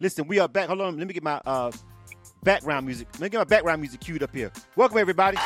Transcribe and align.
Listen, 0.00 0.28
we 0.28 0.38
are 0.38 0.46
back. 0.46 0.68
Hold 0.68 0.80
on, 0.80 0.96
let 0.96 1.08
me 1.08 1.12
get 1.12 1.24
my 1.24 1.40
uh, 1.44 1.72
background 2.44 2.86
music. 2.86 3.08
Let 3.14 3.22
me 3.22 3.28
get 3.30 3.38
my 3.38 3.44
background 3.44 3.80
music 3.80 3.98
queued 3.98 4.22
up 4.22 4.32
here. 4.32 4.52
Welcome 4.76 4.98
everybody. 4.98 5.36
All 5.38 5.42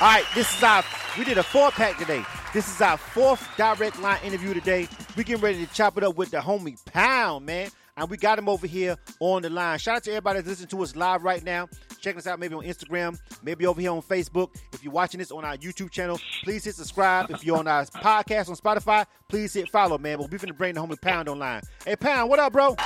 right, 0.00 0.24
this 0.36 0.56
is 0.56 0.62
our. 0.62 0.84
We 1.18 1.24
did 1.24 1.36
a 1.36 1.42
four 1.42 1.72
pack 1.72 1.98
today. 1.98 2.22
This 2.54 2.72
is 2.72 2.80
our 2.80 2.96
fourth 2.96 3.44
direct 3.56 4.00
line 4.00 4.20
interview 4.22 4.54
today. 4.54 4.86
We 5.16 5.24
getting 5.24 5.42
ready 5.42 5.66
to 5.66 5.74
chop 5.74 5.98
it 5.98 6.04
up 6.04 6.16
with 6.16 6.30
the 6.30 6.36
homie 6.36 6.78
Pound, 6.84 7.44
man. 7.44 7.70
And 7.96 8.08
we 8.08 8.16
got 8.16 8.38
him 8.38 8.48
over 8.48 8.68
here 8.68 8.96
on 9.18 9.42
the 9.42 9.50
line. 9.50 9.80
Shout 9.80 9.96
out 9.96 10.04
to 10.04 10.10
everybody 10.10 10.38
that's 10.38 10.48
listening 10.48 10.68
to 10.68 10.82
us 10.84 10.94
live 10.94 11.24
right 11.24 11.42
now. 11.42 11.68
Check 12.00 12.16
us 12.16 12.26
out 12.26 12.38
maybe 12.38 12.54
on 12.54 12.62
Instagram, 12.62 13.18
maybe 13.42 13.66
over 13.66 13.80
here 13.80 13.90
on 13.90 14.02
Facebook. 14.02 14.54
If 14.72 14.84
you're 14.84 14.92
watching 14.92 15.18
this 15.18 15.30
on 15.30 15.44
our 15.44 15.56
YouTube 15.56 15.90
channel, 15.90 16.20
please 16.44 16.64
hit 16.64 16.74
subscribe. 16.74 17.30
If 17.30 17.44
you're 17.44 17.58
on 17.58 17.66
our 17.66 17.84
podcast 17.86 18.48
on 18.48 18.56
Spotify, 18.56 19.04
please 19.28 19.52
hit 19.52 19.68
follow, 19.68 19.98
man. 19.98 20.18
But 20.18 20.30
we 20.30 20.38
finna 20.38 20.56
bring 20.56 20.74
the 20.74 20.80
homie 20.80 21.00
Pound 21.00 21.28
online. 21.28 21.62
Hey, 21.84 21.96
Pound, 21.96 22.30
what 22.30 22.38
up, 22.38 22.52
bro? 22.52 22.76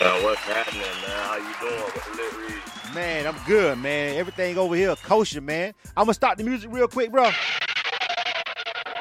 Uh, 0.00 0.20
what's 0.20 0.40
happening, 0.42 0.80
man? 0.80 1.10
How 1.10 1.36
you 1.36 1.68
doing? 1.68 1.82
What's 1.82 2.16
lit 2.16 2.32
read? 2.36 2.94
Man, 2.94 3.26
I'm 3.26 3.36
good, 3.46 3.78
man. 3.78 4.16
Everything 4.16 4.56
over 4.56 4.76
here 4.76 4.94
kosher, 4.96 5.40
man. 5.40 5.74
I'm 5.96 6.04
gonna 6.04 6.14
start 6.14 6.38
the 6.38 6.44
music 6.44 6.70
real 6.72 6.86
quick, 6.86 7.10
bro. 7.10 7.24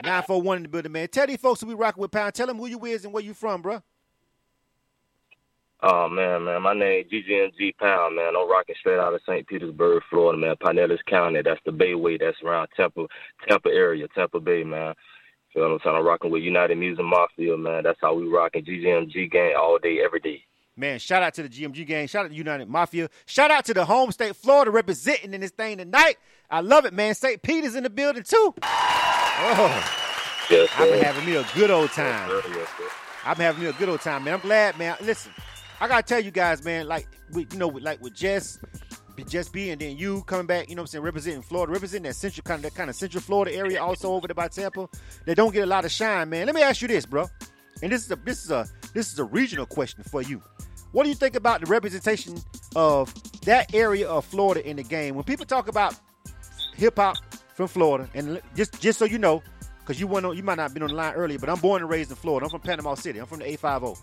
941 0.04 0.58
in 0.58 0.64
the 0.64 0.70
building, 0.70 0.92
man. 0.92 1.08
Tell 1.10 1.28
these 1.28 1.38
folks 1.38 1.62
who 1.62 1.68
we 1.68 1.74
rocking 1.76 2.02
with 2.02 2.12
Pound. 2.12 2.34
Tell 2.34 2.48
them 2.48 2.58
who 2.58 2.66
you 2.66 2.84
is 2.86 3.06
and 3.06 3.14
where 3.14 3.24
you 3.24 3.34
from, 3.34 3.62
bro. 3.62 3.82
Oh 5.90 6.10
man, 6.10 6.44
man, 6.44 6.62
my 6.64 6.74
name 6.74 7.06
is 7.06 7.12
GGMG 7.14 7.78
Pound, 7.78 8.18
man. 8.18 8.36
I'm 8.36 8.50
rocking 8.50 8.76
straight 8.78 9.00
out 9.00 9.14
of 9.14 9.22
St. 9.26 9.48
Petersburg, 9.48 10.04
Florida, 10.10 10.38
man. 10.38 10.56
Pinellas 10.58 10.98
County. 11.10 11.42
That's 11.42 11.62
the 11.66 11.72
Bayway. 11.72 12.20
That's 12.20 12.36
around 12.44 12.68
Tampa, 12.76 13.06
Tampa 13.48 13.70
area, 13.70 14.06
Tampa 14.14 14.42
Bay, 14.42 14.66
man. 14.66 14.94
Feel 15.54 15.64
what 15.64 15.72
I'm 15.72 15.80
saying? 15.86 15.96
I'm 15.96 16.06
rocking 16.06 16.30
with 16.30 16.44
United 16.44 16.78
Music 16.78 17.06
Mafia, 17.06 17.56
man. 17.56 17.84
That's 17.84 18.00
how 18.02 18.16
we 18.16 18.28
rocking 18.28 18.66
GGMG 18.66 19.32
gang 19.32 19.54
all 19.58 19.80
day, 19.82 20.00
every 20.04 20.20
day. 20.20 20.44
Man, 20.76 21.00
shout 21.00 21.24
out 21.24 21.34
to 21.36 21.44
the 21.44 21.50
GMG 21.50 21.88
gang. 21.88 22.06
Shout 22.08 22.26
out 22.26 22.32
to 22.32 22.36
United 22.36 22.68
Mafia. 22.68 23.10
Shout 23.26 23.50
out 23.50 23.64
to 23.66 23.74
the 23.74 23.86
home 23.86 24.12
state 24.12 24.36
Florida 24.36 24.72
representing 24.72 25.34
in 25.34 25.40
this 25.40 25.52
thing 25.52 25.78
tonight. 25.78 26.18
I 26.50 26.60
love 26.60 26.84
it, 26.84 26.94
man. 26.94 27.16
St. 27.16 27.42
Peter's 27.42 27.76
in 27.76 27.84
the 27.84 27.90
building 27.90 28.24
too. 28.24 28.54
Oh, 28.62 30.04
Yes, 30.50 30.70
I've 30.78 30.90
been 30.90 31.04
having 31.04 31.26
me 31.26 31.36
a 31.36 31.46
good 31.56 31.72
old 31.72 31.92
time. 31.92 32.30
Yes, 32.30 32.44
sir. 32.44 32.52
Yes, 32.56 32.70
sir. 32.78 32.84
I've 33.26 33.38
been 33.38 33.46
having 33.46 33.64
me 33.64 33.70
a 33.70 33.74
good 33.74 33.90
old 33.90 34.02
time, 34.02 34.24
man. 34.24 34.36
I'm 34.36 34.40
glad, 34.40 34.78
man. 34.78 34.96
Listen, 35.02 35.34
I 35.80 35.88
gotta 35.88 36.04
tell 36.04 36.20
you 36.20 36.32
guys, 36.32 36.64
man. 36.64 36.88
Like, 36.88 37.08
with, 37.32 37.54
you 37.54 37.60
know, 37.60 37.68
with, 37.68 37.84
like 37.84 38.02
with 38.02 38.14
Jess, 38.14 38.60
Jess 39.28 39.50
B, 39.50 39.70
and 39.70 39.82
then 39.82 39.98
you 39.98 40.24
coming 40.24 40.46
back. 40.46 40.70
You 40.70 40.76
know, 40.76 40.82
what 40.82 40.90
I'm 40.90 40.92
saying, 40.92 41.04
representing 41.04 41.42
Florida, 41.42 41.72
representing 41.72 42.04
that 42.04 42.16
central 42.16 42.44
kind 42.44 42.60
of 42.60 42.64
that 42.64 42.76
kind 42.76 42.90
of 42.90 42.96
central 42.96 43.22
Florida 43.22 43.56
area, 43.56 43.82
also 43.82 44.14
over 44.14 44.28
there 44.28 44.36
by 44.36 44.48
Tampa. 44.48 44.88
They 45.26 45.36
don't 45.36 45.54
get 45.54 45.64
a 45.64 45.68
lot 45.68 45.86
of 45.86 45.92
shine, 45.92 46.30
man. 46.30 46.46
Let 46.46 46.56
me 46.56 46.62
ask 46.62 46.82
you 46.82 46.88
this, 46.88 47.06
bro. 47.06 47.28
And 47.82 47.92
this 47.92 48.06
is 48.06 48.12
a 48.12 48.16
this 48.16 48.44
is 48.44 48.52
a 48.52 48.68
this 48.94 49.12
is 49.12 49.20
a 49.20 49.24
regional 49.24 49.66
question 49.66 50.04
for 50.04 50.22
you. 50.22 50.42
What 50.92 51.04
do 51.04 51.10
you 51.10 51.16
think 51.16 51.36
about 51.36 51.62
the 51.62 51.68
representation 51.68 52.38
of 52.76 53.14
that 53.42 53.74
area 53.74 54.08
of 54.08 54.26
Florida 54.26 54.68
in 54.68 54.78
the 54.78 54.84
game? 54.84 55.16
When 55.16 55.24
people 55.24 55.46
talk 55.46 55.68
about 55.68 55.96
hip 56.76 56.98
hop 56.98 57.18
from 57.54 57.68
Florida, 57.68 58.10
and 58.14 58.42
just 58.56 58.80
just 58.82 58.98
so 58.98 59.06
you 59.06 59.18
know, 59.18 59.44
because 59.80 60.00
you 60.00 60.08
went 60.08 60.26
on, 60.26 60.36
you 60.36 60.44
might 60.44 60.56
not 60.56 60.64
have 60.64 60.74
been 60.74 60.84
on 60.84 60.90
the 60.90 60.96
line 60.96 61.14
earlier, 61.14 61.40
but 61.40 61.50
I'm 61.50 61.60
born 61.60 61.82
and 61.82 61.90
raised 61.90 62.10
in 62.10 62.16
Florida. 62.16 62.46
I'm 62.46 62.50
from 62.50 62.62
Panama 62.62 62.96
City. 62.96 63.20
I'm 63.20 63.28
from 63.28 63.40
the 63.40 63.50
850. 63.50 64.02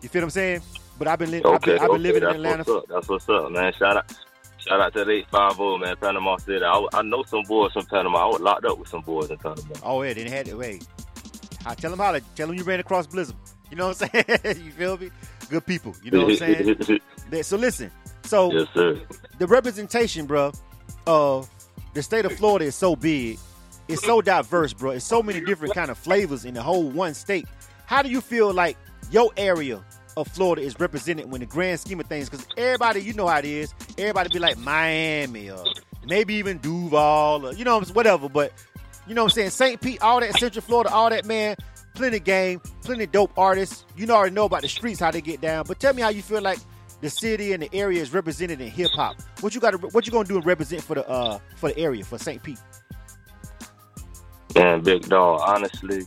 You 0.00 0.08
feel 0.08 0.22
what 0.22 0.24
I'm 0.24 0.30
saying? 0.30 0.62
But 1.02 1.08
I've 1.08 1.18
been, 1.18 1.32
li- 1.32 1.42
I've 1.44 1.54
Okay, 1.54 1.72
I've 1.74 1.80
been 1.80 1.90
okay, 1.90 1.98
living 1.98 2.22
in 2.22 2.28
Atlanta. 2.28 2.58
what's 2.58 2.70
up. 2.70 2.84
That's 2.88 3.08
what's 3.08 3.28
up, 3.28 3.50
man. 3.50 3.72
Shout 3.76 3.96
out, 3.96 4.12
shout 4.58 4.80
out 4.80 4.92
to 4.94 5.04
the 5.04 5.10
eight 5.10 5.26
five 5.32 5.56
zero, 5.56 5.76
man. 5.76 5.96
Panama 5.96 6.36
City. 6.36 6.64
I, 6.64 6.86
I 6.92 7.02
know 7.02 7.24
some 7.24 7.42
boys 7.48 7.72
from 7.72 7.86
Panama. 7.86 8.18
I 8.18 8.26
was 8.26 8.40
locked 8.40 8.64
up 8.66 8.78
with 8.78 8.86
some 8.86 9.00
boys 9.00 9.28
in 9.28 9.36
Panama. 9.38 9.74
Oh 9.82 10.02
yeah, 10.02 10.12
they 10.12 10.30
had 10.30 10.46
it. 10.46 10.56
Wait, 10.56 10.86
I 11.66 11.74
tell 11.74 11.90
them 11.90 11.98
how 11.98 12.12
to 12.12 12.20
tell 12.36 12.46
them 12.46 12.56
you 12.56 12.62
ran 12.62 12.78
across 12.78 13.08
Blizzum. 13.08 13.34
You 13.68 13.76
know 13.78 13.88
what 13.88 14.00
I'm 14.14 14.24
saying? 14.44 14.64
you 14.64 14.70
feel 14.70 14.96
me? 14.96 15.10
Good 15.50 15.66
people. 15.66 15.92
You 16.04 16.12
know 16.12 16.22
what 16.26 16.40
I'm 16.40 16.56
saying? 17.32 17.42
So 17.42 17.56
listen. 17.56 17.90
So 18.22 18.52
yes, 18.52 18.68
sir. 18.72 19.00
the 19.38 19.48
representation, 19.48 20.26
bro, 20.26 20.52
of 21.08 21.50
the 21.94 22.02
state 22.04 22.26
of 22.26 22.32
Florida 22.36 22.66
is 22.66 22.76
so 22.76 22.94
big. 22.94 23.40
It's 23.88 24.04
so 24.04 24.20
diverse, 24.22 24.72
bro. 24.72 24.90
It's 24.92 25.04
so 25.04 25.20
many 25.20 25.40
different 25.40 25.74
kind 25.74 25.90
of 25.90 25.98
flavors 25.98 26.44
in 26.44 26.54
the 26.54 26.62
whole 26.62 26.88
one 26.88 27.14
state. 27.14 27.48
How 27.86 28.02
do 28.02 28.08
you 28.08 28.20
feel 28.20 28.52
like 28.54 28.76
your 29.10 29.32
area 29.36 29.82
of 30.16 30.28
Florida 30.28 30.62
is 30.62 30.78
represented 30.78 31.30
when 31.30 31.40
the 31.40 31.46
grand 31.46 31.80
scheme 31.80 32.00
of 32.00 32.06
things? 32.06 32.28
Because 32.28 32.46
everybody, 32.56 33.02
you 33.02 33.12
know 33.12 33.26
how 33.26 33.38
it 33.38 33.44
is. 33.44 33.74
Everybody 33.98 34.30
be 34.30 34.38
like 34.38 34.58
Miami 34.58 35.50
or 35.50 35.64
maybe 36.06 36.34
even 36.34 36.58
Duval 36.58 37.46
or 37.46 37.52
you 37.52 37.64
know 37.64 37.80
whatever. 37.80 38.28
But 38.28 38.52
you 39.06 39.14
know 39.14 39.24
what 39.24 39.32
I'm 39.32 39.34
saying? 39.34 39.50
St. 39.50 39.80
Pete, 39.80 40.02
all 40.02 40.20
that 40.20 40.38
Central 40.38 40.62
Florida, 40.62 40.90
all 40.90 41.10
that 41.10 41.24
man. 41.24 41.56
Plenty 41.94 42.20
game, 42.20 42.60
plenty 42.82 43.06
dope 43.06 43.36
artists. 43.36 43.84
You 43.96 44.08
already 44.08 44.34
know 44.34 44.46
about 44.46 44.62
the 44.62 44.68
streets 44.68 44.98
how 44.98 45.10
they 45.10 45.20
get 45.20 45.42
down. 45.42 45.64
But 45.66 45.78
tell 45.78 45.92
me 45.92 46.00
how 46.00 46.08
you 46.08 46.22
feel 46.22 46.40
like 46.40 46.58
the 47.02 47.10
city 47.10 47.52
and 47.52 47.62
the 47.62 47.74
area 47.74 48.00
is 48.00 48.14
represented 48.14 48.60
in 48.60 48.70
hip 48.70 48.90
hop. 48.94 49.16
What 49.40 49.54
you 49.54 49.60
got? 49.60 49.74
What 49.92 50.06
you 50.06 50.12
gonna 50.12 50.26
do 50.26 50.36
and 50.36 50.46
represent 50.46 50.82
for 50.82 50.94
the 50.94 51.06
uh 51.08 51.38
for 51.56 51.68
the 51.68 51.78
area 51.78 52.02
for 52.04 52.16
St. 52.16 52.42
Pete? 52.42 52.58
Man, 54.54 54.80
big 54.82 55.02
dog. 55.08 55.40
Honestly, 55.44 56.06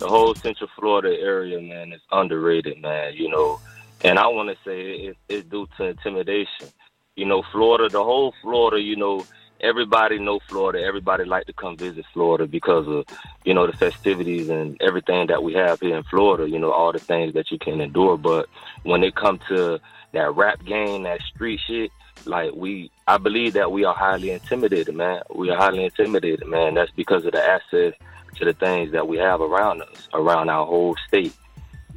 the 0.00 0.08
whole 0.08 0.34
Central 0.34 0.68
Florida 0.76 1.14
area, 1.20 1.60
man, 1.60 1.92
is 1.92 2.00
underrated, 2.10 2.80
man. 2.80 3.14
You 3.14 3.28
know, 3.28 3.60
and 4.02 4.18
I 4.18 4.26
want 4.26 4.48
to 4.48 4.56
say 4.64 4.80
it, 4.80 5.16
it's 5.28 5.48
due 5.48 5.68
to 5.76 5.84
intimidation. 5.84 6.68
You 7.16 7.26
know, 7.26 7.42
Florida, 7.52 7.88
the 7.88 8.02
whole 8.02 8.34
Florida, 8.42 8.80
you 8.80 8.96
know, 8.96 9.26
everybody 9.60 10.18
know 10.18 10.40
Florida. 10.48 10.82
Everybody 10.82 11.24
like 11.24 11.46
to 11.46 11.52
come 11.52 11.76
visit 11.76 12.06
Florida 12.14 12.46
because 12.46 12.88
of, 12.88 13.04
you 13.44 13.52
know, 13.52 13.66
the 13.66 13.76
festivities 13.76 14.48
and 14.48 14.80
everything 14.80 15.26
that 15.26 15.42
we 15.42 15.52
have 15.52 15.80
here 15.80 15.98
in 15.98 16.02
Florida. 16.04 16.48
You 16.48 16.58
know, 16.58 16.72
all 16.72 16.92
the 16.92 16.98
things 16.98 17.34
that 17.34 17.50
you 17.50 17.58
can 17.58 17.82
endure. 17.82 18.16
But 18.16 18.48
when 18.84 19.04
it 19.04 19.14
come 19.14 19.38
to 19.48 19.80
that 20.12 20.34
rap 20.34 20.64
game, 20.64 21.02
that 21.02 21.20
street 21.20 21.60
shit, 21.66 21.90
like 22.24 22.54
we, 22.54 22.90
I 23.06 23.18
believe 23.18 23.52
that 23.52 23.70
we 23.70 23.84
are 23.84 23.94
highly 23.94 24.30
intimidated, 24.30 24.94
man. 24.94 25.20
We 25.34 25.50
are 25.50 25.58
highly 25.58 25.84
intimidated, 25.84 26.48
man. 26.48 26.72
That's 26.72 26.90
because 26.92 27.26
of 27.26 27.32
the 27.32 27.44
access 27.44 27.92
to 28.36 28.44
the 28.44 28.52
things 28.52 28.92
that 28.92 29.06
we 29.06 29.18
have 29.18 29.40
around 29.40 29.82
us, 29.82 30.08
around 30.14 30.48
our 30.48 30.66
whole 30.66 30.96
state, 31.08 31.34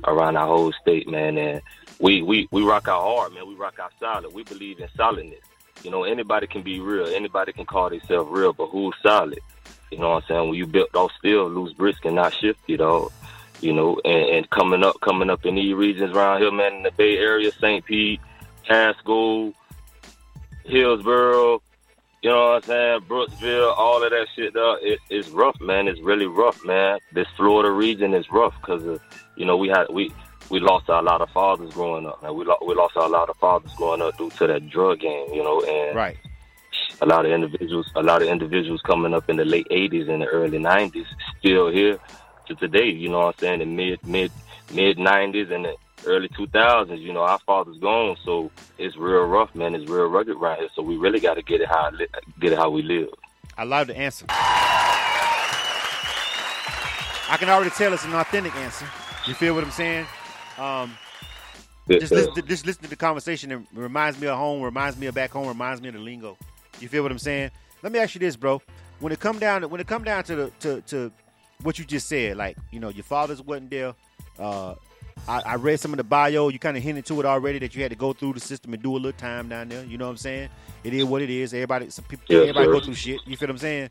around 0.05 0.35
our 0.35 0.47
whole 0.47 0.71
state, 0.73 1.07
man. 1.07 1.38
And 1.38 1.61
we 1.99 2.21
we 2.21 2.47
we 2.51 2.63
rock 2.63 2.88
our 2.88 3.01
hard, 3.01 3.33
man. 3.33 3.47
We 3.47 3.55
rock 3.55 3.79
our 3.79 3.89
solid. 3.99 4.33
We 4.33 4.44
believe 4.44 4.79
in 4.79 4.88
solidness. 4.95 5.39
You 5.83 5.91
know, 5.91 6.03
anybody 6.03 6.47
can 6.47 6.61
be 6.61 6.79
real. 6.79 7.07
Anybody 7.07 7.51
can 7.51 7.66
call 7.66 7.89
themselves 7.89 8.29
real, 8.31 8.53
but 8.53 8.67
who's 8.67 8.95
solid? 9.01 9.39
You 9.91 9.99
know 9.99 10.11
what 10.11 10.23
I'm 10.23 10.27
saying? 10.27 10.49
When 10.49 10.57
you 10.57 10.66
built 10.66 10.95
off 10.95 11.11
steel, 11.19 11.49
loose 11.49 11.73
brisk 11.73 12.05
and 12.05 12.16
not 12.16 12.33
shifty, 12.33 12.77
dog. 12.77 13.11
You 13.61 13.73
know, 13.73 14.00
and, 14.03 14.29
and 14.29 14.50
coming 14.50 14.83
up, 14.83 15.00
coming 15.01 15.29
up 15.29 15.45
in 15.45 15.55
these 15.55 15.73
regions 15.73 16.15
around 16.15 16.41
here, 16.41 16.51
man, 16.51 16.73
in 16.73 16.83
the 16.83 16.91
Bay 16.91 17.17
Area, 17.17 17.51
St. 17.51 17.85
Pete, 17.85 18.19
Pasco, 18.67 19.53
Hillsborough, 20.65 21.61
you 22.23 22.29
know 22.29 22.45
what 22.53 22.56
I'm 22.56 22.61
saying, 22.63 23.00
Brooksville, 23.01 23.73
all 23.78 24.01
of 24.03 24.09
that 24.09 24.28
shit, 24.35 24.53
dog. 24.53 24.79
It, 24.81 25.00
it's 25.09 25.28
rough, 25.29 25.59
man. 25.59 25.88
It's 25.89 26.00
really 26.01 26.25
rough, 26.25 26.63
man. 26.63 27.00
This 27.11 27.28
Florida 27.35 27.69
region 27.69 28.13
is 28.13 28.31
rough 28.31 28.53
because, 28.61 29.00
you 29.35 29.45
know, 29.45 29.57
we 29.57 29.67
had 29.67 29.88
we 29.91 30.11
we 30.50 30.59
lost 30.62 30.88
a 30.88 31.01
lot 31.01 31.22
of 31.22 31.29
fathers 31.31 31.73
growing 31.73 32.06
up, 32.06 32.22
man. 32.23 32.33
We 32.35 32.45
lo- 32.45 32.57
we 32.66 32.75
lost 32.75 32.95
a 32.95 33.07
lot 33.07 33.29
of 33.29 33.35
fathers 33.38 33.73
growing 33.75 34.01
up 34.01 34.17
due 34.17 34.29
to 34.31 34.47
that 34.47 34.69
drug 34.69 35.01
game, 35.01 35.33
you 35.33 35.44
know, 35.44 35.62
and 35.63 35.95
Right. 35.97 36.17
a 37.01 37.06
lot 37.06 37.25
of 37.25 37.31
individuals, 37.31 37.91
a 37.95 38.03
lot 38.03 38.22
of 38.22 38.29
individuals 38.29 38.81
coming 38.81 39.13
up 39.13 39.29
in 39.29 39.35
the 39.35 39.45
late 39.45 39.67
'80s 39.69 40.09
and 40.09 40.22
the 40.22 40.28
early 40.28 40.59
'90s, 40.59 41.06
still 41.39 41.69
here 41.69 42.00
to 42.47 42.56
today. 42.56 42.88
You 42.88 43.09
know 43.09 43.19
what 43.19 43.35
I'm 43.35 43.39
saying? 43.41 43.59
The 43.59 43.66
mid 43.66 44.00
mid 44.07 44.31
mid 44.73 44.97
'90s 44.97 45.51
and 45.51 45.66
the 45.66 45.75
early 46.05 46.29
2000s. 46.29 46.99
You 46.99 47.13
know, 47.13 47.21
our 47.21 47.39
father's 47.39 47.77
gone, 47.77 48.17
so 48.23 48.51
it's 48.77 48.95
real 48.97 49.23
rough, 49.23 49.53
man. 49.55 49.75
It's 49.75 49.89
real 49.89 50.05
rugged 50.05 50.37
right 50.37 50.59
here. 50.59 50.69
So 50.75 50.81
we 50.81 50.97
really 50.97 51.19
got 51.19 51.35
to 51.35 51.41
get 51.41 51.61
it 51.61 51.67
how 51.67 51.89
li- 51.91 52.07
get 52.39 52.53
it 52.53 52.57
how 52.57 52.69
we 52.69 52.81
live. 52.81 53.09
I 53.57 53.63
love 53.63 53.87
the 53.87 53.97
answer. 53.97 54.25
I 57.29 57.37
can 57.37 57.49
already 57.49 57.71
tell 57.71 57.93
it's 57.93 58.05
an 58.05 58.13
authentic 58.13 58.55
answer. 58.55 58.85
You 59.27 59.33
feel 59.33 59.55
what 59.55 59.63
I'm 59.63 59.71
saying? 59.71 60.05
Um, 60.57 60.97
just, 61.89 62.11
listen, 62.13 62.45
just 62.47 62.65
listen 62.65 62.83
to 62.83 62.89
the 62.89 62.95
conversation. 62.95 63.51
It 63.51 63.59
reminds 63.73 64.19
me 64.19 64.27
of 64.27 64.38
home, 64.38 64.61
reminds 64.61 64.97
me 64.97 65.07
of 65.07 65.15
back 65.15 65.31
home, 65.31 65.47
reminds 65.47 65.81
me 65.81 65.88
of 65.89 65.95
the 65.95 65.99
lingo. 65.99 66.38
You 66.79 66.88
feel 66.88 67.03
what 67.03 67.11
I'm 67.11 67.19
saying? 67.19 67.51
Let 67.81 67.91
me 67.91 67.99
ask 67.99 68.15
you 68.15 68.19
this, 68.19 68.35
bro. 68.35 68.61
When 68.99 69.11
it 69.11 69.19
come 69.19 69.39
down 69.39 69.61
to 69.61 69.67
when 69.67 69.81
it 69.81 69.88
come 69.88 70.03
down 70.03 70.23
to 70.25 70.35
the 70.35 70.51
to, 70.61 70.81
to 70.81 71.11
what 71.61 71.79
you 71.79 71.85
just 71.85 72.07
said, 72.07 72.38
like 72.38 72.57
you 72.71 72.79
know 72.79 72.89
your 72.89 73.03
father's 73.03 73.41
wasn't 73.41 73.69
there. 73.69 73.94
Uh, 74.39 74.75
I, 75.27 75.42
I 75.45 75.56
read 75.56 75.80
some 75.80 75.92
of 75.94 75.98
the 75.98 76.04
bio. 76.04 76.50
You 76.50 76.60
kind 76.60 76.75
of 76.77 76.83
hinted 76.83 77.06
to 77.07 77.19
it 77.19 77.25
already 77.25 77.60
that 77.60 77.75
you 77.75 77.81
had 77.81 77.92
to 77.92 77.98
go 77.98 78.13
through 78.13 78.33
the 78.33 78.39
system 78.39 78.74
and 78.74 78.81
do 78.83 78.94
a 78.94 78.98
little 78.98 79.12
time 79.13 79.50
down 79.50 79.69
there. 79.69 79.83
You 79.86 79.98
know 79.98 80.06
what 80.06 80.12
I'm 80.12 80.18
saying? 80.18 80.50
It 80.83 80.94
is 80.94 81.06
what 81.06 81.21
it 81.21 81.30
is. 81.30 81.54
Everybody, 81.54 81.89
some 81.89 82.06
people, 82.06 82.25
Yes, 82.27 82.42
everybody 82.42 82.65
sir. 82.65 82.71
go 82.71 82.80
through 82.81 82.94
shit. 82.95 83.19
You 83.25 83.38
feel 83.38 83.48
what 83.48 83.51
I'm 83.51 83.57
saying? 83.60 83.89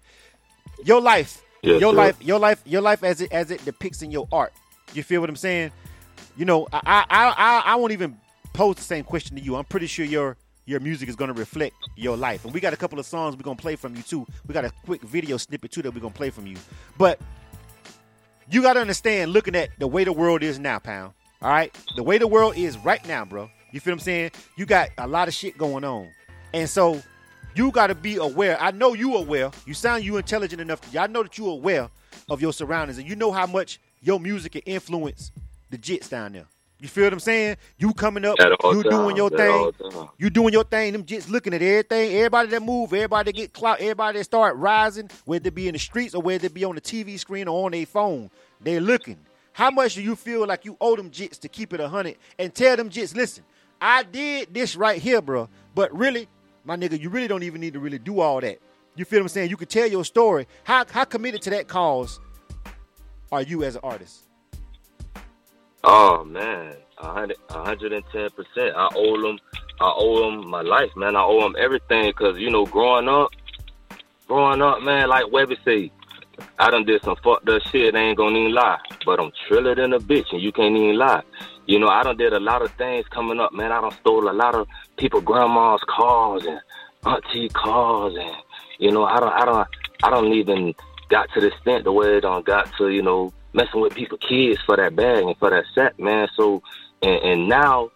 Your 0.85 1.01
life, 1.01 1.43
Yes, 1.63 1.81
your 1.81 1.93
sir. 1.93 1.97
life, 1.97 2.17
your 2.21 2.39
life, 2.39 2.63
your 2.67 2.81
life 2.83 3.03
as 3.05 3.21
it 3.21 3.33
as 3.33 3.51
it 3.51 3.65
depicts 3.65 4.03
in 4.03 4.11
your 4.11 4.29
art. 4.33 4.53
You 4.95 5.03
feel 5.03 5.21
what 5.21 5.31
I'm 5.31 5.37
saying? 5.37 5.71
You 6.37 6.45
know, 6.45 6.67
I 6.73 6.81
I 7.09 7.35
I, 7.37 7.63
I 7.67 7.75
won't 7.77 7.93
even 7.93 8.19
pose 8.53 8.77
the 8.77 8.83
same 8.83 9.05
question 9.05 9.37
to 9.37 9.43
you. 9.43 9.57
I'm 9.57 9.65
pretty 9.65 9.87
sure 9.87 10.05
your 10.05 10.37
your 10.65 10.81
music 10.81 11.09
is 11.09 11.17
going 11.17 11.33
to 11.33 11.39
reflect 11.39 11.75
your 11.97 12.17
life. 12.17 12.45
And 12.45 12.55
we 12.55 12.61
got 12.61 12.73
a 12.73 12.77
couple 12.77 12.99
of 12.99 13.07
songs 13.07 13.37
we're 13.37 13.43
going 13.43 13.57
to 13.57 13.61
play 13.63 13.75
from 13.77 13.97
you 13.97 14.03
too. 14.03 14.27
We 14.47 14.55
got 14.55 14.65
a 14.65 14.71
quick 14.85 15.03
video 15.03 15.37
snippet 15.37 15.73
too 15.73 15.83
that 15.83 15.93
we're 15.93 16.01
going 16.01 16.13
to 16.13 16.17
play 16.17 16.31
from 16.31 16.47
you. 16.47 16.57
But 16.97 17.19
you 18.51 18.63
got 18.63 18.75
to 18.75 18.81
understand, 18.81 19.33
looking 19.33 19.55
at 19.55 19.71
the 19.79 19.87
way 19.87 20.05
the 20.05 20.13
world 20.13 20.43
is 20.43 20.59
now, 20.59 20.79
pound. 20.79 21.13
All 21.41 21.51
right, 21.51 21.77
the 21.97 22.03
way 22.03 22.19
the 22.19 22.27
world 22.27 22.57
is 22.57 22.79
right 22.79 23.05
now, 23.07 23.25
bro. 23.25 23.51
You 23.73 23.81
feel 23.81 23.93
what 23.93 24.01
I'm 24.01 24.05
saying? 24.05 24.31
You 24.57 24.67
got 24.67 24.91
a 24.99 25.07
lot 25.07 25.29
of 25.29 25.35
shit 25.35 25.59
going 25.59 25.83
on, 25.83 26.09
and 26.53 26.69
so 26.69 27.03
you 27.55 27.71
got 27.71 27.89
to 27.89 27.95
be 27.95 28.17
aware. 28.17 28.61
I 28.61 28.71
know 28.71 28.95
you 28.95 29.17
aware. 29.17 29.51
You 29.67 29.75
sound 29.75 30.05
you 30.05 30.17
intelligent 30.19 30.61
enough. 30.61 30.81
I 30.97 31.07
know 31.07 31.23
that 31.23 31.37
you 31.39 31.49
are 31.49 31.53
aware 31.53 31.89
of 32.31 32.41
your 32.41 32.53
surroundings, 32.53 32.99
and 32.99 33.09
you 33.09 33.17
know 33.17 33.33
how 33.33 33.47
much 33.47 33.81
your 34.01 34.21
music 34.21 34.53
can 34.53 34.63
influence 34.63 35.33
the 35.71 35.79
jits 35.79 36.09
down 36.09 36.33
there. 36.33 36.47
You 36.83 36.89
feel 36.89 37.05
what 37.05 37.13
I'm 37.13 37.21
saying? 37.21 37.59
You 37.79 37.95
coming 37.95 38.25
up, 38.25 38.37
you 38.41 38.83
doing 38.83 39.17
your 39.17 39.31
thing, 39.31 39.71
you 40.19 40.31
doing 40.31 40.53
your 40.53 40.65
thing. 40.65 40.93
Them 40.93 41.05
jits 41.05 41.31
looking 41.31 41.55
at 41.55 41.63
everything. 41.63 42.17
Everybody 42.17 42.49
that 42.49 42.61
move, 42.61 42.93
everybody 42.93 43.31
that 43.31 43.37
get 43.37 43.53
clout, 43.53 43.81
everybody 43.81 44.19
that 44.19 44.25
start 44.25 44.57
rising, 44.57 45.09
whether 45.25 45.47
it 45.47 45.55
be 45.55 45.69
in 45.69 45.75
the 45.75 45.79
streets 45.79 46.13
or 46.13 46.21
whether 46.21 46.47
it 46.47 46.55
be 46.55 46.65
on 46.65 46.75
the 46.75 46.81
TV 46.81 47.17
screen 47.21 47.47
or 47.47 47.67
on 47.67 47.71
their 47.71 47.87
phone, 47.87 48.33
they're 48.61 48.81
looking. 48.81 49.17
How 49.53 49.71
much 49.71 49.95
do 49.95 50.03
you 50.03 50.17
feel 50.17 50.45
like 50.45 50.65
you 50.65 50.77
owe 50.81 50.97
them 50.97 51.09
jits 51.09 51.39
to 51.41 51.49
keep 51.49 51.73
it 51.73 51.79
a 51.79 51.89
hundred 51.89 52.17
and 52.37 52.53
tell 52.53 52.77
them 52.77 52.91
jits, 52.91 53.15
listen, 53.15 53.45
I 53.81 54.03
did 54.03 54.53
this 54.53 54.75
right 54.75 55.01
here, 55.01 55.23
bro, 55.23 55.49
but 55.77 55.97
really, 55.97 56.27
my 56.65 56.77
nigga, 56.77 57.01
you 57.01 57.11
really 57.11 57.29
don't 57.29 57.45
even 57.45 57.61
need 57.61 57.75
to 57.75 57.81
really 57.81 58.01
do 58.01 58.19
all 58.19 58.41
that. 58.41 58.59
You 58.97 59.05
feel 59.05 59.21
what 59.21 59.27
I'm 59.27 59.29
saying? 59.29 59.51
You 59.51 59.57
can 59.57 59.69
tell 59.69 59.87
your 59.87 60.05
story. 60.05 60.49
How 60.65 60.85
how 60.91 61.05
committed 61.05 61.43
to 61.43 61.51
that 61.51 61.69
cause 61.69 62.19
are 63.31 63.43
you 63.43 63.63
as 63.63 63.77
an 63.77 63.83
artist? 63.85 64.27
Oh 65.85 66.25
man, 66.25 66.77
hundred 66.97 67.93
and 67.93 68.05
ten 68.13 68.31
percent. 68.31 68.77
I 68.77 68.89
owe 68.95 69.21
them. 69.21 69.39
I 69.81 69.93
owe 69.97 70.31
them 70.31 70.49
my 70.49 70.63
life, 70.63 70.91
man. 70.95 71.17
I 71.17 71.23
owe 71.23 71.41
them 71.41 71.57
everything 71.59 72.07
because 72.07 72.39
you 72.39 72.51
know, 72.51 72.65
growing 72.67 73.09
up, 73.09 73.31
growing 74.29 74.63
up, 74.63 74.81
man, 74.83 75.09
like 75.09 75.25
Webbie 75.25 75.57
say, 75.65 75.91
I 76.59 76.71
done 76.71 76.85
did 76.85 77.03
some 77.03 77.17
fucked 77.17 77.49
up 77.49 77.63
shit. 77.63 77.97
Ain't 77.97 78.17
gonna 78.17 78.39
even 78.39 78.55
lie, 78.55 78.79
but 79.05 79.19
I'm 79.19 79.33
triller 79.49 79.75
than 79.75 79.93
a 79.93 79.99
bitch, 79.99 80.33
and 80.33 80.41
you 80.41 80.53
can't 80.53 80.77
even 80.77 80.97
lie. 80.97 81.23
You 81.67 81.81
know, 81.81 81.89
I 81.89 82.05
done 82.05 82.17
did 82.17 82.33
a 82.33 82.41
lot 82.41 82.63
of 82.63 82.71
things 82.73 83.07
coming 83.09 83.41
up, 83.41 83.53
man. 83.53 83.73
I 83.73 83.81
done 83.81 83.91
stole 84.03 84.31
a 84.31 84.33
lot 84.33 84.55
of 84.55 84.69
people, 84.97 85.21
grandma's 85.21 85.81
cars 85.89 86.47
and 86.47 86.61
auntie 87.05 87.49
cars, 87.49 88.15
and 88.17 88.37
you 88.79 88.93
know, 88.93 89.05
I 89.05 89.19
don't, 89.19 89.33
I 89.33 89.45
don't, 89.45 89.69
I 90.05 90.11
don't 90.11 90.33
even 90.33 90.77
got 91.09 91.29
to 91.35 91.41
the 91.41 91.49
extent 91.49 91.83
the 91.83 91.93
way 91.93 92.19
it 92.19 92.21
done 92.21 92.43
got 92.43 92.73
to, 92.79 92.89
you 92.89 93.03
know, 93.03 93.33
messing 93.53 93.81
with 93.81 93.95
people 93.95 94.19
kids 94.19 94.61
for 94.65 94.77
that 94.77 94.97
bag 94.97 95.25
and 95.25 95.37
for 95.39 95.51
that 95.51 95.65
set, 95.75 95.99
man. 95.99 96.29
So 96.37 96.63
and, 97.03 97.23
and 97.23 97.49
now 97.49 97.91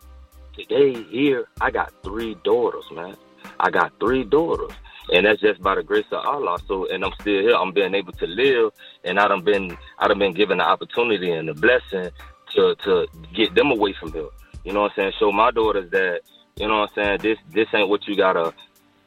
today 0.55 1.03
here 1.05 1.49
I 1.61 1.71
got 1.71 1.93
three 2.03 2.35
daughters, 2.45 2.85
man. 2.93 3.17
I 3.61 3.71
got 3.71 3.93
three 4.01 4.25
daughters. 4.25 4.73
And 5.13 5.25
that's 5.25 5.41
just 5.41 5.63
by 5.63 5.77
the 5.77 5.85
grace 5.85 6.07
of 6.11 6.27
Allah. 6.27 6.59
So 6.67 6.91
and 6.91 7.05
I'm 7.05 7.13
still 7.21 7.41
here. 7.41 7.55
I'm 7.55 7.73
being 7.73 7.95
able 7.95 8.13
to 8.15 8.27
live 8.27 8.73
and 9.05 9.21
I 9.21 9.29
done 9.29 9.43
been 9.43 9.77
I 9.99 10.09
done 10.09 10.19
been 10.19 10.35
given 10.35 10.59
the 10.59 10.65
opportunity 10.65 11.31
and 11.31 11.49
the 11.49 11.55
blessing 11.55 12.11
to 12.55 12.75
to 12.85 13.07
get 13.35 13.55
them 13.55 13.71
away 13.71 13.93
from 13.93 14.13
here. 14.13 14.29
You 14.65 14.73
know 14.73 14.83
what 14.83 14.93
I'm 14.93 14.97
saying? 14.97 15.13
Show 15.19 15.31
my 15.31 15.53
daughters 15.53 15.91
that, 15.93 16.23
you 16.57 16.67
know 16.67 16.81
what 16.81 16.91
I'm 16.97 17.05
saying, 17.05 17.19
this 17.23 17.39
this 17.51 17.69
ain't 17.73 17.89
what 17.89 18.09
you 18.09 18.17
gotta 18.17 18.53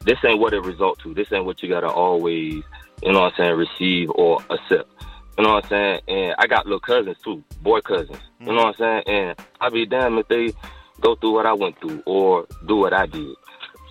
this 0.04 0.18
ain't 0.24 0.40
what 0.40 0.54
it 0.54 0.62
result 0.62 0.98
to. 1.00 1.12
This 1.12 1.30
ain't 1.32 1.44
what 1.44 1.62
you 1.62 1.68
gotta 1.68 1.88
always, 1.88 2.62
you 3.02 3.12
know 3.12 3.20
what 3.20 3.34
I'm 3.34 3.36
saying, 3.36 3.56
receive 3.56 4.10
or 4.14 4.42
accept. 4.48 4.90
You 5.38 5.44
know 5.44 5.54
what 5.54 5.64
I'm 5.64 5.70
saying? 5.70 6.00
And 6.08 6.34
I 6.38 6.46
got 6.46 6.66
little 6.66 6.80
cousins 6.80 7.16
too, 7.24 7.42
boy 7.62 7.80
cousins. 7.80 8.18
Mm-hmm. 8.18 8.46
You 8.46 8.52
know 8.52 8.64
what 8.64 8.80
I'm 8.80 9.04
saying? 9.04 9.04
And 9.06 9.38
I'd 9.60 9.72
be 9.72 9.86
damn 9.86 10.18
if 10.18 10.28
they 10.28 10.52
go 11.00 11.14
through 11.16 11.32
what 11.32 11.46
I 11.46 11.52
went 11.52 11.80
through 11.80 12.02
or 12.06 12.46
do 12.66 12.76
what 12.76 12.92
I 12.92 13.06
did. 13.06 13.34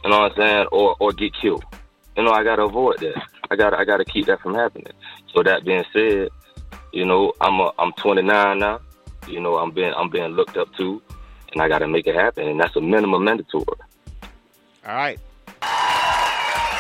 You 0.04 0.10
know 0.10 0.20
what 0.20 0.32
I'm 0.32 0.38
saying? 0.38 0.68
Or 0.72 0.96
or 1.00 1.12
get 1.12 1.34
killed. 1.34 1.64
You 2.16 2.24
know, 2.24 2.32
I 2.32 2.44
gotta 2.44 2.64
avoid 2.64 3.00
that. 3.00 3.22
I 3.52 3.56
gotta 3.56 3.78
I 3.78 3.86
gotta 3.86 4.06
keep 4.06 4.26
that 4.28 4.42
from 4.42 4.54
happening. 4.54 4.94
So 5.34 5.44
that 5.44 5.66
being 5.66 5.86
said, 5.94 6.30
you 6.92 7.06
know, 7.06 7.34
I'm 7.42 7.60
a 7.60 7.72
I'm 7.80 7.94
29 7.94 8.60
now. 8.60 8.80
You 9.28 9.40
know, 9.40 9.58
I'm 9.58 9.72
being 9.72 9.94
I'm 9.96 10.10
being 10.10 10.32
looked 10.32 10.58
up 10.58 10.74
to, 10.78 11.02
and 11.52 11.62
I 11.62 11.68
gotta 11.68 11.88
make 11.88 12.08
it 12.08 12.16
happen, 12.16 12.48
and 12.48 12.60
that's 12.60 12.76
a 12.76 12.82
minimum 12.82 13.24
mandatory. 13.24 13.66
All 14.86 14.96
right. 14.96 15.20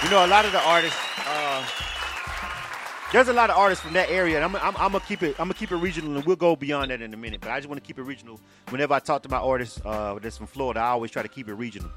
You 0.03 0.09
know, 0.09 0.25
a 0.25 0.27
lot 0.27 0.45
of 0.45 0.51
the 0.51 0.61
artists. 0.61 1.08
Uh 3.09 3.13
there's 3.13 3.27
a 3.27 3.33
lot 3.33 3.49
of 3.49 3.57
artists 3.57 3.83
from 3.83 3.93
that 3.93 4.09
area, 4.09 4.35
and 4.35 4.45
I'm, 4.45 4.55
I'm, 4.55 4.75
I'm, 4.77 4.91
gonna 4.91 4.99
keep 5.01 5.23
it. 5.23 5.31
I'm 5.39 5.45
gonna 5.47 5.55
keep 5.55 5.71
it 5.71 5.77
regional, 5.77 6.15
and 6.15 6.25
we'll 6.25 6.35
go 6.35 6.55
beyond 6.55 6.91
that 6.91 7.01
in 7.01 7.13
a 7.13 7.17
minute. 7.17 7.41
But 7.41 7.49
I 7.49 7.59
just 7.59 7.67
want 7.67 7.81
to 7.81 7.87
keep 7.87 7.97
it 7.97 8.03
regional. 8.03 8.39
Whenever 8.69 8.93
I 8.93 8.99
talk 8.99 9.23
to 9.23 9.29
my 9.29 9.37
artists 9.37 9.81
uh, 9.83 10.19
that's 10.21 10.37
from 10.37 10.47
Florida, 10.47 10.79
I 10.79 10.89
always 10.89 11.11
try 11.11 11.23
to 11.23 11.27
keep 11.27 11.49
it 11.49 11.53
regional. 11.53 11.89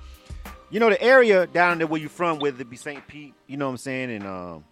You 0.70 0.80
know, 0.80 0.88
the 0.88 1.00
area 1.02 1.46
down 1.46 1.78
there 1.78 1.86
where 1.86 2.00
you're 2.00 2.08
from, 2.08 2.38
whether 2.38 2.60
it 2.60 2.70
be 2.70 2.76
St. 2.76 3.06
Pete, 3.06 3.34
you 3.46 3.58
know 3.58 3.66
what 3.66 3.72
I'm 3.72 3.76
saying, 3.76 4.10
and 4.10 4.26
um, 4.26 4.64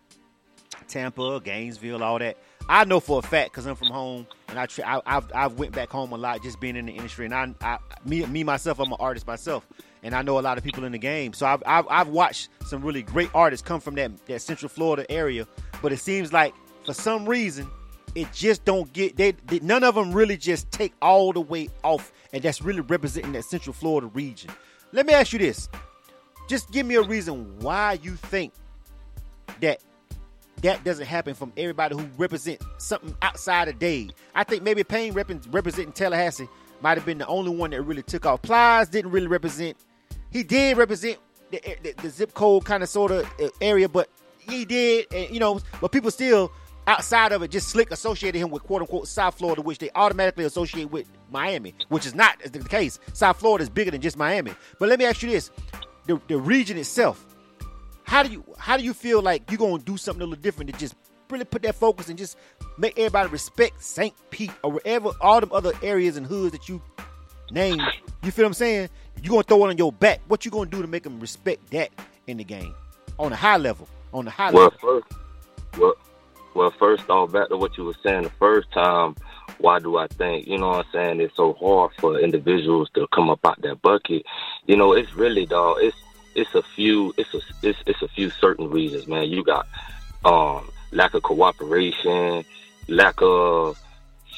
Tampa, 0.89 1.41
Gainesville, 1.45 2.03
all 2.03 2.19
that. 2.19 2.39
I 2.69 2.85
know 2.85 3.01
for 3.01 3.19
a 3.19 3.23
fact 3.23 3.51
because 3.53 3.67
I'm 3.67 3.77
from 3.77 3.89
home, 3.89 4.27
and 4.49 4.59
I, 4.59 4.67
I 4.85 5.13
have 5.13 5.31
I've 5.35 5.59
went 5.59 5.73
back 5.73 5.91
home 5.91 6.13
a 6.13 6.17
lot 6.17 6.43
just 6.43 6.59
being 6.59 6.77
in 6.77 6.87
the 6.87 6.93
industry, 6.93 7.27
and 7.27 7.35
I, 7.35 7.53
I 7.61 7.79
me 8.05 8.25
me 8.25 8.45
myself, 8.45 8.81
I'm 8.81 8.93
an 8.93 8.99
artist 8.99 9.27
myself 9.27 9.67
and 10.03 10.15
I 10.15 10.23
know 10.23 10.39
a 10.39 10.41
lot 10.41 10.59
of 10.59 10.65
people 10.65 10.85
in 10.85 10.93
the 10.93 10.99
game. 10.99 11.33
So 11.33 11.47
I've, 11.47 11.63
I've, 11.67 11.87
I've, 11.89 12.09
watched 12.09 12.49
some 12.67 12.83
really 12.83 13.03
great 13.03 13.31
artists 13.35 13.67
come 13.67 13.81
from 13.81 13.95
that, 13.97 14.27
that 14.27 14.41
Central 14.41 14.69
Florida 14.69 15.11
area, 15.11 15.47
but 15.83 15.93
it 15.93 15.99
seems 15.99 16.33
like 16.33 16.55
for 16.85 16.95
some 16.95 17.29
reason 17.29 17.71
it 18.15 18.33
just 18.33 18.65
don't 18.65 18.93
get 18.93 19.17
they, 19.17 19.33
they, 19.47 19.61
none 19.61 19.85
of 19.85 19.95
them 19.95 20.13
really 20.13 20.37
just 20.37 20.71
take 20.71 20.93
all 21.01 21.33
the 21.33 21.41
way 21.41 21.69
off, 21.85 22.13
and 22.33 22.43
that's 22.43 22.63
really 22.63 22.81
representing 22.81 23.33
that 23.33 23.45
Central 23.45 23.73
Florida 23.73 24.09
region. 24.09 24.51
Let 24.93 25.07
me 25.07 25.13
ask 25.13 25.33
you 25.33 25.39
this: 25.39 25.69
just 26.49 26.71
give 26.73 26.87
me 26.87 26.97
a 26.97 27.03
reason 27.03 27.59
why 27.61 27.99
you 28.03 28.17
think 28.17 28.53
that 29.61 29.81
that 30.63 30.85
doesn't 30.85 31.07
happen 31.07 31.35
from 31.35 31.53
everybody 31.57 31.97
who 31.97 32.07
represent 32.19 32.63
something 32.79 33.15
outside 33.23 33.69
of 33.69 33.79
Dade. 33.79 34.15
I 34.35 34.45
think 34.45 34.63
maybe 34.63 34.85
Payne 34.85 35.15
representing 35.15 35.93
Tallahassee 35.93 36.49
might 36.83 36.99
have 36.99 37.07
been 37.07 37.19
the 37.19 37.27
only 37.27 37.55
one 37.55 37.71
that 37.71 37.83
really 37.83 38.03
took 38.03 38.27
off. 38.27 38.43
Plies 38.43 38.89
didn't 38.89 39.11
really 39.11 39.27
represent 39.27 39.77
he 40.31 40.43
did 40.43 40.77
represent 40.77 41.19
the, 41.51 41.61
the, 41.83 41.93
the 42.03 42.11
zip 42.11 42.35
code 42.35 42.65
kind 42.65 42.83
of 42.83 42.89
sort 42.89 43.11
of 43.11 43.31
uh, 43.41 43.49
area, 43.61 43.89
but 43.89 44.09
he 44.39 44.65
did, 44.65 45.07
and 45.13 45.31
you 45.31 45.41
know, 45.41 45.61
but 45.81 45.93
people 45.93 46.11
still 46.11 46.53
outside 46.87 47.31
of 47.33 47.43
it 47.43 47.51
just 47.51 47.69
slick 47.69 47.91
associated 47.91 48.39
him 48.39 48.51
with 48.51 48.63
quote 48.63 48.83
unquote 48.83 49.07
South 49.07 49.37
Florida, 49.39 49.63
which 49.63 49.79
they 49.79 49.91
automatically 49.95 50.45
associate 50.45 50.91
with 50.91 51.09
Miami, 51.31 51.75
which 51.89 52.07
is 52.07 52.15
not 52.15 52.41
the 52.43 52.59
case. 52.61 52.99
South 53.13 53.39
Florida 53.39 53.63
is 53.63 53.69
bigger 53.69 53.91
than 53.91 54.01
just 54.01 54.17
Miami. 54.17 54.53
But 54.79 54.89
let 54.89 54.99
me 54.99 55.05
ask 55.05 55.23
you 55.23 55.31
this: 55.31 55.51
the, 56.07 56.21
the 56.29 56.39
region 56.39 56.79
itself, 56.79 57.25
how 58.05 58.23
do 58.23 58.31
you 58.31 58.45
how 58.59 58.77
do 58.77 58.85
you 58.85 58.95
feel 58.95 59.23
like 59.23 59.51
you're 59.51 59.59
gonna 59.59 59.83
do 59.83 59.97
something 59.97 60.23
a 60.23 60.27
little 60.27 60.43
different 60.43 60.73
to 60.73 60.79
just 60.79 60.95
really 61.31 61.45
put 61.45 61.63
that 61.63 61.77
focus 61.77 62.09
and 62.09 62.19
just 62.19 62.37
make 62.77 62.99
everybody 62.99 63.29
respect 63.29 63.83
St. 63.83 64.13
Pete 64.31 64.51
or 64.65 64.73
wherever 64.73 65.11
all 65.21 65.41
them 65.41 65.51
other 65.53 65.73
areas 65.83 66.17
and 66.17 66.27
hoods 66.27 66.53
that 66.53 66.69
you 66.69 66.83
name? 67.53 67.81
You 68.23 68.31
feel 68.31 68.45
what 68.45 68.49
I'm 68.49 68.55
saying? 68.55 68.89
You're 69.23 69.31
gonna 69.31 69.43
throw 69.43 69.65
it 69.67 69.71
on 69.71 69.79
your 69.79 69.93
back. 69.93 70.21
What 70.29 70.45
you 70.45 70.51
gonna 70.51 70.71
do 70.71 70.83
to 70.83 70.89
make 70.89 71.03
them 71.03 71.21
respect 71.21 71.71
that 71.71 71.91
in 72.27 72.37
the 72.37 72.45
game 72.45 72.75
on 73.19 73.33
a 73.33 73.37
high 73.37 73.57
level? 73.57 73.89
On 74.13 74.25
the 74.25 74.31
high 74.31 74.51
well, 74.51 74.65
level. 74.65 74.79
First, 74.81 75.79
well, 75.79 75.95
well, 76.55 76.71
first 76.79 77.09
off, 77.09 77.33
back 77.33 77.49
to 77.49 77.57
what 77.57 77.77
you 77.77 77.85
were 77.85 77.97
saying 78.03 78.25
the 78.25 78.31
first 78.31 78.71
time. 78.73 79.15
Why 79.59 79.79
do 79.79 79.99
I 79.99 80.07
think 80.07 80.47
you 80.47 80.59
know 80.59 80.69
what 80.69 80.87
I'm 80.87 80.93
saying? 80.93 81.21
It's 81.21 81.37
so 81.37 81.53
hard 81.55 81.93
for 81.99 82.19
individuals 82.19 82.89
to 82.95 83.07
come 83.13 83.31
up 83.31 83.45
out 83.45 83.61
that 83.63 83.83
bucket. 83.83 84.25
You 84.67 84.77
know, 84.77 84.93
it's 84.93 85.15
really 85.15 85.47
dog. 85.47 85.79
It's 85.81 85.97
it's 86.35 86.55
a 86.55 86.63
few. 86.63 87.13
It's 87.17 87.33
a 87.35 87.41
it's 87.63 87.79
it's 87.87 88.03
a 88.03 88.09
few 88.09 88.31
certain 88.31 88.71
reasons, 88.71 89.07
man. 89.07 89.29
You 89.29 89.45
got 89.45 89.67
um 90.25 90.71
lack 90.93 91.15
of 91.15 91.23
cooperation, 91.23 92.45
lack 92.89 93.17
of 93.21 93.79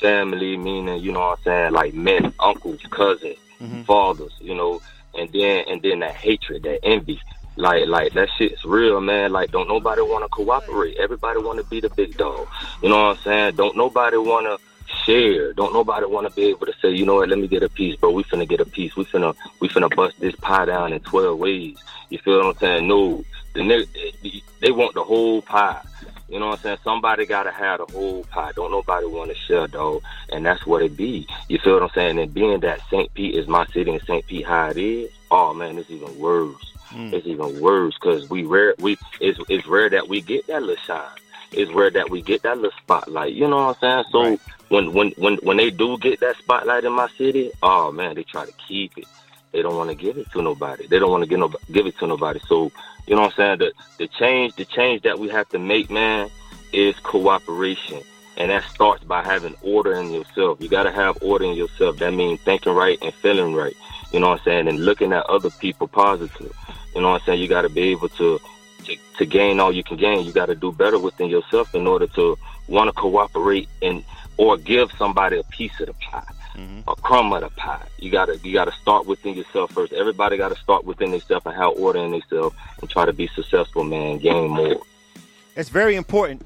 family, 0.03 0.59
meaning 0.59 1.01
you 1.01 1.13
know 1.13 1.21
what 1.21 1.39
I'm 1.39 1.45
saying, 1.45 1.73
like 1.73 1.95
men, 1.95 2.35
uncles, 2.39 2.81
cousins 2.91 3.39
mm-hmm. 3.63 3.83
fathers, 3.83 4.33
you 4.41 4.55
know, 4.55 4.81
and 5.15 5.31
then 5.33 5.65
and 5.69 5.81
then 5.83 6.01
that 6.01 6.15
hatred, 6.15 6.63
that 6.65 6.81
envy. 6.83 7.21
Like 7.55 7.87
like 7.87 8.15
that 8.15 8.31
shit's 8.39 8.65
real, 8.65 9.01
man. 9.01 9.31
Like 9.31 9.51
don't 9.51 9.69
nobody 9.69 10.01
wanna 10.01 10.29
cooperate. 10.29 10.97
Everybody 10.97 11.39
wanna 11.41 11.63
be 11.65 11.81
the 11.81 11.91
big 11.91 12.17
dog. 12.17 12.49
You 12.83 12.89
know 12.89 13.09
what 13.09 13.19
I'm 13.19 13.23
saying? 13.23 13.57
Don't 13.57 13.77
nobody 13.77 14.17
wanna 14.17 14.57
share. 15.05 15.53
Don't 15.53 15.75
nobody 15.75 16.07
want 16.07 16.29
to 16.29 16.35
be 16.35 16.45
able 16.45 16.67
to 16.67 16.73
say, 16.81 16.91
you 16.91 17.05
know 17.05 17.17
what, 17.17 17.29
let 17.29 17.39
me 17.39 17.49
get 17.49 17.63
a 17.63 17.69
piece, 17.69 17.97
bro. 17.97 18.11
We 18.11 18.25
finna 18.25 18.49
get 18.49 18.61
a 18.61 18.65
piece. 18.65 18.97
We 18.97 19.05
finna 19.05 19.37
we 19.61 19.69
finna 19.69 19.95
bust 19.95 20.19
this 20.19 20.35
pie 20.37 20.65
down 20.65 20.95
in 20.95 21.01
twelve 21.01 21.39
ways. 21.39 21.77
You 22.09 22.19
feel 22.19 22.39
what 22.39 22.57
I'm 22.57 22.59
saying? 22.59 22.89
No, 22.89 23.23
the 23.55 23.87
they, 24.23 24.43
they 24.61 24.71
want 24.71 24.95
the 24.95 25.05
whole 25.05 25.43
pie. 25.43 25.83
You 26.33 26.41
know 26.41 26.47
what 26.47 26.61
I'm 26.61 26.63
saying? 26.63 26.79
Somebody 26.83 27.27
gotta 27.27 27.51
have 27.51 27.87
the 27.87 27.93
whole 27.93 28.25
pie. 28.25 28.53
Don't 28.57 28.71
nobody 28.71 29.05
want 29.05 29.31
to 29.31 29.37
share 29.37 29.67
though, 29.67 30.01
and 30.33 30.47
that's 30.47 30.65
what 30.65 30.83
it 30.83 30.97
be. 30.97 31.27
You 31.49 31.59
feel 31.59 31.75
what 31.75 31.83
I'm 31.83 31.91
saying? 31.91 32.19
And 32.19 32.33
being 32.33 32.61
that 32.61 32.81
St. 32.89 33.13
Pete 33.13 33.35
is 33.35 33.47
my 33.47 33.67
city 33.67 33.91
and 33.91 34.01
St. 34.07 34.27
Pete 34.27 34.47
how 34.47 34.71
it 34.71 34.79
is, 34.79 35.11
oh 35.31 35.53
man, 35.53 35.77
it's 35.77 35.91
even 35.91 36.19
worse. 36.19 36.73
Mm. 36.89 37.13
It's 37.13 37.27
even 37.27 37.61
worse 37.61 37.95
because 38.01 38.31
we 38.31 38.45
rare 38.45 38.75
we 38.79 38.97
it's 39.21 39.39
it's 39.51 39.67
rare 39.67 39.91
that 39.91 40.09
we 40.09 40.23
get 40.23 40.47
that 40.47 40.63
little 40.63 40.83
shine. 40.83 41.05
It's 41.53 41.71
rare 41.71 41.91
that 41.91 42.09
we 42.09 42.23
get 42.23 42.43
that 42.45 42.57
little 42.57 42.79
spotlight. 42.83 43.35
You 43.35 43.47
know 43.47 43.67
what 43.67 43.77
I'm 43.83 44.05
saying? 44.05 44.05
So 44.11 44.23
right. 44.23 44.41
when 44.71 44.95
when 44.95 45.11
when 45.19 45.37
when 45.43 45.59
they 45.59 45.69
do 45.69 45.99
get 45.99 46.21
that 46.21 46.39
spotlight 46.39 46.85
in 46.85 46.93
my 46.95 47.11
city, 47.19 47.53
oh 47.63 47.93
man, 47.93 48.15
they 48.15 48.23
try 48.23 48.47
to 48.47 48.53
keep 48.67 48.97
it. 48.97 49.05
They 49.53 49.63
don't 49.63 49.77
want 49.77 49.91
to 49.91 49.97
give 49.97 50.19
it 50.19 50.31
to 50.33 50.43
nobody. 50.43 50.87
They 50.87 50.99
don't 50.99 51.11
want 51.11 51.23
to 51.23 51.29
give 51.29 51.39
no, 51.39 51.53
give 51.71 51.87
it 51.87 51.99
to 51.99 52.07
nobody. 52.07 52.41
So 52.47 52.73
you 53.07 53.15
know 53.15 53.23
what 53.23 53.39
I'm 53.39 53.59
saying? 53.59 53.59
The 53.59 53.73
the 53.99 54.09
change 54.09 54.55
the 54.57 54.65
change 54.65 55.03
that 55.03 55.19
we 55.19 55.29
have 55.29 55.49
to 55.51 55.59
make, 55.59 55.91
man, 55.91 56.31
is 56.73 56.99
cooperation. 57.01 58.01
And 58.39 58.51
that 58.51 58.65
starts 58.65 59.05
by 59.05 59.23
having 59.23 59.55
order 59.61 59.93
in 59.93 60.11
yourself. 60.11 60.61
You 60.61 60.69
got 60.69 60.85
to 60.85 60.91
have 60.91 61.19
order 61.23 61.45
in 61.45 61.55
yourself. 61.55 61.99
That 61.99 62.15
means 62.15 62.41
thinking 62.41 62.73
right 62.73 62.99
and 63.03 63.13
feeling 63.13 63.55
right. 63.55 63.77
You 64.11 64.21
know 64.21 64.29
what 64.29 64.41
I'm 64.41 64.45
saying? 64.45 64.69
And 64.69 64.85
looking 64.87 65.13
at 65.13 65.27
other 65.27 65.51
people 65.51 65.87
positive. 65.87 66.57
You 66.95 67.03
know 67.03 67.11
what 67.11 67.21
I'm 67.21 67.27
saying? 67.27 67.41
You 67.41 67.49
got 67.49 67.63
to 67.63 67.69
be 67.69 67.83
able 67.91 68.09
to, 68.11 68.41
to 68.85 68.97
to 69.19 69.27
gain 69.27 69.61
all 69.61 69.73
you 69.73 69.85
can 69.85 69.99
gain. 69.99 70.25
You 70.25 70.33
got 70.33 70.47
to 70.47 70.55
do 70.55 70.73
better 70.73 70.99
within 70.99 71.29
yourself 71.29 71.75
in 71.75 71.87
order 71.87 72.07
to 72.09 72.39
want 72.69 72.89
to 72.89 72.93
cooperate 72.93 73.69
and 73.83 74.03
or 74.37 74.57
give 74.57 74.91
somebody 74.93 75.39
a 75.39 75.45
piece 75.45 75.79
of 75.81 75.87
the 75.87 75.95
pie, 75.95 76.25
mm-hmm. 76.55 76.89
a 76.89 76.97
crumb 76.97 77.33
of 77.33 77.43
the 77.43 77.51
pie. 77.51 77.87
You 77.99 78.11
gotta 78.11 78.39
you 78.39 78.53
gotta 78.53 78.73
start 78.73 79.07
within 79.07 79.35
yourself 79.35 79.73
first. 79.73 79.93
Everybody 79.93 80.37
got 80.37 80.51
to 80.51 80.61
start 80.61 80.85
within 80.85 81.11
themselves 81.11 81.47
and 81.47 81.55
have 81.55 81.73
order 81.77 81.99
in 81.99 82.13
themselves 82.13 82.57
and 82.81 82.91
try 82.91 83.05
to 83.05 83.13
be 83.13 83.29
successful, 83.29 83.85
man. 83.85 84.19
Gain 84.19 84.51
more. 84.51 84.83
It's 85.57 85.69
very 85.69 85.97
important. 85.97 86.43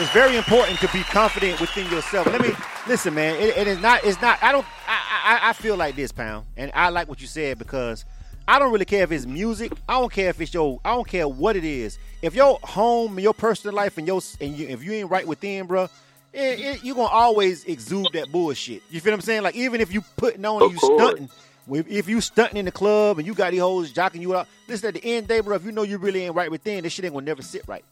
It's 0.00 0.10
very 0.10 0.36
important 0.36 0.78
to 0.80 0.88
be 0.88 1.02
confident 1.02 1.60
within 1.60 1.90
yourself. 1.90 2.26
Let 2.26 2.40
me 2.40 2.50
listen, 2.86 3.14
man. 3.14 3.34
It, 3.34 3.56
it 3.56 3.66
is 3.66 3.80
not. 3.80 4.04
It's 4.04 4.20
not. 4.20 4.40
I 4.42 4.52
don't. 4.52 4.66
I, 4.86 5.00
I 5.24 5.50
I 5.50 5.52
feel 5.52 5.76
like 5.76 5.96
this, 5.96 6.12
pound, 6.12 6.46
and 6.56 6.70
I 6.74 6.90
like 6.90 7.08
what 7.08 7.20
you 7.20 7.26
said 7.26 7.58
because 7.58 8.04
I 8.46 8.58
don't 8.58 8.72
really 8.72 8.84
care 8.84 9.02
if 9.02 9.12
it's 9.12 9.26
music. 9.26 9.72
I 9.88 10.00
don't 10.00 10.10
care 10.10 10.30
if 10.30 10.40
it's 10.40 10.54
your. 10.54 10.80
I 10.84 10.94
don't 10.94 11.06
care 11.06 11.28
what 11.28 11.54
it 11.54 11.64
is. 11.64 11.98
If 12.22 12.34
your 12.34 12.58
home 12.62 13.12
and 13.18 13.22
your 13.22 13.34
personal 13.34 13.74
life 13.74 13.98
and 13.98 14.06
your 14.06 14.22
and 14.40 14.56
you, 14.56 14.68
if 14.68 14.82
you 14.82 14.92
ain't 14.92 15.10
right 15.10 15.26
within, 15.26 15.66
bro, 15.66 15.88
it, 16.32 16.60
it, 16.60 16.84
you're 16.84 16.94
gonna 16.94 17.08
always 17.08 17.64
exude 17.64 18.08
that 18.12 18.30
bullshit. 18.30 18.82
You 18.90 19.00
feel 19.00 19.12
what 19.12 19.16
I'm 19.16 19.20
saying? 19.22 19.42
Like 19.42 19.56
even 19.56 19.80
if 19.80 19.92
you 19.92 20.02
putting 20.16 20.44
on 20.44 20.62
and 20.62 20.72
you 20.72 20.78
stunting, 20.78 21.28
if 21.70 22.08
you 22.08 22.20
stunting 22.20 22.58
in 22.58 22.64
the 22.64 22.72
club 22.72 23.18
and 23.18 23.26
you 23.26 23.34
got 23.34 23.50
these 23.50 23.60
hoes 23.60 23.92
jocking 23.92 24.20
you 24.20 24.36
out, 24.36 24.46
listen 24.68 24.88
at 24.88 24.94
the 24.94 25.04
end 25.04 25.28
day, 25.28 25.40
bro. 25.40 25.56
If 25.56 25.64
you 25.64 25.72
know 25.72 25.82
you 25.82 25.98
really 25.98 26.24
ain't 26.24 26.34
right 26.34 26.50
within, 26.50 26.82
this 26.82 26.92
shit 26.92 27.04
ain't 27.04 27.14
gonna 27.14 27.26
never 27.26 27.42
sit 27.42 27.62
right. 27.66 27.84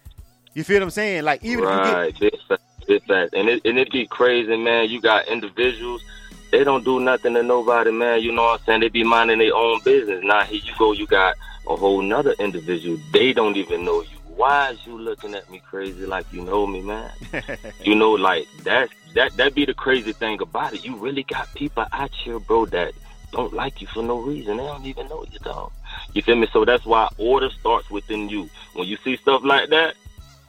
You 0.54 0.64
feel 0.64 0.76
what 0.76 0.84
I'm 0.84 0.90
saying? 0.90 1.24
Like 1.24 1.44
even 1.44 1.64
right, 1.64 2.08
if 2.08 2.20
you 2.20 2.30
get 2.30 2.60
this, 2.86 3.02
that, 3.08 3.30
and 3.32 3.48
it 3.48 3.62
and 3.64 3.78
it 3.78 3.90
be 3.90 4.06
crazy, 4.06 4.56
man. 4.56 4.88
You 4.88 5.00
got 5.00 5.28
individuals 5.28 6.02
they 6.50 6.64
don't 6.64 6.84
do 6.84 7.00
nothing 7.00 7.34
to 7.34 7.42
nobody, 7.42 7.90
man. 7.90 8.22
You 8.22 8.32
know 8.32 8.44
what 8.44 8.60
I'm 8.60 8.66
saying? 8.66 8.80
They 8.80 8.88
be 8.88 9.04
minding 9.04 9.38
their 9.38 9.54
own 9.54 9.80
business. 9.84 10.22
Now 10.24 10.42
here 10.44 10.60
you 10.62 10.72
go, 10.78 10.92
you 10.92 11.06
got 11.06 11.36
a 11.68 11.76
whole 11.76 12.02
nother 12.02 12.34
individual. 12.38 12.98
They 13.12 13.32
don't 13.32 13.56
even 13.56 13.84
know 13.84 14.02
you. 14.02 14.15
Why 14.36 14.70
is 14.70 14.86
you 14.86 14.98
looking 14.98 15.34
at 15.34 15.50
me 15.50 15.62
crazy 15.66 16.04
like 16.04 16.30
you 16.30 16.42
know 16.42 16.66
me, 16.66 16.82
man? 16.82 17.10
you 17.82 17.94
know, 17.94 18.12
like 18.12 18.46
that 18.64 18.90
that 19.14 19.34
that 19.38 19.54
be 19.54 19.64
the 19.64 19.72
crazy 19.72 20.12
thing 20.12 20.42
about 20.42 20.74
it. 20.74 20.84
You 20.84 20.96
really 20.96 21.22
got 21.22 21.52
people 21.54 21.86
out 21.90 22.14
here, 22.14 22.38
bro, 22.38 22.66
that 22.66 22.92
don't 23.32 23.54
like 23.54 23.80
you 23.80 23.86
for 23.86 24.02
no 24.02 24.20
reason. 24.20 24.58
They 24.58 24.64
don't 24.64 24.84
even 24.84 25.08
know 25.08 25.24
you, 25.30 25.38
dog. 25.38 25.72
You 26.12 26.20
feel 26.20 26.36
me? 26.36 26.48
So 26.52 26.66
that's 26.66 26.84
why 26.84 27.08
order 27.16 27.48
starts 27.48 27.90
within 27.90 28.28
you. 28.28 28.50
When 28.74 28.86
you 28.86 28.98
see 29.02 29.16
stuff 29.16 29.42
like 29.42 29.70
that, 29.70 29.94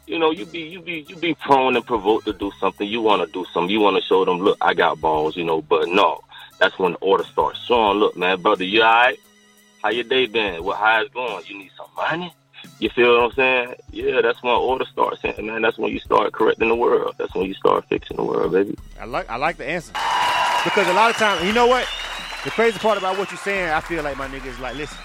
you 0.06 0.20
know, 0.20 0.32
you 0.32 0.46
be 0.46 0.60
you 0.60 0.82
be 0.82 1.06
you 1.08 1.16
be 1.16 1.34
prone 1.36 1.78
and 1.78 1.86
provoked 1.86 2.26
to 2.26 2.34
do 2.34 2.52
something. 2.60 2.86
You 2.86 3.02
want 3.02 3.26
to 3.26 3.32
do 3.32 3.46
something. 3.54 3.70
You 3.70 3.80
want 3.80 3.96
to 3.96 4.04
show 4.04 4.26
them, 4.26 4.40
look, 4.40 4.58
I 4.60 4.74
got 4.74 5.00
balls, 5.00 5.38
you 5.38 5.46
know. 5.46 5.62
But 5.62 5.88
no, 5.88 6.20
that's 6.60 6.78
when 6.78 6.94
the 6.94 6.98
order 6.98 7.24
starts. 7.24 7.60
Sean, 7.64 7.98
look, 7.98 8.18
man, 8.18 8.42
brother, 8.42 8.66
you 8.66 8.82
alright? 8.82 9.20
How 9.82 9.92
your 9.92 10.04
day 10.04 10.26
been? 10.26 10.62
What 10.64 10.78
how 10.78 11.02
it's 11.02 11.14
going? 11.14 11.46
You 11.46 11.58
need 11.58 11.72
some 11.78 11.88
money? 11.96 12.34
You 12.80 12.90
feel 12.90 13.16
what 13.16 13.24
I'm 13.24 13.32
saying? 13.32 13.76
Yeah, 13.92 14.22
that's 14.22 14.42
when 14.44 14.54
order 14.54 14.86
starts, 14.86 15.24
and 15.24 15.48
man, 15.48 15.64
that's 15.64 15.80
when 15.80 15.92
you 15.92 16.00
start 16.00 16.32
correcting 16.32 16.70
the 16.70 16.76
world. 16.76 17.16
That's 17.18 17.34
when 17.34 17.46
you 17.46 17.56
start 17.56 17.86
fixing 17.86 18.18
the 18.18 18.24
world, 18.24 18.52
baby. 18.52 18.78
I 19.00 19.06
like 19.06 19.30
I 19.30 19.38
like 19.38 19.58
the 19.58 19.68
answer 19.68 19.94
because 20.64 20.88
a 20.88 20.94
lot 20.94 21.10
of 21.10 21.18
times, 21.18 21.44
you 21.44 21.54
know 21.54 21.66
what? 21.66 21.88
The 22.44 22.52
crazy 22.52 22.78
part 22.78 23.00
about 23.00 23.18
what 23.18 23.32
you're 23.32 23.40
saying, 23.40 23.72
I 23.72 23.82
feel 23.82 24.04
like 24.04 24.16
my 24.16 24.28
nigga 24.28 24.46
is 24.46 24.60
like, 24.60 24.76
listen, 24.76 24.98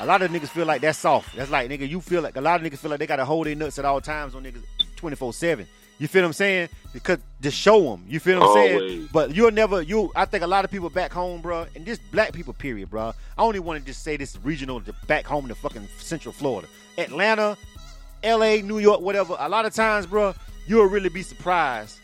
a 0.00 0.06
lot 0.06 0.22
of 0.22 0.30
niggas 0.30 0.48
feel 0.48 0.64
like 0.64 0.80
that's 0.80 0.98
soft. 0.98 1.36
That's 1.36 1.50
like 1.50 1.68
nigga, 1.70 1.86
you 1.86 2.00
feel 2.00 2.22
like 2.22 2.36
a 2.36 2.40
lot 2.40 2.58
of 2.58 2.66
niggas 2.66 2.78
feel 2.78 2.90
like 2.90 3.00
they 3.00 3.06
gotta 3.06 3.26
hold 3.26 3.46
their 3.46 3.54
nuts 3.54 3.78
at 3.78 3.84
all 3.84 4.00
times 4.00 4.34
on 4.34 4.42
niggas 4.44 4.62
twenty 4.96 5.16
four 5.16 5.34
seven. 5.34 5.66
You 6.00 6.08
feel 6.08 6.22
what 6.22 6.28
I'm 6.28 6.32
saying? 6.32 6.70
Because 6.94 7.18
just 7.42 7.58
show 7.58 7.82
them. 7.82 8.06
You 8.08 8.20
feel 8.20 8.40
what 8.40 8.46
I'm 8.46 8.56
Always. 8.56 8.90
saying? 8.90 9.08
But 9.12 9.34
you'll 9.34 9.50
never. 9.50 9.82
You. 9.82 10.10
I 10.16 10.24
think 10.24 10.42
a 10.42 10.46
lot 10.46 10.64
of 10.64 10.70
people 10.70 10.88
back 10.88 11.12
home, 11.12 11.42
bro, 11.42 11.66
and 11.76 11.84
just 11.84 12.00
black 12.10 12.32
people, 12.32 12.54
period, 12.54 12.88
bro. 12.88 13.12
I 13.36 13.42
only 13.42 13.58
want 13.60 13.80
to 13.80 13.84
just 13.86 14.02
say 14.02 14.16
this 14.16 14.38
regional, 14.42 14.80
to 14.80 14.94
back 15.06 15.26
home 15.26 15.46
to 15.48 15.54
fucking 15.54 15.86
Central 15.98 16.32
Florida, 16.32 16.68
Atlanta, 16.96 17.58
L.A., 18.22 18.62
New 18.62 18.78
York, 18.78 19.02
whatever. 19.02 19.36
A 19.38 19.48
lot 19.48 19.66
of 19.66 19.74
times, 19.74 20.06
bro, 20.06 20.34
you'll 20.66 20.86
really 20.86 21.10
be 21.10 21.22
surprised 21.22 21.98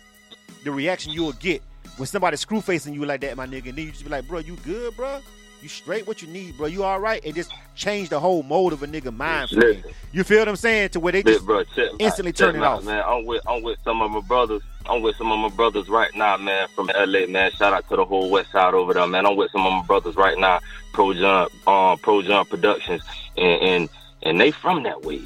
the 0.63 0.71
reaction 0.71 1.13
you'll 1.13 1.33
get 1.33 1.63
when 1.97 2.07
somebody 2.07 2.37
screw 2.37 2.61
facing 2.61 2.93
you 2.93 3.07
like 3.07 3.23
that, 3.23 3.35
my 3.35 3.47
nigga. 3.47 3.71
And 3.71 3.79
then 3.79 3.87
you 3.87 3.93
just 3.93 4.05
be 4.05 4.11
like, 4.11 4.29
bro, 4.29 4.41
you 4.41 4.57
good, 4.57 4.95
bro? 4.95 5.21
You 5.67 5.71
straight 5.71 6.07
what 6.07 6.23
you 6.23 6.29
need, 6.29 6.57
bro. 6.57 6.69
You 6.69 6.85
all 6.85 7.01
right? 7.01 7.21
And 7.25 7.35
just 7.35 7.51
change 7.75 8.11
the 8.11 8.21
whole 8.21 8.45
mode 8.45 8.73
of 8.73 8.85
a 8.85 8.87
nigga 8.87 9.13
mind 9.13 9.51
frame. 9.51 9.83
You 10.13 10.23
feel 10.23 10.39
what 10.39 10.49
I'm 10.49 10.55
saying? 10.55 10.91
To 10.91 11.01
where 11.01 11.11
they 11.11 11.25
just 11.25 11.45
bro, 11.45 11.65
check, 11.65 11.91
instantly 11.99 12.31
check 12.31 12.53
turn 12.53 12.55
it 12.55 12.63
off. 12.63 12.85
Man, 12.85 13.03
I'm 13.05 13.25
with 13.25 13.43
I'm 13.49 13.65
with 13.65 13.77
some 13.83 14.01
of 14.01 14.13
my 14.13 14.21
brothers. 14.21 14.63
I'm 14.89 15.03
with 15.03 15.17
some 15.17 15.33
of 15.33 15.41
my 15.41 15.49
brothers 15.49 15.89
right 15.89 16.15
now, 16.15 16.37
man, 16.37 16.69
from 16.69 16.89
LA, 16.97 17.27
man. 17.27 17.51
Shout 17.51 17.73
out 17.73 17.89
to 17.89 17.97
the 17.97 18.05
whole 18.05 18.31
West 18.31 18.53
Side 18.53 18.75
over 18.75 18.95
there, 18.95 19.09
man. 19.09 19.27
I'm 19.27 19.35
with 19.35 19.51
some 19.51 19.67
of 19.67 19.73
my 19.73 19.83
brothers 19.83 20.15
right 20.15 20.39
now, 20.39 20.61
Pro 20.93 21.13
Jump, 21.13 21.51
um, 21.67 21.99
Pro 21.99 22.23
Jump 22.23 22.49
Productions, 22.49 23.03
and 23.37 23.61
and 23.61 23.89
and 24.23 24.41
they 24.41 24.53
from 24.53 24.85
that 24.85 25.03
way. 25.03 25.21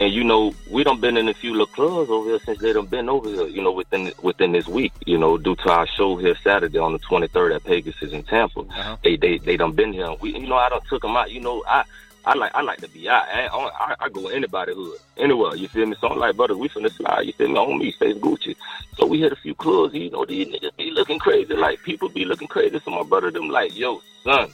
And 0.00 0.12
you 0.12 0.22
know, 0.22 0.54
we 0.70 0.84
don't 0.84 1.00
been 1.00 1.16
in 1.16 1.28
a 1.28 1.34
few 1.34 1.50
little 1.50 1.66
clubs 1.66 2.08
over 2.10 2.30
here 2.30 2.38
since 2.44 2.60
they 2.60 2.72
done 2.72 2.86
been 2.86 3.08
over 3.08 3.28
here. 3.28 3.46
You 3.48 3.62
know, 3.62 3.72
within 3.72 4.12
within 4.22 4.52
this 4.52 4.68
week. 4.68 4.92
You 5.06 5.18
know, 5.18 5.36
due 5.36 5.56
to 5.56 5.70
our 5.70 5.86
show 5.86 6.16
here 6.16 6.36
Saturday 6.42 6.78
on 6.78 6.92
the 6.92 6.98
23rd 7.00 7.56
at 7.56 7.64
Pegasus 7.64 8.12
in 8.12 8.22
Tampa, 8.22 8.60
uh-huh. 8.60 8.96
they 9.02 9.16
they 9.16 9.38
they 9.38 9.56
done 9.56 9.72
been 9.72 9.92
here. 9.92 10.14
We, 10.20 10.38
you 10.38 10.46
know, 10.46 10.56
I 10.56 10.68
done 10.68 10.82
took 10.88 11.02
them 11.02 11.16
out. 11.16 11.30
You 11.30 11.40
know, 11.40 11.64
I. 11.66 11.84
I 12.24 12.34
like 12.34 12.54
I 12.54 12.60
like 12.60 12.80
to 12.80 12.88
be 12.88 13.08
out. 13.08 13.22
I, 13.26 13.46
I, 13.46 13.94
I 14.00 14.08
go 14.10 14.26
anybody 14.28 14.74
hood, 14.74 14.98
anywhere. 15.16 15.54
You 15.54 15.66
feel 15.66 15.86
me? 15.86 15.96
So 15.98 16.08
I'm 16.08 16.18
like, 16.18 16.36
brother, 16.36 16.58
we 16.58 16.68
finna 16.68 16.90
slide. 16.90 17.22
You 17.22 17.32
feel 17.32 17.48
me? 17.48 17.56
On 17.56 17.78
me, 17.78 17.90
face 17.92 18.18
Gucci. 18.18 18.54
So 18.98 19.06
we 19.06 19.20
hit 19.20 19.32
a 19.32 19.36
few 19.36 19.54
clubs. 19.54 19.94
You 19.94 20.10
know, 20.10 20.26
these 20.26 20.46
niggas 20.48 20.76
be 20.76 20.90
looking 20.90 21.18
crazy. 21.18 21.54
Like 21.54 21.82
people 21.84 22.10
be 22.10 22.26
looking 22.26 22.48
crazy. 22.48 22.78
So 22.80 22.90
my 22.90 23.02
brother, 23.02 23.30
them 23.30 23.48
like, 23.48 23.74
yo, 23.74 24.02
son, 24.24 24.52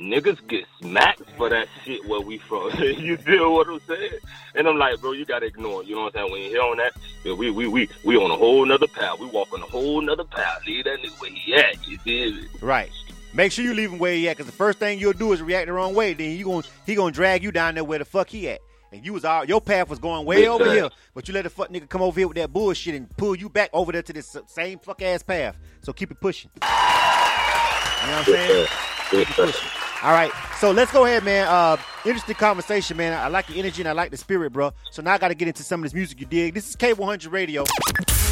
niggas 0.00 0.46
get 0.48 0.64
smacked 0.80 1.22
for 1.36 1.48
that 1.48 1.68
shit 1.84 2.06
where 2.06 2.20
we 2.20 2.38
from. 2.38 2.70
you 2.78 3.16
deal 3.16 3.52
what 3.52 3.68
I'm 3.68 3.80
saying? 3.88 4.12
And 4.54 4.68
I'm 4.68 4.78
like, 4.78 5.00
bro, 5.00 5.12
you 5.12 5.24
gotta 5.24 5.46
ignore 5.46 5.82
it. 5.82 5.88
You 5.88 5.96
know 5.96 6.02
what 6.02 6.16
I'm 6.16 6.22
saying? 6.28 6.32
When 6.32 6.42
you 6.42 6.48
hear 6.50 6.62
on 6.62 6.76
that, 6.78 6.92
we 7.24 7.50
we 7.50 7.66
we 7.66 7.88
we 8.04 8.16
on 8.16 8.30
a 8.30 8.36
whole 8.36 8.64
nother 8.64 8.86
path. 8.86 9.18
We 9.18 9.26
walk 9.26 9.52
on 9.52 9.60
a 9.62 9.66
whole 9.66 10.00
nother 10.00 10.24
path. 10.24 10.62
Leave 10.66 10.84
that 10.84 11.00
nigga 11.00 11.20
where 11.20 11.30
he 11.30 11.54
at. 11.54 11.86
You 11.86 11.98
feel 11.98 12.32
me? 12.32 12.46
Right. 12.60 12.90
Make 13.34 13.52
sure 13.52 13.64
you 13.64 13.74
leave 13.74 13.92
him 13.92 13.98
where 13.98 14.14
he 14.14 14.28
at, 14.28 14.36
because 14.36 14.50
the 14.50 14.56
first 14.56 14.78
thing 14.78 14.98
you'll 14.98 15.12
do 15.12 15.32
is 15.32 15.42
react 15.42 15.66
the 15.66 15.72
wrong 15.72 15.94
way. 15.94 16.14
Then 16.14 16.36
you 16.36 16.44
going 16.44 16.64
he 16.86 16.94
gonna 16.94 17.12
drag 17.12 17.42
you 17.42 17.52
down 17.52 17.74
there 17.74 17.84
where 17.84 17.98
the 17.98 18.04
fuck 18.04 18.28
he 18.28 18.48
at. 18.48 18.60
And 18.90 19.04
you 19.04 19.12
was 19.12 19.24
all 19.24 19.44
your 19.44 19.60
path 19.60 19.90
was 19.90 19.98
going 19.98 20.24
way 20.24 20.48
over 20.48 20.72
here, 20.72 20.88
but 21.14 21.28
you 21.28 21.34
let 21.34 21.42
the 21.42 21.50
fuck 21.50 21.68
nigga 21.68 21.88
come 21.88 22.00
over 22.00 22.18
here 22.18 22.26
with 22.26 22.38
that 22.38 22.52
bullshit 22.52 22.94
and 22.94 23.08
pull 23.16 23.36
you 23.36 23.50
back 23.50 23.68
over 23.74 23.92
there 23.92 24.02
to 24.02 24.12
this 24.14 24.34
same 24.46 24.78
fuck 24.78 25.02
ass 25.02 25.22
path. 25.22 25.58
So 25.82 25.92
keep 25.92 26.10
it 26.10 26.20
pushing. 26.20 26.50
You 26.54 26.66
know 26.66 26.72
what 26.72 28.18
I'm 28.18 28.24
saying? 28.24 28.66
Keep 29.10 29.20
it 29.20 29.34
pushing. 29.34 29.87
All 30.00 30.12
right, 30.12 30.30
so 30.60 30.70
let's 30.70 30.92
go 30.92 31.06
ahead, 31.06 31.24
man. 31.24 31.48
Uh, 31.48 31.76
interesting 32.04 32.36
conversation, 32.36 32.96
man. 32.96 33.12
I 33.14 33.26
like 33.26 33.48
the 33.48 33.58
energy 33.58 33.82
and 33.82 33.88
I 33.88 33.92
like 33.92 34.12
the 34.12 34.16
spirit, 34.16 34.52
bro. 34.52 34.72
So 34.92 35.02
now 35.02 35.14
I 35.14 35.18
got 35.18 35.28
to 35.28 35.34
get 35.34 35.48
into 35.48 35.64
some 35.64 35.80
of 35.80 35.84
this 35.84 35.94
music 35.94 36.20
you 36.20 36.26
dig. 36.26 36.54
This 36.54 36.68
is 36.68 36.76
K100 36.76 37.32
Radio. 37.32 37.64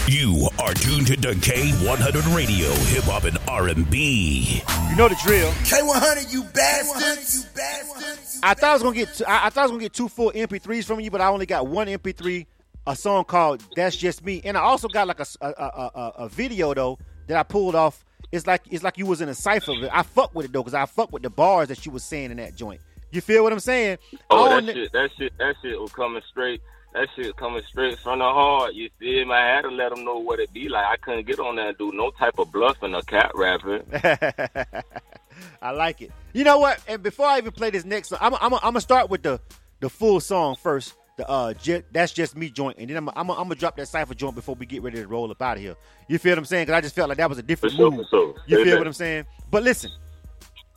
You 0.07 0.49
are 0.61 0.73
tuned 0.75 1.09
to 1.09 1.17
K100 1.17 2.37
Radio, 2.37 2.69
hip 2.69 3.03
hop 3.03 3.25
and 3.25 3.37
R&B. 3.49 4.63
You 4.91 4.97
know 4.97 5.09
the 5.09 5.19
drill. 5.25 5.51
K100, 5.51 6.33
you 6.33 6.45
bastards! 6.45 7.43
You 7.43 7.51
bastards! 7.57 8.39
I 8.45 8.55
thought 8.55 8.71
I 8.71 8.73
was 8.75 8.83
gonna 8.85 8.95
get. 8.95 9.13
Two, 9.15 9.25
I, 9.25 9.47
I 9.47 9.51
thought 9.51 9.63
I 9.63 9.65
was 9.65 9.73
gonna 9.73 9.83
get 9.83 9.93
two 9.93 10.09
full 10.09 10.31
MP3s 10.31 10.85
from 10.85 11.01
you, 11.01 11.11
but 11.11 11.21
I 11.21 11.27
only 11.27 11.47
got 11.47 11.67
one 11.67 11.89
MP3, 11.89 12.47
a 12.87 12.95
song 12.95 13.25
called 13.25 13.65
"That's 13.75 13.97
Just 13.97 14.25
Me," 14.25 14.41
and 14.45 14.57
I 14.57 14.61
also 14.61 14.87
got 14.87 15.09
like 15.09 15.19
a 15.19 15.27
a, 15.41 15.49
a, 15.49 15.91
a, 15.95 16.13
a 16.19 16.29
video 16.29 16.73
though 16.75 16.97
that 17.27 17.37
I 17.37 17.43
pulled 17.43 17.75
off 17.75 18.05
it's 18.33 18.47
like 18.47 18.63
it's 18.71 18.83
like 18.83 18.99
you 18.99 19.07
was 19.07 19.21
in 19.21 19.29
a 19.29 19.35
cipher. 19.35 19.73
I 19.93 20.03
fuck 20.03 20.35
with 20.35 20.47
it 20.47 20.53
though, 20.53 20.63
cause 20.63 20.75
I 20.75 20.87
fuck 20.87 21.13
with 21.13 21.23
the 21.23 21.31
bars 21.31 21.69
that 21.69 21.85
you 21.87 21.93
was 21.93 22.05
saying 22.05 22.31
in 22.31 22.37
that 22.39 22.55
joint. 22.55 22.81
You 23.11 23.21
feel 23.21 23.43
what 23.43 23.53
I'm 23.53 23.61
saying? 23.61 23.99
Oh, 24.31 24.61
that 24.61 24.75
shit, 24.75 24.93
that 24.93 25.11
shit, 25.17 25.33
that 25.39 25.55
shit 25.63 25.81
was 25.81 25.93
coming 25.93 26.23
straight. 26.31 26.61
That 26.93 27.09
shit 27.15 27.37
coming 27.37 27.63
straight 27.69 27.99
from 27.99 28.19
the 28.21 28.25
heart. 28.25 28.75
You 28.75 28.89
feel 28.99 29.27
me? 29.27 29.33
I 29.33 29.57
had 29.57 29.63
to 29.63 29.69
let 29.69 29.95
them 29.95 30.05
know 30.05 30.19
what 30.19 30.41
it 30.41 30.53
be 30.53 30.69
like. 30.69 30.87
I 30.87 30.97
couldn't 30.97 31.27
get 31.27 31.39
on 31.39 31.57
there 31.57 31.69
and 31.69 31.79
do 31.79 31.93
no 31.93 32.11
type 32.11 32.39
of 32.39 32.51
bluffing 32.51 32.95
or 32.95 33.03
cat 33.03 33.33
rapping. 33.35 33.83
I 35.63 35.71
like 35.73 36.01
it. 36.01 36.11
You 36.33 36.45
know 36.45 36.59
what? 36.59 36.81
And 36.89 37.03
before 37.03 37.27
I 37.27 37.39
even 37.39 37.53
play 37.53 37.71
this 37.71 37.85
next 37.85 38.09
song, 38.09 38.19
I'm, 38.21 38.35
I'm, 38.35 38.55
I'm 38.55 38.61
gonna 38.61 38.81
start 38.81 39.11
with 39.11 39.23
the 39.23 39.41
the 39.81 39.91
full 39.91 40.21
song 40.21 40.57
first 40.57 40.95
the 41.17 41.29
uh 41.29 41.55
that's 41.93 42.13
just 42.13 42.37
me 42.37 42.51
joint, 42.51 42.77
and 42.79 42.91
then 42.91 42.97
I'm 42.97 43.09
I'm, 43.11 43.31
I'm 43.31 43.37
gonna 43.37 43.55
drop 43.55 43.77
that 43.77 43.89
cipher 43.89 44.15
joint 44.15 44.35
before 44.35 44.55
we 44.55 44.67
get 44.67 44.83
ready 44.83 45.01
to 45.01 45.07
roll 45.07 45.31
up 45.31 45.41
out 45.41 45.57
of 45.57 45.63
here. 45.63 45.75
You 46.09 46.19
feel 46.19 46.33
what 46.33 46.39
I'm 46.39 46.45
saying? 46.45 46.67
Because 46.67 46.79
I 46.79 46.81
just 46.83 46.95
felt 46.95 47.09
like 47.09 47.19
that 47.19 47.29
was 47.29 47.39
a 47.39 47.43
different 47.43 47.75
sure, 47.75 47.91
move. 47.91 48.07
Sure. 48.11 48.35
You 48.47 48.65
feel 48.65 48.79
what 48.79 48.87
I'm 48.87 48.93
saying? 48.93 49.25
But 49.51 49.63
listen, 49.63 49.91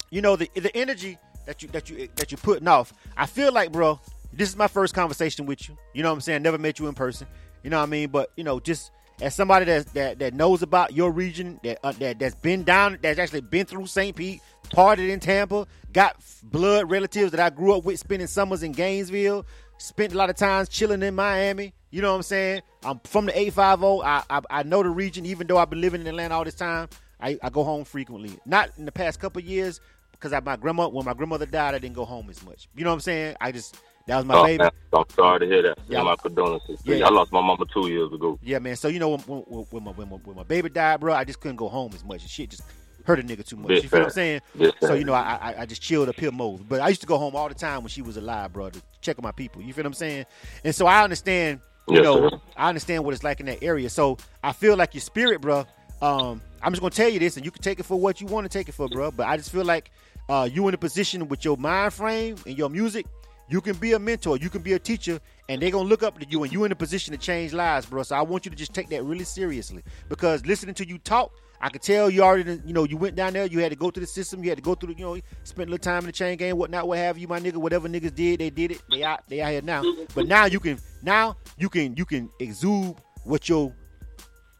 you 0.09 0.21
know 0.21 0.35
the 0.35 0.49
the 0.55 0.75
energy 0.75 1.17
that 1.45 1.61
you 1.61 1.69
that 1.69 1.89
you 1.89 2.07
that 2.15 2.31
you're 2.31 2.39
putting 2.39 2.67
off. 2.67 2.93
I 3.17 3.25
feel 3.25 3.51
like, 3.51 3.71
bro, 3.71 3.99
this 4.31 4.49
is 4.49 4.55
my 4.55 4.67
first 4.67 4.93
conversation 4.93 5.45
with 5.45 5.67
you. 5.67 5.77
You 5.93 6.03
know 6.03 6.09
what 6.09 6.15
I'm 6.15 6.21
saying? 6.21 6.41
Never 6.41 6.57
met 6.57 6.79
you 6.79 6.87
in 6.87 6.93
person. 6.93 7.27
You 7.63 7.69
know 7.69 7.77
what 7.77 7.83
I 7.83 7.87
mean? 7.87 8.09
But 8.09 8.31
you 8.37 8.43
know, 8.45 8.59
just 8.59 8.91
as 9.21 9.35
somebody 9.35 9.65
that 9.65 9.93
that, 9.93 10.19
that 10.19 10.33
knows 10.33 10.61
about 10.61 10.93
your 10.93 11.11
region, 11.11 11.59
that 11.63 11.79
uh, 11.83 11.91
that 11.93 12.19
that's 12.19 12.35
been 12.35 12.63
down, 12.63 12.97
that's 13.01 13.19
actually 13.19 13.41
been 13.41 13.65
through 13.65 13.87
St. 13.87 14.15
Pete, 14.15 14.41
parted 14.71 15.09
in 15.09 15.19
Tampa, 15.19 15.67
got 15.91 16.15
blood 16.43 16.89
relatives 16.89 17.31
that 17.31 17.39
I 17.39 17.49
grew 17.49 17.75
up 17.75 17.83
with, 17.83 17.99
spending 17.99 18.27
summers 18.27 18.63
in 18.63 18.71
Gainesville, 18.71 19.45
spent 19.79 20.13
a 20.13 20.17
lot 20.17 20.29
of 20.29 20.35
times 20.35 20.69
chilling 20.69 21.01
in 21.01 21.15
Miami. 21.15 21.73
You 21.89 22.01
know 22.03 22.11
what 22.11 22.17
I'm 22.17 22.23
saying? 22.23 22.61
I'm 22.83 22.99
from 23.03 23.25
the 23.25 23.37
850. 23.37 24.05
I, 24.05 24.23
I 24.29 24.41
I 24.59 24.63
know 24.63 24.83
the 24.83 24.89
region, 24.89 25.25
even 25.25 25.47
though 25.47 25.57
I've 25.57 25.69
been 25.69 25.81
living 25.81 26.01
in 26.01 26.07
Atlanta 26.07 26.35
all 26.35 26.45
this 26.45 26.55
time. 26.55 26.87
I, 27.19 27.37
I 27.43 27.49
go 27.49 27.63
home 27.63 27.83
frequently. 27.83 28.39
Not 28.45 28.71
in 28.77 28.85
the 28.85 28.91
past 28.91 29.19
couple 29.19 29.41
years, 29.41 29.81
because 30.11 30.31
I, 30.31 30.39
my 30.39 30.55
grandma 30.55 30.87
when 30.87 31.05
my 31.05 31.13
grandmother 31.13 31.45
died, 31.45 31.75
I 31.75 31.79
didn't 31.79 31.95
go 31.95 32.05
home 32.05 32.29
as 32.29 32.43
much. 32.45 32.69
You 32.75 32.83
know 32.83 32.91
what 32.91 32.95
I'm 32.95 33.01
saying? 33.01 33.35
I 33.41 33.51
just 33.51 33.77
that 34.07 34.17
was 34.17 34.25
my 34.25 34.35
oh, 34.35 34.43
baby. 34.43 34.63
Man, 34.63 34.71
I'm 34.93 35.03
sorry 35.09 35.39
to 35.41 35.45
hear 35.45 35.61
that. 35.63 35.77
Yeah. 35.87 36.01
My 36.01 36.15
condolences. 36.15 36.81
Yeah. 36.83 37.05
I 37.05 37.09
lost 37.09 37.31
my 37.31 37.41
mama 37.41 37.65
two 37.71 37.89
years 37.89 38.11
ago. 38.11 38.39
Yeah, 38.41 38.59
man. 38.59 38.75
So 38.75 38.87
you 38.87 38.99
know 38.99 39.09
when, 39.09 39.19
when, 39.19 39.65
when, 39.69 39.83
my, 39.83 39.91
when, 39.91 40.09
my, 40.09 40.15
when 40.15 40.35
my 40.35 40.43
baby 40.43 40.69
died, 40.69 40.99
bro, 40.99 41.13
I 41.13 41.23
just 41.23 41.39
couldn't 41.39 41.57
go 41.57 41.69
home 41.69 41.91
as 41.93 42.03
much. 42.03 42.27
Shit 42.27 42.49
just 42.49 42.63
hurt 43.09 43.19
a 43.19 43.23
nigga 43.23 43.45
too 43.45 43.57
much. 43.57 43.67
Big 43.67 43.83
you 43.83 43.89
feel 43.89 44.01
what 44.01 44.05
I'm 44.05 44.11
saying? 44.11 44.41
Big 44.57 44.73
So 44.79 44.93
you 44.93 45.05
know 45.05 45.13
I, 45.13 45.37
I 45.41 45.61
I 45.61 45.65
just 45.65 45.81
chilled 45.81 46.09
up 46.09 46.19
here 46.19 46.31
mode. 46.31 46.69
But 46.69 46.81
I 46.81 46.89
used 46.89 47.01
to 47.01 47.07
go 47.07 47.17
home 47.17 47.35
all 47.35 47.49
the 47.49 47.55
time 47.55 47.81
when 47.83 47.89
she 47.89 48.01
was 48.01 48.17
alive, 48.17 48.53
bro, 48.53 48.69
to 48.69 48.81
check 49.01 49.17
on 49.19 49.23
my 49.23 49.31
people. 49.33 49.61
You 49.61 49.73
feel 49.73 49.83
what 49.83 49.87
I'm 49.89 49.93
saying? 49.95 50.25
And 50.63 50.75
so 50.75 50.87
I 50.87 51.03
understand. 51.03 51.61
You 51.89 51.99
Yes, 51.99 52.01
know, 52.01 52.27
sir. 52.29 52.31
I 52.55 52.69
understand 52.69 53.03
what 53.03 53.15
it's 53.15 53.23
like 53.23 53.39
in 53.39 53.47
that 53.47 53.63
area. 53.63 53.89
So 53.89 54.17
I 54.43 54.53
feel 54.53 54.77
like 54.77 54.93
your 54.93 55.01
spirit, 55.01 55.41
bro. 55.41 55.65
Um, 56.01 56.41
I'm 56.61 56.71
just 56.71 56.81
gonna 56.81 56.91
tell 56.91 57.09
you 57.09 57.19
this, 57.19 57.35
and 57.37 57.45
you 57.45 57.51
can 57.51 57.61
take 57.63 57.79
it 57.79 57.83
for 57.85 57.99
what 57.99 58.21
you 58.21 58.27
want 58.27 58.45
to 58.45 58.49
take 58.49 58.69
it 58.69 58.73
for, 58.73 58.87
bro. 58.89 59.11
But 59.11 59.27
I 59.27 59.37
just 59.37 59.51
feel 59.51 59.65
like 59.65 59.91
uh, 60.29 60.47
you 60.51 60.67
in 60.67 60.73
a 60.75 60.77
position 60.77 61.27
with 61.27 61.43
your 61.43 61.57
mind 61.57 61.93
frame 61.93 62.37
and 62.45 62.57
your 62.57 62.69
music, 62.69 63.07
you 63.49 63.61
can 63.61 63.75
be 63.77 63.93
a 63.93 63.99
mentor, 63.99 64.37
you 64.37 64.49
can 64.49 64.61
be 64.61 64.73
a 64.73 64.79
teacher, 64.79 65.19
and 65.49 65.61
they're 65.61 65.71
gonna 65.71 65.89
look 65.89 66.03
up 66.03 66.19
to 66.19 66.27
you, 66.29 66.43
and 66.43 66.53
you 66.53 66.63
in 66.63 66.71
a 66.71 66.75
position 66.75 67.11
to 67.13 67.17
change 67.17 67.53
lives, 67.53 67.87
bro. 67.87 68.03
So 68.03 68.15
I 68.15 68.21
want 68.21 68.45
you 68.45 68.51
to 68.51 68.57
just 68.57 68.73
take 68.73 68.89
that 68.89 69.03
really 69.03 69.25
seriously 69.25 69.83
because 70.09 70.45
listening 70.45 70.75
to 70.75 70.87
you 70.87 70.99
talk. 70.99 71.31
I 71.61 71.69
could 71.69 71.81
tell 71.81 72.09
you 72.09 72.23
already, 72.23 72.61
you 72.65 72.73
know, 72.73 72.85
you 72.85 72.95
went 72.95 73.15
down 73.15 73.33
there, 73.33 73.45
you 73.45 73.59
had 73.59 73.71
to 73.71 73.75
go 73.75 73.91
through 73.91 74.01
the 74.01 74.07
system, 74.07 74.43
you 74.43 74.49
had 74.49 74.57
to 74.57 74.63
go 74.63 74.75
through, 74.75 74.93
the, 74.93 74.99
you 74.99 75.05
know, 75.05 75.17
spent 75.43 75.67
a 75.67 75.71
little 75.71 75.83
time 75.83 75.99
in 75.99 76.05
the 76.05 76.11
chain 76.11 76.37
game, 76.37 76.57
whatnot, 76.57 76.87
what 76.87 76.97
have 76.97 77.17
you, 77.17 77.27
my 77.27 77.39
nigga. 77.39 77.57
Whatever 77.57 77.89
niggas 77.89 78.15
did, 78.15 78.39
they 78.39 78.49
did 78.49 78.71
it. 78.71 78.81
They 78.89 79.03
out, 79.03 79.27
they 79.27 79.41
out 79.41 79.51
here 79.51 79.61
now. 79.61 79.83
But 80.15 80.27
now 80.27 80.45
you 80.45 80.59
can, 80.59 80.79
now 81.03 81.35
you 81.57 81.69
can, 81.69 81.95
you 81.97 82.05
can 82.05 82.29
exude 82.39 82.95
what 83.23 83.49
your 83.49 83.73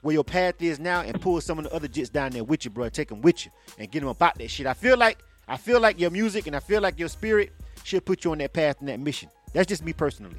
where 0.02 0.14
your 0.14 0.24
path 0.24 0.62
is 0.62 0.80
now 0.80 1.02
and 1.02 1.20
pull 1.20 1.42
some 1.42 1.58
of 1.58 1.66
the 1.66 1.74
other 1.74 1.88
jits 1.88 2.12
down 2.12 2.32
there 2.32 2.44
with 2.44 2.64
you, 2.64 2.72
bro. 2.72 2.88
Take 2.90 3.10
them 3.10 3.22
with 3.22 3.46
you 3.46 3.52
and 3.78 3.92
get 3.92 4.00
them 4.00 4.10
about 4.10 4.38
that 4.38 4.50
shit. 4.50 4.66
I 4.66 4.74
feel 4.74 4.98
like 4.98 5.20
I 5.48 5.58
feel 5.58 5.80
like 5.80 6.00
your 6.00 6.12
music 6.12 6.48
and 6.48 6.56
I 6.56 6.60
feel 6.60 6.82
like 6.82 7.00
your 7.00 7.10
spirit 7.10 7.52
should 7.84 8.06
put 8.06 8.24
you 8.24 8.32
on 8.32 8.38
that 8.38 8.54
path 8.54 8.78
and 8.80 8.88
that 8.90 9.00
mission. 9.00 9.30
That's 9.54 9.68
just 9.68 9.84
me 9.84 9.94
personally. 9.94 10.38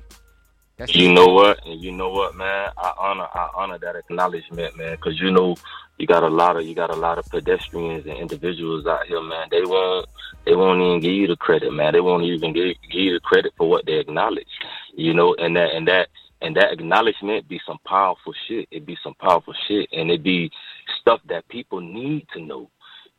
That's 0.81 0.95
You 0.95 1.13
know 1.13 1.27
what? 1.27 1.67
And 1.67 1.79
you 1.79 1.93
know 1.93 2.09
what, 2.09 2.35
man? 2.37 2.71
I 2.79 2.95
honor 2.97 3.27
I 3.35 3.51
honor 3.55 3.77
that 3.81 3.97
acknowledgement, 3.97 4.79
man, 4.79 4.93
because 4.93 5.21
you 5.21 5.31
know 5.31 5.55
you 5.99 6.07
got 6.07 6.23
a 6.23 6.29
lot 6.29 6.57
of 6.57 6.65
you 6.65 6.75
got 6.75 6.89
a 6.89 6.97
lot 6.97 7.19
of 7.19 7.27
pedestrians 7.27 8.07
and 8.07 8.17
individuals 8.17 8.87
out 8.87 9.07
here, 9.07 9.21
man. 9.21 9.49
They 9.51 9.61
won't 9.61 10.09
they 10.47 10.57
won't 10.57 10.81
even 10.81 11.01
give 11.01 11.13
you 11.13 11.27
the 11.27 11.37
credit, 11.37 11.71
man. 11.75 11.93
They 11.93 12.01
won't 12.01 12.23
even 12.23 12.55
give, 12.55 12.75
give 12.91 13.01
you 13.01 13.13
the 13.13 13.21
credit 13.21 13.53
for 13.59 13.69
what 13.69 13.85
they 13.85 13.99
acknowledge. 13.99 14.49
You 14.95 15.13
know, 15.13 15.35
and 15.35 15.55
that 15.55 15.75
and 15.75 15.87
that 15.87 16.09
and 16.41 16.57
that 16.57 16.73
acknowledgement 16.73 17.47
be 17.47 17.61
some 17.67 17.79
powerful 17.85 18.33
shit. 18.49 18.67
It 18.71 18.87
be 18.87 18.97
some 19.05 19.15
powerful 19.21 19.53
shit, 19.69 19.87
and 19.93 20.11
it 20.11 20.23
be 20.23 20.51
stuff 20.99 21.21
that 21.29 21.47
people 21.49 21.83
need 21.83 22.27
to 22.33 22.41
know. 22.41 22.71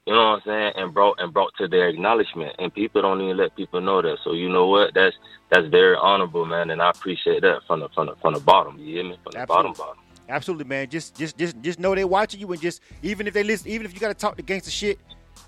You 0.08 0.13
know 0.13 0.31
what 0.31 0.36
I'm 0.38 0.41
saying? 0.46 0.74
And 0.77 0.93
brought 0.93 1.20
and 1.20 1.31
brought 1.31 1.53
to 1.58 1.67
their 1.67 1.88
acknowledgement, 1.88 2.55
and 2.58 2.74
people 2.74 3.03
don't 3.03 3.22
even 3.22 3.38
let 3.38 3.55
people 3.55 3.81
know 3.81 4.01
that. 4.01 4.17
So 4.24 4.34
you 4.34 4.50
know 4.50 4.67
what? 4.67 4.96
That's 4.96 5.15
that's 5.51 5.67
very 5.67 5.96
honorable, 5.96 6.46
man, 6.46 6.72
and 6.72 6.81
I 6.81 6.89
appreciate 6.89 7.41
that 7.43 7.60
from 7.67 7.81
the 7.81 7.89
from 7.89 8.08
the 8.08 8.15
from 8.15 8.34
the 8.34 8.39
bottom. 8.39 8.79
You 8.79 8.96
hear 8.96 9.03
me? 9.03 9.20
From 9.24 9.34
the 9.34 9.39
Absolutely. 9.39 9.74
bottom, 9.74 9.74
bottom. 9.77 10.03
Absolutely, 10.27 10.65
man. 10.65 10.89
Just 10.89 11.15
just 11.15 11.38
just 11.38 11.62
just 11.62 11.77
know 11.79 11.93
they 11.93 12.03
watching 12.03 12.39
you 12.39 12.51
and 12.51 12.60
just 12.60 12.81
even 13.03 13.27
if 13.27 13.36
they 13.36 13.43
listen, 13.43 13.70
even 13.70 13.86
if 13.86 13.93
you 13.93 14.00
gotta 14.00 14.15
talk 14.15 14.38
the 14.38 14.41
gangster 14.41 14.72
shit 14.72 14.98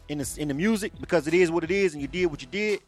in 0.10 0.20
the 0.20 0.36
in 0.38 0.50
the 0.50 0.54
music 0.54 0.92
because 1.02 1.26
it 1.26 1.34
is 1.34 1.50
what 1.50 1.64
it 1.64 1.72
is 1.72 1.94
and 1.94 2.02
you 2.02 2.08
did 2.08 2.28
what 2.28 2.42
you 2.42 2.48
did. 2.48 2.82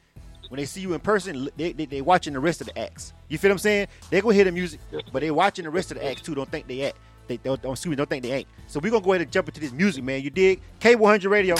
When 0.49 0.59
they 0.59 0.65
see 0.65 0.81
you 0.81 0.93
in 0.93 0.99
person, 0.99 1.49
they 1.57 1.71
they, 1.71 1.85
they 1.85 2.01
watching 2.01 2.33
the 2.33 2.39
rest 2.39 2.61
of 2.61 2.67
the 2.67 2.77
acts. 2.77 3.13
You 3.27 3.39
feel 3.39 3.49
what 3.49 3.53
I'm 3.53 3.59
saying? 3.59 3.87
They 4.11 4.21
go 4.21 4.29
hear 4.29 4.43
the 4.43 4.51
music, 4.51 4.79
but 5.11 5.21
they 5.21 5.31
watching 5.31 5.65
the 5.65 5.71
rest 5.71 5.89
of 5.89 5.97
the 5.97 6.05
acts 6.05 6.21
too. 6.21 6.35
Don't 6.35 6.51
think 6.51 6.67
they 6.67 6.83
act. 6.83 6.97
They 7.27 7.37
don't, 7.37 7.61
don't 7.61 7.73
excuse 7.73 7.89
me, 7.89 7.95
don't 7.95 8.09
think 8.09 8.23
they 8.23 8.31
ain't. 8.31 8.47
So 8.67 8.79
we're 8.79 8.91
gonna 8.91 9.03
go 9.03 9.13
ahead 9.13 9.21
and 9.21 9.31
jump 9.31 9.47
into 9.47 9.59
this 9.59 9.71
music, 9.71 10.03
man. 10.03 10.21
You 10.21 10.29
dig? 10.29 10.61
K100 10.79 11.29
Radio. 11.29 11.55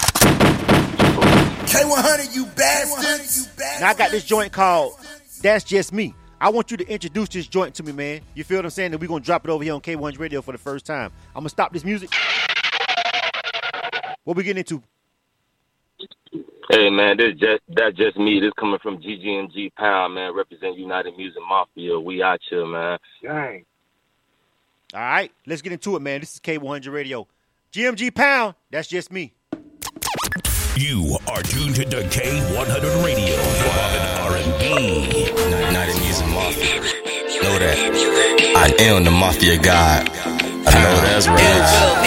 K100, 1.65 2.35
you 2.35 2.45
bastards. 2.47 3.49
Now 3.79 3.89
I 3.89 3.93
got 3.93 4.11
this 4.11 4.23
joint 4.23 4.51
called 4.51 4.93
That's 5.41 5.63
Just 5.63 5.93
Me. 5.93 6.13
I 6.39 6.49
want 6.49 6.69
you 6.69 6.77
to 6.77 6.87
introduce 6.87 7.29
this 7.29 7.47
joint 7.47 7.75
to 7.75 7.83
me, 7.83 7.91
man. 7.91 8.21
You 8.33 8.43
feel 8.43 8.57
what 8.57 8.65
I'm 8.65 8.71
saying? 8.71 8.91
That 8.91 8.99
we're 8.99 9.07
gonna 9.07 9.23
drop 9.23 9.45
it 9.45 9.51
over 9.51 9.63
here 9.63 9.73
on 9.73 9.81
K100 9.81 10.19
Radio 10.19 10.41
for 10.41 10.51
the 10.51 10.57
first 10.57 10.85
time. 10.85 11.11
I'm 11.35 11.41
gonna 11.41 11.49
stop 11.49 11.73
this 11.73 11.83
music. 11.83 12.09
What 14.23 14.37
we 14.37 14.43
getting 14.43 14.59
into? 14.59 14.81
Hey 16.71 16.89
man, 16.89 17.15
this 17.17 17.33
just 17.39 17.61
that 17.69 17.95
just 17.95 18.17
me. 18.17 18.39
This 18.39 18.51
coming 18.59 18.79
from 18.81 18.97
GGMG 18.97 19.75
Pound, 19.75 20.15
man. 20.15 20.35
Represent 20.35 20.77
United 20.77 21.15
Music 21.15 21.41
Mafia. 21.47 21.99
We 21.99 22.23
out 22.23 22.39
here, 22.49 22.65
man. 22.65 22.97
All 24.95 25.01
right, 25.01 25.29
let's 25.45 25.61
get 25.61 25.73
into 25.73 25.97
it, 25.97 26.01
man. 26.01 26.21
This 26.21 26.35
is 26.35 26.39
K100 26.39 26.89
Radio. 26.89 27.27
GMG 27.73 28.15
Pound, 28.15 28.55
that's 28.71 28.87
just 28.87 29.11
me. 29.11 29.33
You 30.77 31.17
are 31.27 31.41
tuned 31.41 31.75
to 31.75 31.83
the 31.83 32.03
K100 32.03 33.03
Radio, 33.03 33.35
hip 33.35 33.75
and 33.91 34.21
R&B. 34.21 35.27
United 35.67 36.01
Music 36.01 36.27
Mafia. 36.27 36.79
Know 37.43 37.59
that. 37.59 37.77
I 38.55 38.73
am 38.83 39.03
the 39.03 39.11
Mafia 39.11 39.57
God. 39.61 40.09
I 40.09 40.81
know 40.81 41.01
that's 41.01 41.27
right. 41.27 42.05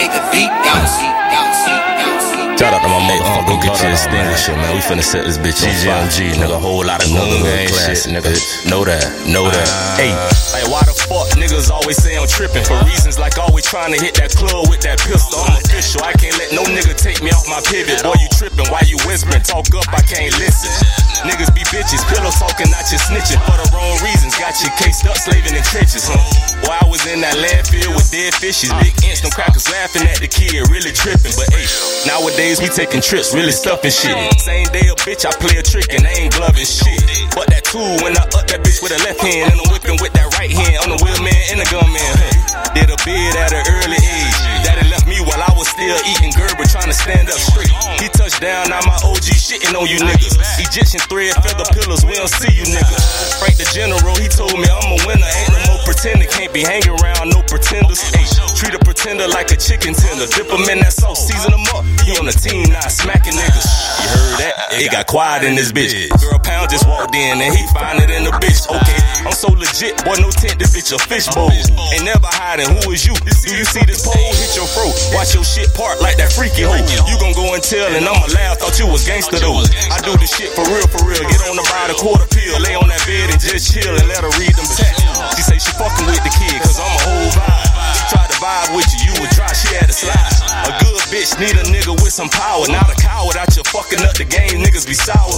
Shout 2.58 2.74
out 2.74 2.82
to 2.82 2.90
my 2.90 2.98
motherfucker. 3.06 3.46
Go 3.46 3.54
get 3.62 3.78
your 3.78 3.94
extinguisher, 3.94 4.50
man. 4.58 4.74
We 4.74 4.82
finna 4.82 5.06
set 5.06 5.22
this 5.22 5.38
bitch 5.38 5.62
on 5.62 6.10
GMG, 6.10 6.42
nigga. 6.42 6.58
Whole 6.58 6.82
lot 6.82 6.98
of 6.98 7.06
gun 7.14 7.30
gang 7.46 7.70
shit, 7.70 8.10
nigga. 8.10 8.34
Know 8.66 8.82
that, 8.82 9.06
know 9.30 9.46
that. 9.46 9.62
Uh, 9.70 9.94
hey, 9.94 10.10
hey, 10.58 10.66
why 10.66 10.82
the 10.82 10.90
fuck 10.90 11.30
niggas 11.38 11.70
always 11.70 12.02
say 12.02 12.18
I'm 12.18 12.26
tripping? 12.26 12.66
For 12.66 12.74
reasons 12.82 13.14
like 13.14 13.38
always 13.38 13.62
trying 13.62 13.94
to 13.94 13.98
hit 14.02 14.18
that 14.18 14.34
club 14.34 14.66
with 14.66 14.82
that 14.82 14.98
pistol. 14.98 15.38
I'm 15.38 15.54
official. 15.54 16.02
I 16.02 16.10
can't 16.18 16.34
let 16.34 16.50
no 16.50 16.66
nigga 16.66 16.98
take 16.98 17.22
me 17.22 17.30
off 17.30 17.46
my 17.46 17.62
pivot. 17.62 18.02
Boy, 18.02 18.18
you 18.18 18.26
tripping. 18.34 18.66
Why 18.74 18.82
you 18.90 18.98
whispering? 19.06 19.46
Talk 19.46 19.70
up, 19.78 19.86
I 19.94 20.02
can't 20.02 20.34
listen. 20.42 20.74
Niggas 21.26 21.50
be 21.50 21.66
bitches, 21.74 22.02
pillow 22.06 22.30
talking, 22.30 22.70
not 22.70 22.86
just 22.86 23.10
snitching. 23.10 23.40
For 23.42 23.58
the 23.58 23.66
wrong 23.74 23.98
reasons, 24.06 24.38
got 24.38 24.54
you 24.62 24.70
cased 24.78 25.06
up, 25.06 25.18
slaving 25.18 25.54
in 25.54 25.64
trenches, 25.66 26.06
huh? 26.06 26.20
While 26.62 26.78
I 26.78 26.86
was 26.86 27.02
in 27.10 27.20
that 27.26 27.34
landfill 27.42 27.94
with 27.94 28.06
dead 28.10 28.34
fishes. 28.38 28.70
Big 28.78 28.94
inch, 29.02 29.22
them 29.22 29.34
crackers 29.34 29.66
laughing 29.70 30.06
at 30.06 30.22
the 30.22 30.30
kid, 30.30 30.62
really 30.70 30.94
tripping. 30.94 31.34
But 31.34 31.50
hey, 31.50 31.66
nowadays 32.06 32.62
we 32.62 32.70
taking 32.70 33.02
trips, 33.02 33.34
really 33.34 33.54
stuffing 33.54 33.90
shit. 33.90 34.14
Same 34.38 34.70
day 34.70 34.86
a 34.86 34.94
bitch, 35.02 35.26
I 35.26 35.34
play 35.42 35.58
a 35.58 35.64
trick 35.64 35.90
and 35.90 36.06
I 36.06 36.26
ain't 36.26 36.34
gloving 36.34 36.66
shit. 36.66 37.02
But 37.34 37.50
that 37.50 37.66
tool, 37.66 37.98
when 38.02 38.14
I 38.14 38.22
up 38.38 38.46
that 38.50 38.62
bitch 38.62 38.78
with 38.82 38.94
a 38.94 39.00
left 39.02 39.18
hand, 39.18 39.52
and 39.52 39.58
I'm 39.58 39.68
whipping 39.74 39.98
with 39.98 40.12
that 40.14 40.30
right 40.38 40.50
hand. 40.50 40.78
I'm 40.86 40.90
the 40.94 41.00
wheelman 41.02 41.34
and 41.50 41.58
the 41.58 41.68
gunman. 41.70 41.98
Hey, 41.98 42.34
did 42.78 42.88
a 42.94 42.98
bid 43.02 43.34
at 43.34 43.50
an 43.50 43.64
early 43.66 43.98
age. 43.98 44.38
Daddy 44.62 44.86
left 44.86 45.06
me 45.10 45.18
while 45.22 45.42
I 45.42 45.50
was 45.58 45.66
still 45.66 45.98
eating 46.06 46.30
Gerber, 46.34 46.66
trying 46.70 46.90
to 46.90 46.96
stand 46.96 47.26
up 47.26 47.38
straight. 47.38 47.70
Down, 48.38 48.70
now 48.70 48.78
my 48.86 48.94
OG 49.02 49.34
shitting 49.34 49.74
on 49.74 49.90
you 49.90 49.98
niggas. 49.98 50.38
Egyptian 50.62 51.02
thread, 51.10 51.34
feather 51.42 51.66
pillars, 51.74 52.06
we 52.06 52.14
don't 52.14 52.30
see 52.30 52.54
you 52.54 52.62
niggas. 52.70 53.34
Frank 53.42 53.58
the 53.58 53.66
General, 53.74 54.14
he 54.14 54.30
told 54.30 54.54
me 54.54 54.70
I'm 54.70 54.94
a 54.94 54.98
winner. 55.10 55.26
Ain't 55.26 55.50
no 55.50 55.58
more 55.66 55.82
pretender, 55.82 56.22
can't 56.30 56.54
be 56.54 56.62
hanging 56.62 56.94
around 57.02 57.34
no 57.34 57.42
pretenders. 57.50 57.98
Hey, 58.14 58.22
treat 58.54 58.78
a 58.78 58.80
pretender 58.86 59.26
like 59.26 59.50
a 59.50 59.58
chicken 59.58 59.90
tender. 59.90 60.30
Dip 60.30 60.46
him 60.46 60.62
in 60.70 60.78
that 60.86 60.94
sauce, 60.94 61.26
season 61.26 61.50
him 61.50 61.66
up. 61.74 61.82
He 62.06 62.14
on 62.14 62.30
the 62.30 62.36
team 62.36 62.70
now, 62.70 62.86
smacking 62.86 63.34
niggas. 63.34 63.66
You 63.66 64.06
heard 64.06 64.34
that? 64.38 64.54
It 64.78 64.94
got 64.94 65.10
quiet 65.10 65.42
in 65.42 65.58
this 65.58 65.74
bitch. 65.74 66.06
Girl 66.22 66.38
Pound 66.38 66.70
just 66.70 66.86
walked 66.86 67.18
in 67.18 67.42
and 67.42 67.50
he 67.50 67.66
find 67.74 67.98
it 67.98 68.14
in 68.14 68.22
the 68.22 68.30
bitch. 68.38 68.70
Okay, 68.70 68.98
I'm 69.26 69.34
so 69.34 69.50
legit, 69.50 69.98
boy, 70.06 70.14
no 70.22 70.30
tent, 70.30 70.62
this 70.62 70.78
bitch 70.78 70.94
a 70.94 70.98
fishbowl. 71.10 71.50
Ain't 71.50 72.06
never 72.06 72.30
hiding, 72.30 72.70
who 72.70 72.94
is 72.94 73.02
you? 73.02 73.18
Do 73.18 73.50
you 73.50 73.66
see 73.66 73.82
this 73.82 74.06
pole? 74.06 74.14
Hit 74.14 74.54
your 74.54 74.70
fro. 74.70 74.86
Watch 75.10 75.34
your 75.34 75.42
shit 75.42 75.74
part 75.74 75.98
like 75.98 76.22
that 76.22 76.30
freaky 76.30 76.62
hoe. 76.62 76.78
You 77.10 77.18
gon' 77.18 77.34
go 77.34 77.58
and 77.58 77.62
tell, 77.66 77.90
and 77.90 78.06
I'ma 78.06 78.27
laugh, 78.34 78.58
thought 78.58 78.78
you 78.78 78.86
was 78.86 79.04
gangster 79.04 79.38
though. 79.38 79.62
I 79.92 79.98
do 80.04 80.16
this 80.18 80.34
shit 80.34 80.50
for 80.52 80.64
real, 80.66 80.86
for 80.88 81.04
real. 81.06 81.22
Get 81.28 81.40
on 81.48 81.56
the 81.56 81.66
ride, 81.70 81.90
a 81.90 81.96
quarter 81.96 82.26
pill, 82.28 82.58
lay 82.60 82.74
on 82.74 82.88
that 82.88 83.02
bed 83.06 83.30
and 83.30 83.40
just 83.40 83.72
chill 83.72 83.94
and 83.94 84.06
let 84.08 84.24
her 84.24 84.32
read 84.38 84.54
them 84.54 84.68
texts. 84.68 85.04
She 85.36 85.42
say 85.42 85.58
she 85.58 85.72
fucking 85.76 86.06
with 86.06 86.22
the 86.24 86.32
kid, 86.34 86.58
cause 86.62 86.78
I'm 86.78 86.88
a 86.88 87.00
whole 87.04 87.30
vibe. 87.32 87.67
Tried 88.08 88.28
to 88.32 88.38
vibe 88.40 88.70
with 88.76 88.88
you, 88.92 89.12
you 89.12 89.14
would 89.20 89.30
try, 89.36 89.48
she 89.52 89.68
had 89.76 89.86
to 89.88 89.96
slide. 89.96 90.32
A 90.68 90.72
good 90.80 91.00
bitch 91.12 91.36
need 91.36 91.56
a 91.56 91.64
nigga 91.68 91.92
with 92.00 92.12
some 92.12 92.28
power, 92.28 92.64
not 92.68 92.88
a 92.88 92.96
coward 92.96 93.36
out 93.36 93.52
here 93.52 93.64
fucking 93.68 94.00
up 94.00 94.16
the 94.16 94.24
game, 94.24 94.64
niggas 94.64 94.88
be 94.88 94.94
sour. 94.94 95.28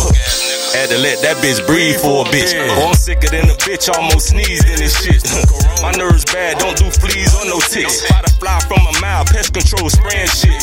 Had 0.75 0.91
to 0.95 0.99
let 1.03 1.19
that 1.27 1.43
bitch 1.43 1.59
breathe 1.67 1.99
for 1.99 2.23
a 2.23 2.27
bitch. 2.31 2.55
Boy, 2.55 2.71
oh, 2.71 2.91
I'm 2.91 2.95
sicker 2.95 3.27
than 3.27 3.51
a 3.51 3.57
bitch, 3.59 3.91
almost 3.91 4.31
sneezed 4.31 4.71
in 4.71 4.79
this 4.79 4.95
shit. 5.03 5.23
My 5.83 5.91
nerves 5.99 6.25
bad, 6.31 6.59
don't 6.63 6.77
do 6.79 6.87
fleas 6.91 7.35
or 7.35 7.47
no 7.51 7.59
ticks. 7.59 8.07
Fight 8.07 8.29
a 8.29 8.33
fly 8.39 8.61
from 8.69 8.87
a 8.87 8.95
mile, 9.01 9.25
pest 9.27 9.53
control 9.53 9.91
spraying 9.91 10.31
shit. 10.31 10.61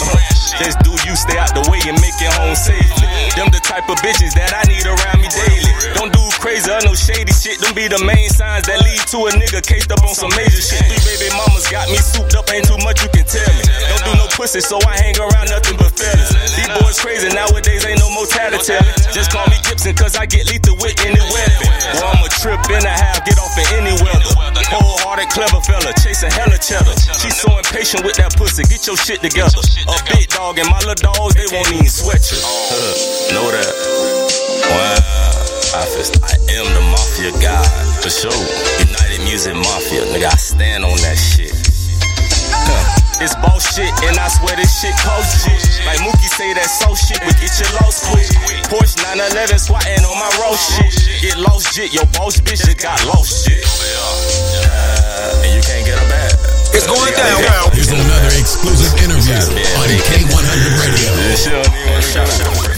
Just 0.57 0.79
do 0.81 0.95
you 1.03 1.13
stay 1.15 1.37
out 1.37 1.51
the 1.53 1.65
way 1.67 1.81
and 1.85 1.97
make 1.99 2.15
your 2.23 2.31
home 2.39 2.55
safe. 2.55 2.77
Oh, 2.79 3.35
Them 3.35 3.51
the 3.51 3.59
type 3.59 3.89
of 3.89 3.99
bitches 3.99 4.31
that 4.39 4.55
I 4.55 4.63
need 4.71 4.85
around 4.87 5.16
crazy 6.57 6.87
no 6.87 6.93
shady 6.95 7.33
shit. 7.33 7.59
Them 7.61 7.73
be 7.75 7.87
the 7.87 8.01
main 8.01 8.29
signs 8.29 8.65
that 8.65 8.81
lead 8.81 9.01
to 9.13 9.17
a 9.29 9.31
nigga 9.37 9.61
cased 9.61 9.91
up 9.91 10.01
on 10.01 10.13
some 10.17 10.31
major 10.33 10.61
shit. 10.61 10.81
Three 10.81 11.17
baby 11.17 11.29
mamas 11.37 11.69
got 11.69 11.89
me 11.89 11.97
souped 12.01 12.33
up, 12.33 12.49
ain't 12.49 12.65
too 12.65 12.77
much 12.81 13.03
you 13.05 13.09
can 13.13 13.25
tell 13.25 13.45
me. 13.45 13.63
Don't 13.93 14.03
do 14.09 14.13
no 14.17 14.27
pussy, 14.33 14.61
so 14.61 14.81
I 14.89 14.97
hang 14.97 15.17
around 15.21 15.53
nothing 15.53 15.77
but 15.77 15.93
fellas. 15.93 16.33
These 16.57 16.69
boys 16.81 16.97
crazy 16.97 17.29
nowadays, 17.29 17.85
ain't 17.85 18.01
no 18.01 18.09
more 18.09 18.25
tattletale. 18.25 18.81
Just 19.13 19.29
call 19.29 19.45
me 19.53 19.57
Gibson, 19.69 19.93
cause 19.93 20.17
I 20.17 20.25
get 20.25 20.49
lethal 20.49 20.77
with 20.81 20.97
any 21.05 21.21
weapon. 21.29 21.69
Boy, 21.93 22.07
I'm 22.09 22.21
a 22.25 22.29
trip 22.41 22.61
and 22.73 22.85
a 22.85 22.95
half, 22.95 23.21
get 23.25 23.37
off 23.37 23.53
in 23.57 23.67
any 23.77 23.93
weather. 24.01 24.31
Wholehearted, 24.73 25.29
clever, 25.29 25.61
fella, 25.61 25.93
chasing 26.01 26.33
hella 26.33 26.57
cheddar. 26.57 26.95
She 27.21 27.29
so 27.29 27.53
impatient 27.53 28.01
with 28.01 28.17
that 28.17 28.33
pussy, 28.33 28.65
get 28.65 28.81
your 28.87 28.97
shit 28.97 29.21
together. 29.21 29.61
A 29.85 29.97
big 30.09 30.29
dog 30.33 30.57
and 30.57 30.69
my 30.69 30.79
little 30.81 30.97
dogs, 31.13 31.37
they 31.37 31.47
won't 31.53 31.69
even 31.69 31.89
sweat 31.89 32.23
you. 32.33 32.39
Uh, 32.41 33.33
know 33.33 33.47
that. 33.53 33.73
Wow. 34.73 35.26
I, 35.73 35.83
fist, 35.89 36.21
I 36.23 36.35
am 36.57 36.65
the 36.73 36.83
mafia 36.91 37.31
god, 37.41 37.65
for 38.01 38.09
sure. 38.09 38.31
United 38.79 39.21
Music 39.25 39.55
Mafia, 39.55 40.05
nigga, 40.13 40.31
I 40.31 40.37
stand 40.37 40.85
on 40.85 40.95
that 41.03 41.17
shit. 41.17 41.51
It's 43.17 43.33
boss 43.41 43.65
shit, 43.73 43.89
and 44.05 44.13
I 44.13 44.29
swear 44.29 44.55
this 44.55 44.69
shit 44.77 44.93
cost 45.01 45.41
shit. 45.41 45.57
Like 45.89 45.97
Mookie 46.05 46.29
say 46.29 46.53
that 46.53 46.69
so 46.69 46.93
shit, 46.93 47.17
we 47.25 47.33
get 47.41 47.49
you 47.57 47.65
lost 47.81 48.05
quick. 48.13 48.29
Porsche 48.69 49.01
911 49.01 49.57
swatting 49.57 50.05
on 50.05 50.17
my 50.21 50.29
road 50.37 50.53
shit. 50.53 50.93
Get 51.25 51.37
lost 51.41 51.73
shit, 51.73 51.89
your 51.97 52.05
boss 52.13 52.37
bitch 52.37 52.61
it 52.69 52.77
got 52.77 53.01
lost 53.09 53.49
shit. 53.49 53.65
Uh, 53.65 55.41
and 55.41 55.51
you 55.57 55.61
can't 55.65 55.81
get 55.81 55.97
her 55.97 56.09
back. 56.13 56.37
It's 56.77 56.85
going 56.85 57.09
down. 57.17 57.41
Here's 57.73 57.89
another 57.89 58.33
exclusive 58.37 58.93
interview 59.01 59.33
on 59.81 59.89
K100 59.89 60.77
Radio. 60.85 62.76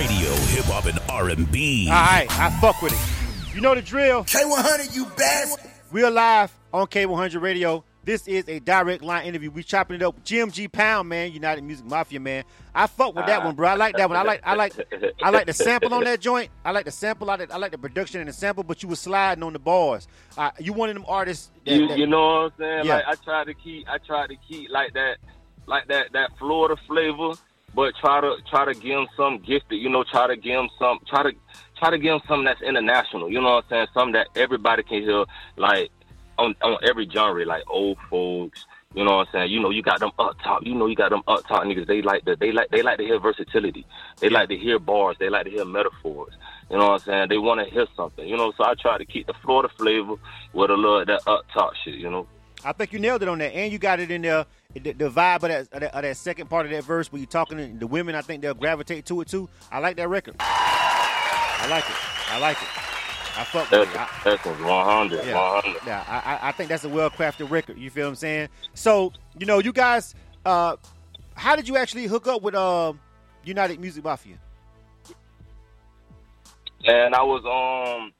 Radio, 0.00 0.30
hip 0.30 0.64
hop 0.64 0.86
and 0.86 0.98
R&B. 1.10 1.86
All 1.88 1.92
right, 1.94 2.26
I 2.30 2.48
fuck 2.58 2.80
with 2.80 2.94
it. 2.94 3.54
You 3.54 3.60
know 3.60 3.74
the 3.74 3.82
drill. 3.82 4.24
K100, 4.24 4.96
you 4.96 5.04
bastard. 5.14 5.70
We're 5.92 6.10
live 6.10 6.50
on 6.72 6.86
K100 6.86 7.42
Radio. 7.42 7.84
This 8.02 8.26
is 8.26 8.48
a 8.48 8.60
direct 8.60 9.02
line 9.04 9.26
interview. 9.26 9.50
We 9.50 9.62
chopping 9.62 9.96
it 9.96 10.02
up. 10.02 10.14
with 10.14 10.24
GMG 10.24 10.72
Pound, 10.72 11.06
man, 11.10 11.32
United 11.32 11.62
Music 11.64 11.84
Mafia, 11.84 12.18
man. 12.18 12.44
I 12.74 12.86
fuck 12.86 13.14
with 13.14 13.26
that 13.26 13.44
one, 13.44 13.54
bro. 13.54 13.68
I 13.68 13.74
like 13.74 13.94
that 13.98 14.08
one. 14.08 14.16
I 14.16 14.22
like, 14.22 14.40
I 14.42 14.54
like, 14.54 14.72
I 15.22 15.28
like 15.28 15.44
the 15.44 15.52
sample 15.52 15.92
on 15.92 16.04
that 16.04 16.18
joint. 16.18 16.48
I 16.64 16.70
like 16.70 16.86
the 16.86 16.90
sample. 16.92 17.28
I 17.30 17.34
like, 17.36 17.52
I 17.52 17.58
like 17.58 17.72
the 17.72 17.78
production 17.78 18.20
and 18.20 18.28
the 18.30 18.32
sample. 18.32 18.64
But 18.64 18.82
you 18.82 18.88
were 18.88 18.96
sliding 18.96 19.44
on 19.44 19.52
the 19.52 19.58
bars. 19.58 20.08
Uh, 20.38 20.50
you 20.58 20.72
one 20.72 20.88
of 20.88 20.94
them 20.94 21.04
artists. 21.08 21.50
That, 21.66 21.74
You, 21.74 21.88
that- 21.88 21.98
you 21.98 22.06
know 22.06 22.20
what 22.20 22.26
I'm 22.44 22.52
saying? 22.58 22.86
Yeah. 22.86 22.94
Like 22.94 23.04
I 23.06 23.14
try 23.16 23.44
to 23.44 23.52
keep, 23.52 23.86
I 23.86 23.98
try 23.98 24.26
to 24.26 24.36
keep 24.48 24.70
like 24.70 24.94
that, 24.94 25.18
like 25.66 25.88
that, 25.88 26.06
that 26.14 26.30
Florida 26.38 26.80
flavor, 26.88 27.32
but 27.74 27.94
try 27.96 28.20
to 28.20 28.36
try 28.48 28.64
to 28.64 28.74
give 28.74 28.96
them 28.96 29.06
some 29.16 29.38
gifted. 29.38 29.80
You 29.80 29.88
know, 29.88 30.04
try 30.04 30.26
to 30.26 30.36
give 30.36 30.54
them 30.54 30.68
some, 30.78 30.98
try 31.06 31.22
to 31.22 31.32
try 31.78 31.90
to 31.90 31.98
give 31.98 32.12
them 32.12 32.20
something 32.26 32.44
that's 32.44 32.62
international. 32.62 33.30
You 33.30 33.40
know 33.40 33.56
what 33.56 33.64
I'm 33.64 33.70
saying? 33.70 33.86
Something 33.94 34.12
that 34.14 34.28
everybody 34.36 34.82
can 34.82 35.02
hear, 35.02 35.24
like 35.56 35.90
on 36.38 36.54
on 36.62 36.78
every 36.82 37.08
genre, 37.08 37.44
like 37.44 37.62
old 37.68 37.98
folks. 38.08 38.66
You 38.92 39.04
know 39.04 39.18
what 39.18 39.28
I'm 39.28 39.32
saying? 39.32 39.52
You 39.52 39.60
know, 39.60 39.70
you 39.70 39.82
got 39.82 40.00
them 40.00 40.10
up 40.18 40.36
top. 40.42 40.66
You 40.66 40.74
know, 40.74 40.86
you 40.86 40.96
got 40.96 41.10
them 41.10 41.22
up 41.28 41.46
top 41.46 41.62
niggas. 41.62 41.86
They 41.86 42.02
like 42.02 42.24
the, 42.24 42.34
they 42.34 42.50
like 42.50 42.70
they 42.70 42.82
like 42.82 42.98
to 42.98 43.04
hear 43.04 43.20
versatility. 43.20 43.86
They 44.18 44.30
like 44.30 44.48
to 44.48 44.56
hear 44.56 44.80
bars. 44.80 45.16
They 45.20 45.28
like 45.28 45.44
to 45.44 45.50
hear 45.50 45.64
metaphors. 45.64 46.32
You 46.70 46.78
know 46.78 46.88
what 46.88 47.02
I'm 47.02 47.06
saying? 47.06 47.28
They 47.28 47.38
want 47.38 47.64
to 47.64 47.72
hear 47.72 47.86
something. 47.96 48.26
You 48.26 48.36
know, 48.36 48.52
so 48.56 48.64
I 48.64 48.74
try 48.74 48.98
to 48.98 49.04
keep 49.04 49.28
the 49.28 49.34
Florida 49.44 49.72
flavor 49.76 50.16
with 50.52 50.70
a 50.70 50.74
little 50.74 51.00
of 51.00 51.06
that 51.06 51.22
up 51.28 51.46
top 51.54 51.74
shit. 51.84 51.94
You 51.94 52.10
know. 52.10 52.26
I 52.64 52.72
think 52.72 52.92
you 52.92 52.98
nailed 52.98 53.22
it 53.22 53.28
on 53.28 53.38
that, 53.38 53.54
and 53.54 53.72
you 53.72 53.78
got 53.78 54.00
it 54.00 54.10
in 54.10 54.22
there. 54.22 54.44
The, 54.74 54.92
the 54.92 55.10
vibe 55.10 55.36
of 55.36 55.42
that, 55.42 55.60
of 55.72 55.80
that 55.80 55.94
of 55.94 56.02
that 56.02 56.16
second 56.16 56.48
part 56.48 56.66
of 56.66 56.72
that 56.72 56.84
verse 56.84 57.10
where 57.10 57.18
you're 57.18 57.26
talking 57.26 57.58
to 57.58 57.66
the 57.78 57.86
women. 57.86 58.14
I 58.14 58.20
think 58.22 58.42
they'll 58.42 58.54
gravitate 58.54 59.06
to 59.06 59.20
it 59.22 59.28
too. 59.28 59.48
I 59.72 59.78
like 59.78 59.96
that 59.96 60.08
record. 60.08 60.36
I 60.38 61.66
like 61.68 61.84
it. 61.88 61.96
I 62.32 62.38
like 62.38 62.56
it. 62.62 62.68
I 63.38 63.44
fuck 63.44 63.70
with 63.70 63.88
it. 63.88 63.96
I, 63.96 64.08
that's 64.24 64.44
100. 64.44 65.24
Yeah, 65.24 65.34
100. 65.34 65.80
yeah. 65.86 66.04
I, 66.06 66.34
I- 66.34 66.48
I 66.48 66.52
think 66.52 66.68
that's 66.68 66.84
a 66.84 66.88
well 66.88 67.10
crafted 67.10 67.50
record. 67.50 67.78
You 67.78 67.90
feel 67.90 68.04
what 68.04 68.10
I'm 68.10 68.16
saying? 68.16 68.48
So 68.74 69.12
you 69.38 69.46
know, 69.46 69.58
you 69.58 69.72
guys, 69.72 70.14
uh, 70.44 70.76
how 71.34 71.56
did 71.56 71.66
you 71.68 71.76
actually 71.76 72.06
hook 72.06 72.26
up 72.26 72.42
with 72.42 72.54
uh, 72.54 72.92
United 73.44 73.80
Music 73.80 74.04
Mafia? 74.04 74.36
And 76.84 77.14
I 77.14 77.22
was 77.22 77.42
um, 78.00 78.12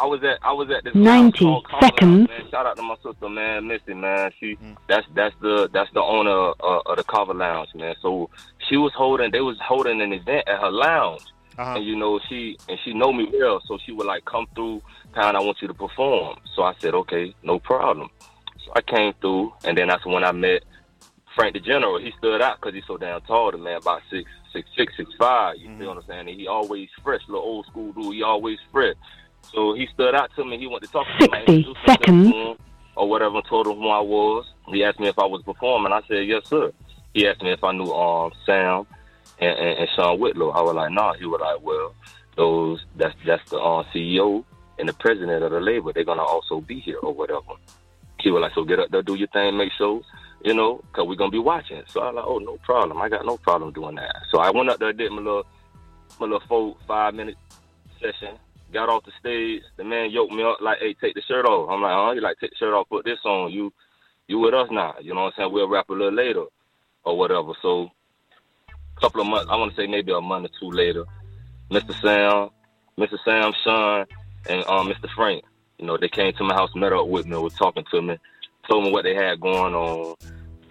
I 0.00 0.06
was 0.06 0.22
at 0.24 0.38
I 0.42 0.52
was 0.52 0.70
at 0.70 0.82
this 0.84 0.94
90 0.94 1.04
lounge 1.04 1.38
called 1.38 1.66
seconds. 1.82 2.28
Man, 2.28 2.50
shout 2.50 2.66
out 2.66 2.76
to 2.76 2.82
my 2.82 2.96
sister, 3.04 3.28
man, 3.28 3.66
Missy, 3.68 3.94
man. 3.94 4.30
She 4.40 4.56
Mm. 4.56 4.76
that's 4.88 5.06
that's 5.14 5.34
the 5.40 5.68
that's 5.72 5.90
the 5.92 6.02
owner 6.02 6.52
uh, 6.60 6.80
of 6.86 6.96
the 6.96 7.04
Cover 7.04 7.34
Lounge, 7.34 7.68
man. 7.74 7.94
So 8.02 8.30
she 8.68 8.76
was 8.76 8.92
holding 8.96 9.30
they 9.30 9.40
was 9.40 9.58
holding 9.60 10.00
an 10.00 10.12
event 10.12 10.48
at 10.48 10.60
her 10.60 10.70
lounge. 10.70 11.22
Uh-huh. 11.58 11.74
and 11.76 11.84
you 11.84 11.94
know 11.96 12.18
she 12.28 12.56
and 12.68 12.78
she 12.84 12.94
know 12.94 13.12
me 13.12 13.28
well, 13.38 13.60
so 13.66 13.76
she 13.84 13.92
would 13.92 14.06
like 14.06 14.24
come 14.24 14.46
through. 14.54 14.80
Kind, 15.14 15.36
I 15.36 15.40
want 15.40 15.58
you 15.60 15.68
to 15.68 15.74
perform. 15.74 16.38
So 16.54 16.62
I 16.62 16.72
said, 16.78 16.94
okay, 16.94 17.34
no 17.42 17.58
problem. 17.58 18.08
So 18.64 18.72
I 18.76 18.80
came 18.80 19.12
through, 19.20 19.52
and 19.64 19.76
then 19.76 19.88
that's 19.88 20.06
when 20.06 20.24
I 20.24 20.32
met 20.32 20.62
Frank 21.34 21.54
the 21.54 21.60
General. 21.60 21.98
He 21.98 22.12
stood 22.18 22.40
out 22.40 22.60
because 22.60 22.74
he's 22.74 22.86
so 22.86 22.96
damn 22.96 23.20
tall, 23.22 23.50
the 23.50 23.58
man, 23.58 23.76
about 23.78 24.02
six, 24.10 24.30
six, 24.52 24.68
six, 24.76 24.96
six, 24.96 25.10
five. 25.18 25.56
You 25.58 25.76
feel 25.76 25.88
what 25.88 25.96
I'm 25.98 26.04
saying? 26.06 26.28
And 26.28 26.40
he 26.40 26.46
always 26.46 26.88
fresh, 27.02 27.20
little 27.28 27.42
old 27.44 27.66
school 27.66 27.92
dude. 27.92 28.14
He 28.14 28.22
always 28.22 28.58
fresh. 28.72 28.94
So 29.42 29.74
he 29.74 29.88
stood 29.94 30.14
out 30.14 30.30
to 30.36 30.44
me. 30.44 30.58
He 30.58 30.66
wanted 30.66 30.86
to 30.86 30.92
talk 30.92 31.06
to 31.06 31.12
me. 31.12 31.18
60 31.20 31.36
introduced 31.38 31.66
myself 31.86 31.98
to 31.98 32.04
seconds. 32.04 32.28
him 32.32 32.56
Or 32.96 33.08
whatever, 33.08 33.36
and 33.36 33.46
told 33.46 33.66
him 33.66 33.76
who 33.76 33.88
I 33.88 34.00
was. 34.00 34.46
He 34.68 34.84
asked 34.84 35.00
me 35.00 35.08
if 35.08 35.18
I 35.18 35.26
was 35.26 35.42
performing. 35.42 35.92
I 35.92 36.02
said, 36.08 36.26
yes, 36.26 36.42
sir. 36.46 36.72
He 37.14 37.26
asked 37.26 37.42
me 37.42 37.52
if 37.52 37.64
I 37.64 37.72
knew 37.72 37.90
um 37.92 38.32
Sam 38.46 38.86
and, 39.40 39.58
and, 39.58 39.78
and 39.80 39.88
Sean 39.96 40.20
Whitlow. 40.20 40.50
I 40.50 40.62
was 40.62 40.74
like, 40.74 40.92
nah. 40.92 41.14
He 41.14 41.24
was 41.24 41.40
like, 41.40 41.60
well, 41.62 41.94
those 42.36 42.84
that's 42.96 43.14
that's 43.26 43.50
the 43.50 43.58
uh, 43.58 43.82
CEO 43.92 44.44
and 44.78 44.88
the 44.88 44.92
president 44.94 45.42
of 45.42 45.50
the 45.50 45.60
label. 45.60 45.92
They're 45.92 46.04
gonna 46.04 46.22
also 46.22 46.60
be 46.60 46.80
here 46.80 46.98
or 46.98 47.12
whatever. 47.12 47.54
He 48.20 48.30
was 48.30 48.42
like, 48.42 48.52
so 48.54 48.64
get 48.64 48.78
up 48.78 48.90
there, 48.90 49.02
do 49.02 49.14
your 49.14 49.28
thing, 49.28 49.56
make 49.56 49.72
sure, 49.78 50.02
you 50.44 50.54
know, 50.54 50.82
cause 50.92 51.06
we're 51.06 51.16
gonna 51.16 51.30
be 51.30 51.38
watching. 51.38 51.82
So 51.86 52.00
I 52.00 52.06
was 52.06 52.16
like, 52.16 52.24
oh, 52.26 52.38
no 52.38 52.56
problem. 52.58 53.00
I 53.00 53.08
got 53.08 53.24
no 53.24 53.38
problem 53.38 53.72
doing 53.72 53.96
that. 53.96 54.14
So 54.30 54.40
I 54.40 54.50
went 54.50 54.68
up 54.68 54.78
there, 54.78 54.92
did 54.92 55.10
my 55.10 55.18
little 55.18 55.46
my 56.18 56.26
little 56.26 56.42
four 56.46 56.76
five 56.86 57.14
minute 57.14 57.36
session. 58.00 58.36
Got 58.72 58.88
off 58.88 59.04
the 59.04 59.12
stage. 59.18 59.62
The 59.76 59.84
man 59.84 60.10
yoked 60.10 60.32
me 60.32 60.42
up 60.44 60.58
like, 60.60 60.78
hey, 60.78 60.94
take 60.94 61.14
the 61.14 61.22
shirt 61.22 61.44
off. 61.46 61.68
I'm 61.70 61.82
like, 61.82 61.92
oh, 61.92 62.12
you 62.12 62.20
like 62.20 62.38
take 62.40 62.50
the 62.50 62.56
shirt 62.56 62.72
off, 62.74 62.88
put 62.88 63.04
this 63.04 63.18
on. 63.24 63.50
You 63.50 63.72
you 64.28 64.38
with 64.38 64.54
us 64.54 64.68
now. 64.70 64.94
You 65.00 65.12
know 65.14 65.22
what 65.22 65.34
I'm 65.36 65.42
saying? 65.44 65.52
We'll 65.52 65.68
rap 65.68 65.88
a 65.88 65.92
little 65.92 66.12
later 66.12 66.44
or 67.04 67.18
whatever. 67.18 67.52
So 67.62 67.90
a 68.96 69.00
couple 69.00 69.20
of 69.22 69.26
months, 69.26 69.48
I 69.50 69.56
want 69.56 69.74
to 69.74 69.76
say 69.80 69.86
maybe 69.88 70.12
a 70.12 70.20
month 70.20 70.46
or 70.46 70.50
two 70.60 70.70
later, 70.76 71.04
Mr. 71.70 72.00
Sam, 72.00 72.50
Mr. 72.98 73.18
Sam, 73.24 73.52
Sean, 73.64 74.06
and 74.48 74.64
um, 74.66 74.88
Mr. 74.88 75.08
Frank, 75.16 75.42
you 75.78 75.86
know, 75.86 75.96
they 75.96 76.08
came 76.08 76.32
to 76.34 76.44
my 76.44 76.54
house, 76.54 76.70
met 76.76 76.92
up 76.92 77.08
with 77.08 77.26
me, 77.26 77.36
was 77.38 77.54
talking 77.54 77.84
to 77.90 78.02
me, 78.02 78.18
told 78.70 78.84
me 78.84 78.92
what 78.92 79.02
they 79.02 79.14
had 79.14 79.40
going 79.40 79.74
on, 79.74 80.14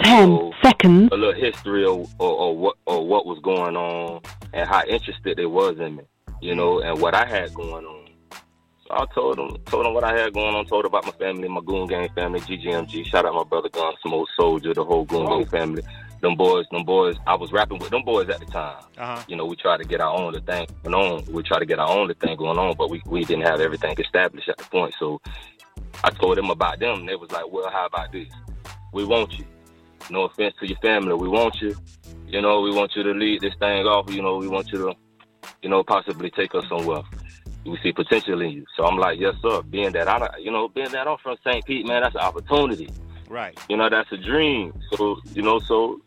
10 0.04 0.28
So, 0.28 0.54
seconds. 0.64 1.10
a 1.12 1.18
little 1.18 1.34
history 1.34 1.84
of 1.86 2.08
or, 2.20 2.32
or 2.32 2.58
what 2.58 2.76
or 2.86 3.06
what 3.06 3.26
was 3.26 3.40
going 3.40 3.76
on, 3.76 4.22
and 4.54 4.70
how 4.70 4.84
interested 4.86 5.36
they 5.38 5.46
was 5.46 5.80
in 5.80 5.98
me, 5.98 6.04
you 6.41 6.56
know, 6.56 6.80
and 6.80 6.99
what 7.02 7.13
I 7.13 7.25
had 7.25 7.54
going 7.54 7.86
on. 7.86 8.08
So 8.86 8.91
I 8.91 9.06
told 9.13 9.38
them, 9.38 9.58
told 9.65 9.86
them 9.86 9.93
what 9.93 10.04
I 10.04 10.17
had 10.17 10.34
going 10.34 10.56
on, 10.56 10.65
told 10.65 10.86
about 10.86 11.06
my 11.06 11.12
family, 11.12 11.47
my 11.47 11.62
Goon 11.65 11.88
Gang 11.88 12.10
family, 12.15 12.39
GGMG. 12.39 13.06
Shout 13.06 13.25
out 13.25 13.36
my 13.36 13.43
brother 13.43 13.69
Gun 13.69 13.93
Smoke 14.02 14.28
Soldier, 14.36 14.73
the 14.73 14.84
whole 14.84 15.06
Goon 15.06 15.28
Gang 15.28 15.45
family. 15.45 15.84
Them 16.21 16.36
boys, 16.36 16.65
them 16.71 16.84
boys. 16.84 17.15
I 17.25 17.36
was 17.36 17.52
rapping 17.54 17.80
with 17.80 17.91
them 17.91 18.04
boys 18.04 18.28
at 18.30 18.39
the 18.39 18.45
time. 18.45 18.84
Uh-huh. 18.97 19.23
You 19.28 19.38
know, 19.38 19.45
we 19.45 19.56
tried 19.56 19.78
to 19.78 19.86
get 19.86 20.02
our 20.02 20.13
own 20.13 20.34
thing 20.41 20.67
going 20.84 20.93
on. 20.93 21.25
We 21.32 21.43
tried 21.43 21.60
to 21.60 21.65
get 21.65 21.80
our 21.80 21.89
own 21.89 22.13
thing 22.15 22.36
going 22.36 22.58
on, 22.58 22.75
but 22.78 22.89
we 22.89 23.02
we 23.06 23.23
didn't 23.23 23.45
have 23.45 23.62
everything 23.62 23.95
established 23.97 24.49
at 24.49 24.58
the 24.58 24.65
point. 24.65 24.93
So 24.99 25.21
I 26.04 26.10
told 26.10 26.38
them 26.38 26.49
about 26.49 26.80
them. 26.80 27.06
They 27.06 27.15
was 27.15 27.32
like, 27.32 27.49
"Well, 27.49 27.69
how 27.69 27.86
about 27.86 28.12
this? 28.12 28.28
We 28.91 29.06
want 29.06 29.38
you. 29.39 29.45
No 30.10 30.23
offense 30.23 30.56
to 30.60 30.67
your 30.67 30.78
family, 30.80 31.13
we 31.13 31.28
want 31.28 31.62
you. 31.62 31.75
You 32.28 32.41
know, 32.41 32.62
we 32.62 32.71
want 32.71 32.95
you 32.95 33.04
to 33.04 33.12
lead 33.12 33.41
this 33.41 33.54
thing 33.60 33.86
off. 33.86 34.12
You 34.13 34.21
know, 34.21 34.38
we 34.38 34.47
want 34.47 34.71
you 34.71 34.80
to, 34.80 34.93
you 35.62 35.69
know, 35.69 35.84
possibly 35.84 36.30
take 36.32 36.56
us 36.56 36.65
somewhere. 36.69 37.02
We 37.65 37.78
see 37.84 37.91
potential 37.91 38.41
in 38.41 38.52
you. 38.52 38.65
So 38.76 38.86
I'm 38.86 38.98
like, 38.98 39.19
yes, 39.19 39.36
sir. 39.41 39.62
Being 39.63 39.91
that 39.93 40.08
I, 40.08 40.38
you 40.39 40.52
know, 40.52 40.69
being 40.69 40.91
that 40.91 41.08
I'm 41.08 41.17
from 41.17 41.38
St. 41.45 41.65
Pete, 41.65 41.86
man, 41.86 42.02
that's 42.02 42.15
an 42.15 42.22
opportunity. 42.22 42.89
Right. 43.30 43.58
You 43.69 43.78
know, 43.78 43.89
that's 43.89 44.12
a 44.12 44.17
dream. 44.17 44.74
So, 44.93 45.19
you 45.34 45.41
know, 45.41 45.60
so 45.60 46.02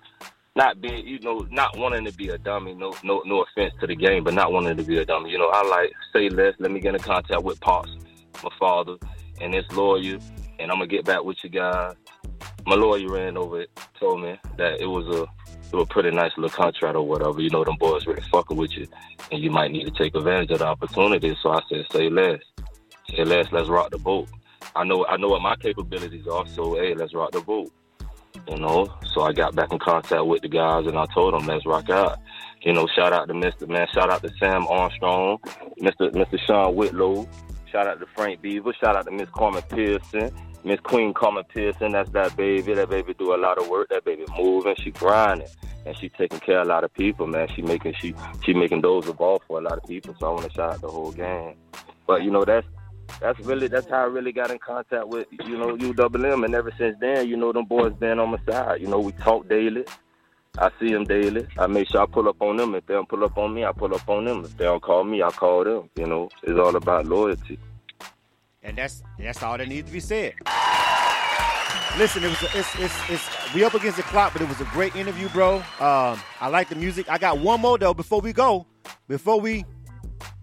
not 0.56 0.80
being, 0.80 1.06
you 1.06 1.18
know, 1.20 1.46
not 1.50 1.76
wanting 1.78 2.04
to 2.04 2.12
be 2.12 2.28
a 2.28 2.38
dummy. 2.38 2.74
No, 2.74 2.94
no, 3.02 3.22
no 3.24 3.42
offense 3.42 3.74
to 3.80 3.86
the 3.86 3.94
game, 3.94 4.24
but 4.24 4.34
not 4.34 4.52
wanting 4.52 4.76
to 4.76 4.82
be 4.82 4.98
a 4.98 5.04
dummy. 5.04 5.30
You 5.30 5.38
know, 5.38 5.48
I 5.48 5.66
like 5.68 5.92
say 6.12 6.28
less. 6.28 6.54
Let 6.58 6.70
me 6.70 6.80
get 6.80 6.94
in 6.94 7.00
contact 7.00 7.42
with 7.42 7.60
Pops, 7.60 7.90
my 8.42 8.50
father, 8.58 8.96
and 9.40 9.54
this 9.54 9.64
lawyer, 9.72 10.18
and 10.58 10.70
I'm 10.70 10.78
gonna 10.78 10.86
get 10.86 11.04
back 11.04 11.24
with 11.24 11.42
you 11.42 11.50
guys. 11.50 11.94
My 12.66 12.74
lawyer 12.74 13.08
ran 13.08 13.36
over 13.36 13.62
it, 13.62 13.70
told 13.98 14.22
me 14.22 14.38
that 14.56 14.80
it 14.80 14.86
was 14.86 15.06
a, 15.08 15.22
it 15.22 15.76
was 15.76 15.82
a 15.82 15.92
pretty 15.92 16.10
nice 16.10 16.32
little 16.36 16.50
contract 16.50 16.96
or 16.96 17.06
whatever. 17.06 17.40
You 17.40 17.50
know, 17.50 17.64
them 17.64 17.76
boys 17.78 18.06
really 18.06 18.22
fucking 18.30 18.56
with 18.56 18.76
you, 18.76 18.86
and 19.30 19.42
you 19.42 19.50
might 19.50 19.70
need 19.70 19.84
to 19.84 19.90
take 19.90 20.14
advantage 20.14 20.50
of 20.52 20.58
the 20.60 20.66
opportunity. 20.66 21.36
So 21.42 21.50
I 21.50 21.60
said, 21.68 21.86
say 21.92 22.08
less, 22.08 22.40
say 23.10 23.24
less. 23.24 23.46
Let's 23.50 23.68
rock 23.68 23.90
the 23.90 23.98
boat. 23.98 24.28
I 24.76 24.84
know, 24.84 25.04
I 25.06 25.16
know 25.16 25.28
what 25.28 25.42
my 25.42 25.56
capabilities 25.56 26.26
are. 26.26 26.46
So 26.46 26.74
hey, 26.76 26.94
let's 26.94 27.14
rock 27.14 27.32
the 27.32 27.40
boat 27.40 27.72
you 28.48 28.56
know. 28.58 28.92
So 29.12 29.22
I 29.22 29.32
got 29.32 29.54
back 29.54 29.72
in 29.72 29.78
contact 29.78 30.26
with 30.26 30.42
the 30.42 30.48
guys 30.48 30.86
and 30.86 30.98
I 30.98 31.06
told 31.14 31.34
them 31.34 31.46
let's 31.46 31.66
rock 31.66 31.90
out. 31.90 32.18
You 32.62 32.72
know, 32.72 32.86
shout 32.94 33.12
out 33.12 33.28
to 33.28 33.34
Mr. 33.34 33.68
Man, 33.68 33.86
shout 33.92 34.10
out 34.10 34.22
to 34.22 34.32
Sam 34.38 34.66
Armstrong, 34.68 35.38
Mr. 35.80 36.12
Mr. 36.12 36.38
Sean 36.46 36.76
Whitlow, 36.76 37.28
shout 37.70 37.88
out 37.88 37.98
to 37.98 38.06
Frank 38.14 38.40
Beaver, 38.40 38.72
shout 38.80 38.94
out 38.94 39.04
to 39.06 39.10
Miss 39.10 39.28
Carmen 39.30 39.62
Pearson, 39.68 40.32
Miss 40.64 40.80
Queen 40.80 41.12
Carmen 41.12 41.44
Pearson. 41.44 41.92
That's 41.92 42.10
that 42.10 42.36
baby. 42.36 42.74
That 42.74 42.90
baby 42.90 43.14
do 43.14 43.34
a 43.34 43.36
lot 43.36 43.58
of 43.58 43.68
work. 43.68 43.88
That 43.90 44.04
baby 44.04 44.24
moving. 44.36 44.76
She 44.76 44.90
grinding. 44.90 45.48
And 45.84 45.96
she 45.96 46.08
taking 46.08 46.38
care 46.38 46.60
of 46.60 46.66
a 46.66 46.70
lot 46.70 46.84
of 46.84 46.92
people, 46.94 47.26
man. 47.26 47.48
She 47.54 47.62
making 47.62 47.94
she 48.00 48.14
she 48.44 48.54
making 48.54 48.82
those 48.82 49.08
evolve 49.08 49.42
for 49.48 49.58
a 49.58 49.62
lot 49.62 49.78
of 49.78 49.84
people. 49.84 50.14
So 50.18 50.28
I 50.28 50.30
want 50.30 50.44
to 50.44 50.52
shout 50.52 50.74
out 50.74 50.80
the 50.80 50.88
whole 50.88 51.10
gang. 51.12 51.56
But 52.06 52.22
you 52.22 52.30
know 52.30 52.44
that's 52.44 52.66
that's 53.20 53.38
really 53.40 53.66
that's 53.66 53.88
how 53.88 54.02
I 54.02 54.04
really 54.04 54.32
got 54.32 54.50
in 54.50 54.58
contact 54.58 55.08
with 55.08 55.26
you 55.32 55.58
know 55.58 55.76
UWM, 55.76 56.44
and 56.44 56.54
ever 56.54 56.72
since 56.78 56.96
then, 57.00 57.28
you 57.28 57.36
know 57.36 57.52
them 57.52 57.64
boys 57.64 57.92
been 57.94 58.20
on 58.20 58.30
my 58.30 58.38
side. 58.48 58.80
You 58.80 58.86
know 58.86 59.00
we 59.00 59.12
talk 59.12 59.48
daily. 59.48 59.84
I 60.58 60.70
see 60.78 60.92
them 60.92 61.04
daily. 61.04 61.46
I 61.58 61.66
make 61.66 61.88
sure 61.88 62.02
I 62.02 62.06
pull 62.06 62.28
up 62.28 62.40
on 62.40 62.58
them. 62.58 62.74
If 62.74 62.86
they 62.86 62.94
don't 62.94 63.08
pull 63.08 63.24
up 63.24 63.38
on 63.38 63.54
me, 63.54 63.64
I 63.64 63.72
pull 63.72 63.94
up 63.94 64.06
on 64.08 64.26
them. 64.26 64.44
If 64.44 64.56
they 64.56 64.64
don't 64.64 64.82
call 64.82 65.02
me, 65.02 65.22
I 65.22 65.30
call 65.30 65.64
them. 65.64 65.88
You 65.96 66.06
know, 66.06 66.28
it's 66.42 66.58
all 66.58 66.76
about 66.76 67.06
loyalty. 67.06 67.58
And 68.62 68.78
that's 68.78 69.02
that's 69.18 69.42
all 69.42 69.58
that 69.58 69.68
needs 69.68 69.88
to 69.88 69.92
be 69.92 70.00
said. 70.00 70.34
Listen, 71.98 72.24
it 72.24 72.28
was 72.28 72.42
a, 72.42 72.58
it's, 72.58 72.78
it's 72.78 73.10
it's 73.10 73.54
we 73.54 73.64
up 73.64 73.74
against 73.74 73.96
the 73.96 74.02
clock, 74.04 74.32
but 74.32 74.40
it 74.40 74.48
was 74.48 74.60
a 74.60 74.64
great 74.66 74.94
interview, 74.96 75.28
bro. 75.28 75.56
Um, 75.56 76.20
I 76.40 76.48
like 76.48 76.68
the 76.68 76.76
music. 76.76 77.10
I 77.10 77.18
got 77.18 77.38
one 77.38 77.60
more 77.60 77.76
though 77.76 77.92
before 77.92 78.20
we 78.20 78.32
go. 78.32 78.66
Before 79.08 79.40
we 79.40 79.64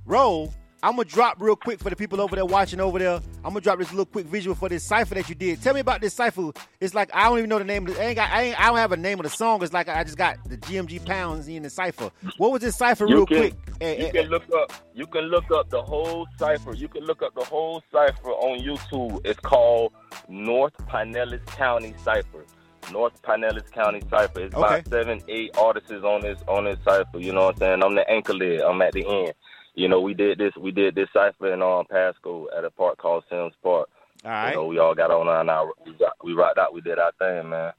roll, 0.05 0.53
I'm 0.81 0.91
gonna 0.95 1.05
drop 1.05 1.41
real 1.41 1.55
quick 1.55 1.79
for 1.79 1.89
the 1.89 1.95
people 1.95 2.21
over 2.21 2.35
there 2.35 2.45
watching 2.45 2.79
over 2.79 2.99
there. 2.99 3.15
I'm 3.43 3.51
gonna 3.51 3.61
drop 3.61 3.79
this 3.79 3.89
little 3.91 4.05
quick 4.05 4.25
visual 4.27 4.55
for 4.55 4.69
this 4.69 4.83
cipher 4.83 5.15
that 5.15 5.27
you 5.27 5.35
did. 5.35 5.61
Tell 5.61 5.73
me 5.73 5.81
about 5.81 5.99
this 6.01 6.13
cipher. 6.13 6.51
It's 6.79 6.93
like 6.93 7.09
I 7.13 7.25
don't 7.25 7.37
even 7.39 7.49
know 7.49 7.59
the 7.59 7.65
name 7.65 7.85
of 7.85 7.97
it. 7.97 7.99
I 7.99 8.05
ain't 8.05 8.15
got, 8.15 8.31
I, 8.31 8.41
ain't, 8.43 8.59
I 8.59 8.67
don't 8.67 8.77
have 8.77 8.91
a 8.93 8.97
name 8.97 9.19
of 9.19 9.23
the 9.23 9.29
song. 9.29 9.61
It's 9.61 9.73
like 9.73 9.89
I 9.89 10.03
just 10.03 10.17
got 10.17 10.37
the 10.47 10.57
GMG 10.57 11.05
pounds 11.05 11.47
in 11.47 11.63
the 11.63 11.69
cipher. 11.69 12.11
What 12.37 12.51
was 12.51 12.61
this 12.61 12.77
cipher 12.77 13.05
real 13.05 13.25
can- 13.25 13.37
quick? 13.37 13.53
You 13.81 14.11
can 14.11 14.29
look 14.29 14.43
up. 14.53 14.71
You 14.93 15.05
can 15.07 15.23
look 15.25 15.51
up 15.51 15.69
the 15.69 15.81
whole 15.81 16.27
cipher. 16.37 16.73
You 16.73 16.87
can 16.87 17.03
look 17.03 17.21
up 17.21 17.33
the 17.35 17.43
whole 17.45 17.83
cipher 17.91 18.29
on 18.31 18.59
YouTube. 18.59 19.19
It's 19.25 19.39
called 19.39 19.91
North 20.27 20.73
Pinellas 20.87 21.45
County 21.47 21.93
Cipher. 22.03 22.45
North 22.91 23.21
Pinellas 23.21 23.69
County 23.71 24.01
Cipher. 24.09 24.39
It's 24.41 24.55
Okay. 24.55 24.65
about 24.79 24.87
seven, 24.87 25.21
eight 25.27 25.51
artists 25.57 25.91
on 25.91 26.21
this 26.21 26.39
on 26.47 26.63
this 26.65 26.77
cipher. 26.85 27.19
You 27.19 27.33
know 27.33 27.45
what 27.45 27.55
I'm 27.55 27.59
saying? 27.59 27.83
I'm 27.83 27.95
the 27.95 28.09
anchor 28.09 28.33
lid. 28.33 28.61
I'm 28.61 28.81
at 28.81 28.93
the 28.93 29.05
end. 29.05 29.33
You 29.79 29.87
know, 29.87 30.01
we 30.01 30.13
did 30.13 30.37
this. 30.37 30.53
We 30.59 30.71
did 30.71 30.93
this 30.95 31.07
cipher 31.13 31.53
in 31.53 31.61
um, 31.61 31.85
Pasco 31.89 32.47
at 32.57 32.65
a 32.65 32.69
park 32.69 32.97
called 32.97 33.23
Sims 33.29 33.53
Park. 33.63 33.87
all 34.25 34.31
right. 34.31 34.49
You 34.49 34.55
know, 34.55 34.65
we 34.65 34.77
all 34.77 34.93
got 34.93 35.09
on 35.09 35.27
our, 35.29 35.49
our 35.49 35.71
we, 35.85 35.91
rock, 35.93 36.15
we 36.21 36.33
rocked 36.33 36.57
out. 36.57 36.73
We 36.73 36.81
did 36.81 36.99
our 36.99 37.13
thing, 37.17 37.49
man. 37.49 37.71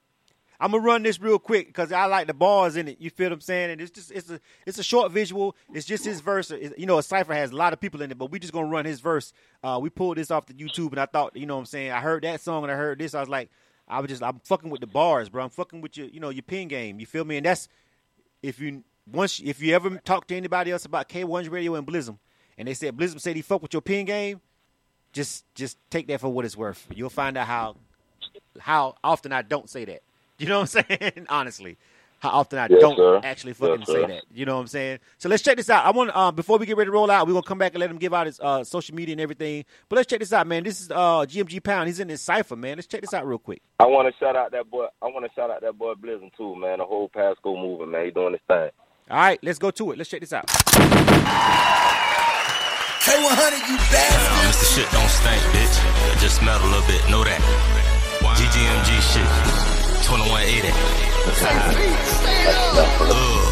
I'm 0.62 0.72
gonna 0.72 0.82
run 0.82 1.02
this 1.02 1.18
real 1.20 1.38
quick 1.38 1.68
because 1.68 1.90
I 1.92 2.04
like 2.06 2.26
the 2.26 2.34
bars 2.34 2.76
in 2.76 2.86
it. 2.88 3.00
You 3.00 3.08
feel 3.10 3.26
what 3.28 3.34
I'm 3.34 3.40
saying? 3.40 3.70
And 3.70 3.80
it's 3.80 3.90
just 3.90 4.10
it's 4.12 4.30
a 4.30 4.40
it's 4.66 4.78
a 4.78 4.82
short 4.82 5.10
visual. 5.12 5.56
It's 5.74 5.86
just 5.86 6.04
his 6.04 6.20
verse. 6.20 6.50
It- 6.50 6.78
you 6.78 6.86
know, 6.86 6.98
a 6.98 7.02
cipher 7.02 7.32
has 7.34 7.50
a 7.50 7.56
lot 7.56 7.72
of 7.72 7.80
people 7.80 8.00
in 8.02 8.10
it, 8.10 8.18
but 8.18 8.30
we 8.30 8.38
just 8.38 8.52
gonna 8.52 8.66
run 8.66 8.84
his 8.86 9.00
verse. 9.00 9.32
Uh, 9.62 9.78
we 9.82 9.88
pulled 9.90 10.16
this 10.18 10.30
off 10.30 10.46
the 10.46 10.54
YouTube, 10.54 10.90
and 10.90 11.00
I 11.00 11.06
thought, 11.06 11.34
you 11.36 11.46
know, 11.46 11.54
what 11.56 11.60
I'm 11.60 11.66
saying, 11.66 11.92
I 11.92 12.00
heard 12.00 12.24
that 12.24 12.40
song 12.42 12.62
and 12.62 12.72
I 12.72 12.76
heard 12.76 12.98
this. 12.98 13.14
I 13.14 13.20
was 13.20 13.28
like, 13.28 13.50
I 13.88 14.00
was 14.00 14.08
just 14.10 14.22
I'm 14.22 14.38
fucking 14.44 14.70
with 14.70 14.80
the 14.82 14.86
bars, 14.86 15.28
bro. 15.30 15.44
I'm 15.44 15.50
fucking 15.50 15.80
with 15.82 15.96
your 15.96 16.08
you 16.08 16.20
know 16.20 16.30
your 16.30 16.42
pin 16.42 16.68
game. 16.68 16.98
You 17.00 17.06
feel 17.06 17.24
me? 17.24 17.36
And 17.38 17.44
that's 17.46 17.68
if 18.42 18.58
you 18.60 18.84
once 19.12 19.40
if 19.40 19.60
you 19.62 19.74
ever 19.74 19.98
talk 19.98 20.26
to 20.28 20.36
anybody 20.36 20.70
else 20.70 20.84
about 20.84 21.08
K1's 21.08 21.48
Radio 21.48 21.74
and 21.74 21.86
Blizzum, 21.86 22.18
and 22.58 22.68
they 22.68 22.74
said 22.74 22.96
Blizzum 22.96 23.20
said 23.20 23.36
he 23.36 23.42
fuck 23.42 23.62
with 23.62 23.72
your 23.72 23.82
pin 23.82 24.06
game, 24.06 24.40
just 25.12 25.44
just 25.54 25.78
take 25.90 26.06
that 26.08 26.20
for 26.20 26.28
what 26.28 26.44
it's 26.44 26.56
worth. 26.56 26.86
You'll 26.94 27.10
find 27.10 27.36
out 27.36 27.46
how 27.46 27.76
how 28.58 28.96
often 29.02 29.32
I 29.32 29.42
don't 29.42 29.68
say 29.70 29.84
that. 29.86 30.02
You 30.40 30.46
know 30.48 30.60
what 30.60 30.74
I'm 30.74 30.84
saying? 30.88 31.26
Honestly, 31.28 31.76
how 32.20 32.30
often 32.30 32.58
I 32.58 32.68
Yes, 32.68 32.80
don't 32.80 32.96
sir. 32.96 33.20
actually 33.22 33.52
fucking 33.52 33.80
Yes, 33.80 33.88
say 33.88 34.06
that. 34.06 34.22
You 34.32 34.46
know 34.46 34.54
what 34.54 34.62
I'm 34.62 34.66
saying? 34.68 35.00
So 35.18 35.28
let's 35.28 35.42
check 35.42 35.58
this 35.58 35.68
out. 35.68 35.84
I 35.84 35.90
want 35.90 36.10
uh, 36.14 36.32
before 36.32 36.56
we 36.56 36.64
get 36.64 36.78
ready 36.78 36.88
to 36.88 36.92
roll 36.92 37.10
out, 37.10 37.26
we're 37.26 37.34
gonna 37.34 37.42
come 37.42 37.58
back 37.58 37.72
and 37.74 37.80
let 37.80 37.90
him 37.90 37.98
give 37.98 38.14
out 38.14 38.26
his 38.26 38.40
uh, 38.40 38.64
social 38.64 38.94
media 38.94 39.12
and 39.12 39.20
everything. 39.20 39.66
But 39.90 39.96
let's 39.96 40.08
check 40.08 40.20
this 40.20 40.32
out, 40.32 40.46
man. 40.46 40.64
This 40.64 40.80
is 40.80 40.90
uh, 40.90 41.26
GMG 41.26 41.62
Pound. 41.62 41.88
He's 41.88 42.00
in 42.00 42.08
his 42.08 42.22
cipher, 42.22 42.56
man. 42.56 42.76
Let's 42.78 42.86
check 42.86 43.02
this 43.02 43.12
out 43.12 43.26
real 43.26 43.38
quick. 43.38 43.60
I 43.78 43.84
want 43.86 44.08
to 44.08 44.18
shout 44.18 44.36
out 44.36 44.52
that 44.52 44.70
boy. 44.70 44.86
I 45.02 45.06
want 45.08 45.26
to 45.26 45.30
shout 45.34 45.50
out 45.50 45.60
that 45.60 45.76
boy 45.76 45.94
Blizzard 45.94 46.30
too, 46.38 46.56
man. 46.56 46.78
The 46.78 46.86
whole 46.86 47.10
Pasco 47.10 47.54
movement, 47.56 47.90
man. 47.90 48.06
He 48.06 48.10
doing 48.12 48.32
his 48.32 48.40
thing. 48.48 48.70
All 49.10 49.18
right, 49.18 49.42
let's 49.42 49.58
go 49.58 49.72
to 49.72 49.90
it. 49.90 49.98
Let's 49.98 50.08
check 50.08 50.20
this 50.20 50.32
out. 50.32 50.46
K100, 50.46 50.70
you 53.66 53.74
Nah, 53.74 53.90
bastard. 53.90 54.46
Mr. 54.46 54.70
Shit 54.70 54.86
don't 54.94 55.10
stink, 55.10 55.42
bitch. 55.50 55.82
It 56.14 56.18
just 56.22 56.38
smelled 56.38 56.62
a 56.62 56.66
little 56.70 56.86
bit. 56.86 57.02
Know 57.10 57.26
that. 57.26 57.42
GGMG 58.38 59.02
shit. 59.02 59.26
2180. 60.06 60.70
Ugh. 63.10 63.42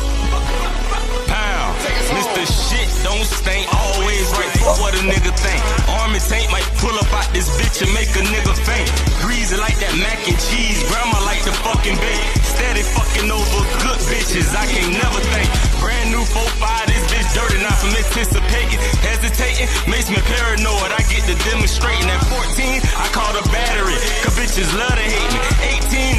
Pound. 1.26 1.74
Mr. 2.14 2.46
Shit 2.46 2.86
don't 3.02 3.26
stink. 3.26 3.66
Always 3.74 4.30
right 4.38 4.54
for 4.62 4.78
what 4.78 4.94
a 4.94 5.02
nigga 5.02 5.34
think. 5.42 5.58
Army 5.98 6.22
tank 6.22 6.54
might 6.54 6.70
pull 6.78 6.94
up 6.94 7.10
out 7.18 7.26
this 7.34 7.50
bitch 7.58 7.82
and 7.82 7.90
make 7.98 8.14
a 8.14 8.22
nigga 8.30 8.54
faint. 8.62 8.86
Greasy 9.26 9.58
like 9.58 9.74
that 9.82 9.90
mac 9.98 10.22
and 10.22 10.38
cheese. 10.38 10.86
Grandma 10.86 11.18
like 11.26 11.42
the 11.42 11.50
fucking 11.66 11.98
bake. 11.98 12.46
Steady 12.58 12.82
fucking 12.82 13.30
over 13.30 13.62
good 13.86 14.02
bitches. 14.10 14.50
I 14.50 14.66
can't 14.66 14.90
never 14.90 15.22
think. 15.30 15.46
Brand 15.78 16.10
new 16.10 16.26
4-5. 16.26 16.90
This 16.90 17.06
bitch 17.06 17.30
dirty, 17.30 17.62
not 17.62 17.78
from 17.78 17.94
anticipating. 17.94 18.82
Hesitating 18.98 19.70
makes 19.86 20.10
me 20.10 20.18
paranoid. 20.26 20.90
I 20.90 21.06
get 21.06 21.22
to 21.30 21.38
demonstrating. 21.46 22.10
At 22.10 22.18
14, 22.26 22.82
I 22.98 23.06
called 23.14 23.38
a 23.38 23.46
battery. 23.54 23.94
Cause 24.26 24.34
bitches 24.34 24.74
love 24.74 24.90
to 24.90 25.06
hate 25.06 25.30
me. 25.30 25.38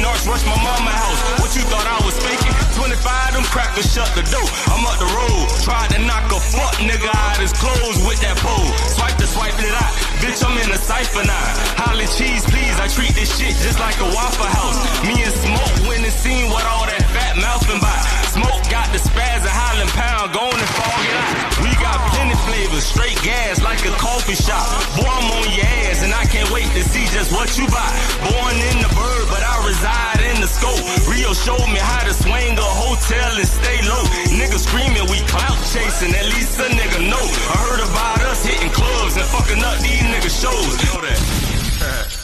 North 0.00 0.24
rush 0.24 0.40
my 0.48 0.56
mama 0.56 0.88
house. 0.96 1.20
What 1.44 1.52
you 1.52 1.60
thought 1.68 1.84
I 1.84 2.00
was 2.08 2.16
faking? 2.24 2.56
25, 2.72 3.36
them 3.36 3.44
crackers 3.52 3.92
shut 3.92 4.08
the 4.16 4.24
door. 4.32 4.48
I'm 4.72 4.80
up 4.88 4.96
the 4.96 5.12
road. 5.12 5.44
Tried 5.60 5.92
to 5.92 6.00
knock 6.08 6.24
a 6.32 6.40
fuck 6.40 6.72
nigga 6.80 7.12
out 7.20 7.36
his 7.36 7.52
clothes 7.52 8.00
with 8.08 8.16
that 8.24 8.40
pole. 8.40 8.72
Swipe 8.96 9.20
to 9.20 9.28
swiping 9.28 9.68
it 9.68 9.76
out. 9.76 9.92
Bitch, 10.24 10.40
I'm 10.40 10.56
in 10.56 10.72
a 10.72 10.80
cipher 10.80 11.20
now. 11.20 11.46
Holly 11.76 12.08
cheese, 12.16 12.48
please. 12.48 12.76
I 12.80 12.88
treat 12.88 13.12
this 13.12 13.28
shit 13.36 13.52
just 13.60 13.76
like 13.76 14.00
a 14.00 14.08
Waffle 14.08 14.48
House. 14.48 14.80
Me 15.04 15.20
and 15.20 15.36
Smoke 15.36 15.88
went 15.88 16.04
and 16.04 16.12
seen 16.30 16.46
what 16.46 16.62
all 16.70 16.86
that 16.86 17.02
fat 17.10 17.34
by. 17.82 17.98
Smoke 18.30 18.62
got 18.70 18.86
the 18.94 19.00
spaz 19.02 19.42
and 19.42 19.50
Highland 19.50 19.90
Pound. 19.98 20.30
Go 20.30 20.46
on 20.46 20.54
and 20.54 20.70
out. 20.78 21.50
We 21.62 21.70
got 21.82 21.98
plenty 22.14 22.38
flavors. 22.46 22.86
Straight 22.86 23.18
gas 23.26 23.58
like 23.62 23.82
a 23.82 23.90
coffee 23.98 24.38
shop. 24.38 24.62
Boy, 24.94 25.10
I'm 25.10 25.26
on 25.38 25.46
your 25.50 25.66
ass 25.86 26.06
and 26.06 26.14
I 26.14 26.24
can't 26.30 26.50
wait 26.54 26.70
to 26.78 26.82
see 26.86 27.06
just 27.10 27.34
what 27.34 27.50
you 27.58 27.66
buy. 27.66 27.90
Born 28.22 28.56
in 28.70 28.76
the 28.78 28.90
bird, 28.94 29.26
but 29.26 29.42
I 29.42 29.54
reside 29.66 30.20
in 30.30 30.38
the 30.38 30.50
scope. 30.50 30.82
Rio 31.10 31.34
showed 31.34 31.66
me 31.74 31.82
how 31.82 32.02
to 32.06 32.14
swing 32.14 32.54
a 32.54 32.70
hotel 32.78 33.30
and 33.34 33.50
stay 33.50 33.78
low. 33.90 34.04
Niggas 34.38 34.70
screaming, 34.70 35.06
we 35.10 35.18
clout 35.26 35.58
chasing. 35.74 36.14
At 36.14 36.26
least 36.30 36.62
a 36.62 36.68
nigga 36.70 37.10
know. 37.10 37.26
I 37.54 37.58
heard 37.66 37.82
about 37.82 38.22
us 38.30 38.46
hitting 38.46 38.70
clubs 38.70 39.18
and 39.18 39.26
fucking 39.34 39.62
up 39.66 39.78
these 39.82 40.06
shows. 40.30 40.78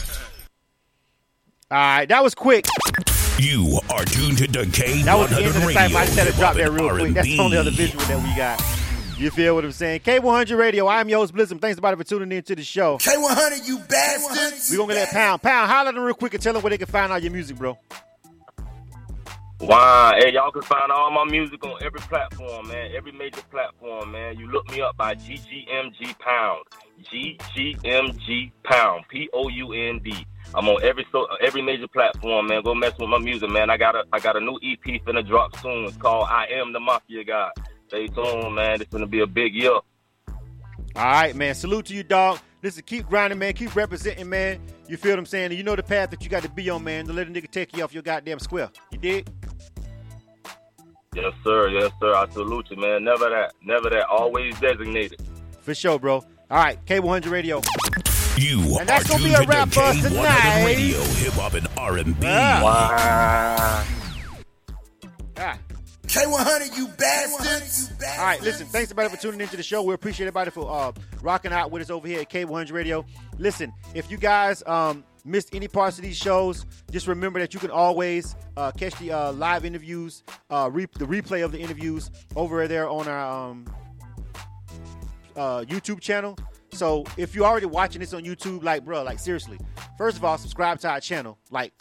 All 1.69 1.77
right, 1.77 2.07
that 2.07 2.23
was 2.23 2.33
quick. 2.33 2.65
You 3.39 3.79
are 3.91 4.03
tuned 4.03 4.39
to 4.39 4.47
K100 4.47 5.03
That 5.03 5.17
was 5.17 5.29
the 5.29 5.37
end 5.37 5.45
of 5.47 5.53
the 5.53 5.59
Radio. 5.59 5.73
cipher. 5.73 5.97
I 5.97 6.05
just 6.05 6.17
had 6.17 6.27
to 6.27 6.33
drop 6.33 6.55
that 6.55 6.63
hip-hop 6.63 6.79
real 6.79 6.89
and 6.89 6.99
quick. 6.99 7.13
That's 7.13 7.27
the 7.27 7.39
only 7.39 7.57
other 7.57 7.69
visual 7.71 8.03
that 8.05 8.17
we 8.23 8.35
got. 8.35 8.59
You 9.19 9.29
feel 9.31 9.53
what 9.55 9.63
I'm 9.63 9.71
saying? 9.71 10.01
K100 10.01 10.57
Radio. 10.57 10.87
I'm 10.87 11.07
your 11.09 11.19
host 11.19 11.33
Blizzum. 11.33 11.59
Thanks 11.61 11.73
everybody 11.77 11.97
for 11.97 12.03
tuning 12.03 12.31
in 12.35 12.43
to 12.43 12.55
the 12.55 12.63
show. 12.63 12.97
K100, 12.97 13.67
you 13.67 13.79
bastards. 13.79 14.69
We're 14.71 14.77
gonna 14.77 14.93
get 14.95 15.11
that 15.11 15.13
pound. 15.13 15.41
Pound, 15.43 15.69
holler 15.71 15.89
at 15.89 15.95
them 15.95 16.03
real 16.03 16.15
quick 16.15 16.33
and 16.33 16.41
tell 16.41 16.53
them 16.53 16.61
where 16.63 16.69
they 16.71 16.77
can 16.79 16.87
find 16.87 17.11
all 17.11 17.19
your 17.19 17.31
music, 17.31 17.57
bro. 17.57 17.77
Wow, 19.59 20.13
hey, 20.19 20.33
y'all 20.33 20.51
can 20.51 20.61
find 20.61 20.91
all 20.91 21.09
my 21.11 21.25
music 21.25 21.63
on 21.65 21.79
every 21.83 21.99
platform, 22.01 22.67
man. 22.67 22.91
Every 22.95 23.11
major 23.11 23.41
platform, 23.49 24.11
man. 24.11 24.37
You 24.37 24.51
look 24.51 24.69
me 24.71 24.81
up 24.81 24.95
by 24.97 25.15
GGMG 25.15 26.17
Pound. 26.19 26.63
GGMG 27.03 28.51
Pound. 28.63 29.05
P 29.09 29.29
O 29.33 29.47
U 29.47 29.73
N 29.73 29.99
D. 30.03 30.25
I'm 30.55 30.67
on 30.67 30.83
every 30.83 31.05
so 31.11 31.27
every 31.41 31.61
major 31.61 31.87
platform, 31.87 32.47
man. 32.47 32.63
Go 32.63 32.73
mess 32.73 32.93
with 32.99 33.09
my 33.09 33.19
music, 33.19 33.49
man. 33.49 33.69
I 33.69 33.77
got 33.77 33.95
a 33.95 34.03
I 34.11 34.19
got 34.19 34.35
a 34.35 34.39
new 34.39 34.57
EP 34.63 35.01
finna 35.05 35.25
drop 35.25 35.55
soon. 35.57 35.85
It's 35.85 35.97
called 35.97 36.27
I 36.29 36.47
Am 36.51 36.73
the 36.73 36.79
Mafia 36.79 37.23
God. 37.23 37.51
Stay 37.87 38.07
tuned, 38.07 38.55
man. 38.55 38.81
It's 38.81 38.91
gonna 38.91 39.07
be 39.07 39.21
a 39.21 39.27
big 39.27 39.53
year. 39.53 39.71
All 39.71 39.83
right, 40.95 41.35
man. 41.35 41.53
Salute 41.53 41.87
to 41.87 41.93
you, 41.93 42.03
dog. 42.03 42.39
Listen, 42.63 42.83
keep 42.85 43.07
grinding, 43.07 43.37
man. 43.37 43.53
Keep 43.53 43.75
representing, 43.75 44.29
man. 44.29 44.59
You 44.87 44.97
feel 44.97 45.11
what 45.11 45.19
I'm 45.19 45.25
saying? 45.25 45.47
And 45.47 45.55
you 45.55 45.63
know 45.63 45.75
the 45.75 45.83
path 45.83 46.09
that 46.09 46.23
you 46.23 46.29
got 46.29 46.43
to 46.43 46.49
be 46.49 46.69
on, 46.69 46.83
man. 46.83 47.05
Don't 47.05 47.15
let 47.15 47.27
a 47.27 47.29
nigga 47.29 47.49
take 47.51 47.75
you 47.77 47.83
off 47.83 47.93
your 47.93 48.03
goddamn 48.03 48.39
square. 48.39 48.71
You 48.91 48.97
dig? 48.97 49.27
Yes, 51.13 51.33
sir. 51.43 51.69
Yes, 51.69 51.91
sir. 51.99 52.13
I 52.15 52.27
salute 52.29 52.67
you, 52.71 52.77
man. 52.77 53.03
Never 53.03 53.29
that. 53.29 53.53
Never 53.63 53.89
that. 53.89 54.07
Always 54.07 54.59
designated. 54.59 55.21
For 55.61 55.75
sure, 55.75 55.99
bro. 55.99 56.23
All 56.49 56.63
right, 56.63 56.83
K100 56.85 57.29
Radio. 57.29 57.61
You 58.37 58.77
And 58.79 58.87
that's 58.87 59.05
are 59.05 59.17
gonna 59.17 59.23
be 59.23 59.29
tuned 59.31 59.41
a 59.41 59.45
to 59.45 59.49
wrap 59.49 59.69
for 59.69 59.79
us 59.81 59.95
K100 59.97 60.09
tonight. 60.09 60.65
Radio, 60.65 61.01
hip 61.01 61.33
hop 61.33 61.53
and 61.53 61.67
R&B. 61.77 62.13
Ah. 62.23 62.61
Wow. 62.63 63.85
Ah. 65.37 65.59
K100, 66.07 66.77
you 66.77 66.87
bastards. 66.87 67.91
All 68.17 68.25
right, 68.25 68.41
listen, 68.41 68.65
thanks 68.67 68.91
everybody 68.91 69.15
for 69.15 69.21
tuning 69.21 69.41
into 69.41 69.57
the 69.57 69.63
show. 69.63 69.83
We 69.83 69.93
appreciate 69.93 70.25
everybody 70.27 70.51
for 70.51 70.69
uh, 70.71 70.91
rocking 71.21 71.51
out 71.51 71.69
with 71.71 71.81
us 71.81 71.89
over 71.89 72.07
here 72.07 72.21
at 72.21 72.29
K100 72.29 72.71
Radio. 72.71 73.05
Listen, 73.37 73.73
if 73.93 74.09
you 74.09 74.17
guys 74.17 74.63
um, 74.67 75.03
missed 75.25 75.53
any 75.53 75.67
parts 75.67 75.97
of 75.97 76.03
these 76.03 76.15
shows, 76.17 76.65
just 76.91 77.07
remember 77.07 77.39
that 77.39 77.53
you 77.53 77.59
can 77.59 77.71
always 77.71 78.35
uh, 78.55 78.71
catch 78.71 78.97
the 78.99 79.11
uh, 79.11 79.31
live 79.33 79.65
interviews, 79.65 80.23
uh, 80.49 80.69
re- 80.71 80.87
the 80.97 81.05
replay 81.05 81.43
of 81.43 81.51
the 81.51 81.59
interviews 81.59 82.09
over 82.35 82.67
there 82.67 82.87
on 82.89 83.07
our 83.07 83.49
um, 83.49 83.65
uh, 85.35 85.61
YouTube 85.67 85.99
channel. 85.99 86.37
So 86.71 87.05
if 87.17 87.35
you're 87.35 87.45
already 87.45 87.65
watching 87.65 88.01
this 88.01 88.13
on 88.13 88.23
YouTube, 88.23 88.63
like, 88.63 88.85
bro, 88.85 89.03
like 89.03 89.19
seriously, 89.19 89.59
first 89.97 90.17
of 90.17 90.23
all, 90.23 90.37
subscribe 90.37 90.79
to 90.79 90.89
our 90.89 90.99
channel. 90.99 91.37
Like, 91.49 91.73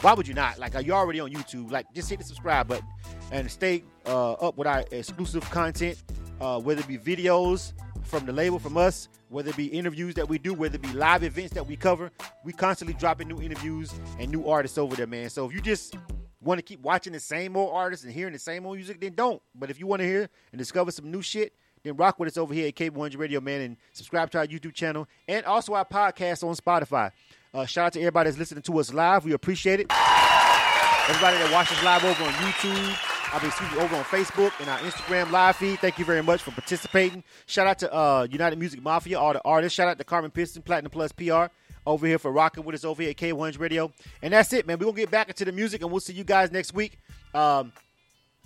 why 0.00 0.14
would 0.14 0.28
you 0.28 0.34
not? 0.34 0.58
Like, 0.58 0.74
are 0.74 0.82
you 0.82 0.92
already 0.92 1.20
on 1.20 1.30
YouTube? 1.30 1.70
Like, 1.70 1.92
just 1.94 2.08
hit 2.08 2.18
the 2.18 2.24
subscribe 2.24 2.68
button 2.68 2.86
and 3.32 3.50
stay 3.50 3.84
uh, 4.06 4.32
up 4.34 4.56
with 4.56 4.66
our 4.66 4.84
exclusive 4.90 5.48
content, 5.50 6.02
uh, 6.40 6.60
whether 6.60 6.80
it 6.80 6.88
be 6.88 6.98
videos, 6.98 7.72
from 8.08 8.24
the 8.24 8.32
label, 8.32 8.58
from 8.58 8.76
us, 8.76 9.08
whether 9.28 9.50
it 9.50 9.56
be 9.56 9.66
interviews 9.66 10.14
that 10.14 10.28
we 10.28 10.38
do, 10.38 10.54
whether 10.54 10.76
it 10.76 10.82
be 10.82 10.92
live 10.92 11.22
events 11.22 11.52
that 11.52 11.66
we 11.66 11.76
cover, 11.76 12.10
we 12.42 12.52
constantly 12.52 12.94
dropping 12.94 13.28
new 13.28 13.40
interviews 13.40 13.92
and 14.18 14.30
new 14.32 14.46
artists 14.46 14.78
over 14.78 14.96
there, 14.96 15.06
man. 15.06 15.28
So 15.28 15.44
if 15.46 15.52
you 15.52 15.60
just 15.60 15.96
want 16.40 16.58
to 16.58 16.62
keep 16.62 16.80
watching 16.80 17.12
the 17.12 17.20
same 17.20 17.56
old 17.56 17.74
artists 17.74 18.04
and 18.04 18.14
hearing 18.14 18.32
the 18.32 18.38
same 18.38 18.64
old 18.64 18.76
music, 18.76 19.00
then 19.00 19.14
don't. 19.14 19.42
But 19.54 19.70
if 19.70 19.78
you 19.78 19.86
want 19.86 20.00
to 20.00 20.06
hear 20.06 20.30
and 20.52 20.58
discover 20.58 20.90
some 20.90 21.10
new 21.10 21.20
shit, 21.20 21.54
then 21.88 21.96
rock 21.96 22.18
with 22.18 22.28
us 22.28 22.36
over 22.36 22.54
here 22.54 22.68
at 22.68 22.74
K100 22.74 23.18
Radio, 23.18 23.40
man, 23.40 23.60
and 23.62 23.76
subscribe 23.92 24.30
to 24.32 24.38
our 24.38 24.46
YouTube 24.46 24.74
channel 24.74 25.08
and 25.26 25.44
also 25.44 25.74
our 25.74 25.84
podcast 25.84 26.46
on 26.46 26.54
Spotify. 26.54 27.10
Uh, 27.52 27.64
shout 27.66 27.86
out 27.86 27.92
to 27.94 28.00
everybody 28.00 28.28
that's 28.30 28.38
listening 28.38 28.62
to 28.62 28.78
us 28.78 28.92
live. 28.92 29.24
We 29.24 29.32
appreciate 29.32 29.80
it. 29.80 29.90
Everybody 29.90 31.38
that 31.38 31.50
watches 31.50 31.82
live 31.82 32.04
over 32.04 32.22
on 32.22 32.32
YouTube, 32.34 32.98
I 33.32 33.38
mean, 33.38 33.48
excuse 33.48 33.72
me, 33.72 33.78
over 33.78 33.96
on 33.96 34.04
Facebook 34.04 34.52
and 34.60 34.68
our 34.68 34.78
Instagram 34.80 35.30
live 35.30 35.56
feed. 35.56 35.78
Thank 35.78 35.98
you 35.98 36.04
very 36.04 36.22
much 36.22 36.42
for 36.42 36.50
participating. 36.50 37.24
Shout 37.46 37.66
out 37.66 37.78
to 37.78 37.94
uh, 37.94 38.26
United 38.30 38.58
Music 38.58 38.82
Mafia, 38.82 39.18
all 39.18 39.32
the 39.32 39.40
artists. 39.44 39.74
Shout 39.74 39.88
out 39.88 39.96
to 39.98 40.04
Carmen 40.04 40.30
Piston, 40.30 40.62
Platinum 40.62 40.90
Plus 40.90 41.10
PR, 41.12 41.46
over 41.86 42.06
here 42.06 42.18
for 42.18 42.30
rocking 42.30 42.64
with 42.64 42.74
us 42.74 42.84
over 42.84 43.00
here 43.00 43.10
at 43.10 43.16
K100 43.16 43.58
Radio. 43.58 43.90
And 44.22 44.34
that's 44.34 44.52
it, 44.52 44.66
man. 44.66 44.78
We're 44.78 44.84
going 44.84 44.96
to 44.96 45.00
get 45.02 45.10
back 45.10 45.28
into 45.28 45.46
the 45.46 45.52
music 45.52 45.80
and 45.80 45.90
we'll 45.90 46.00
see 46.00 46.12
you 46.12 46.24
guys 46.24 46.52
next 46.52 46.74
week. 46.74 46.98
Um, 47.32 47.72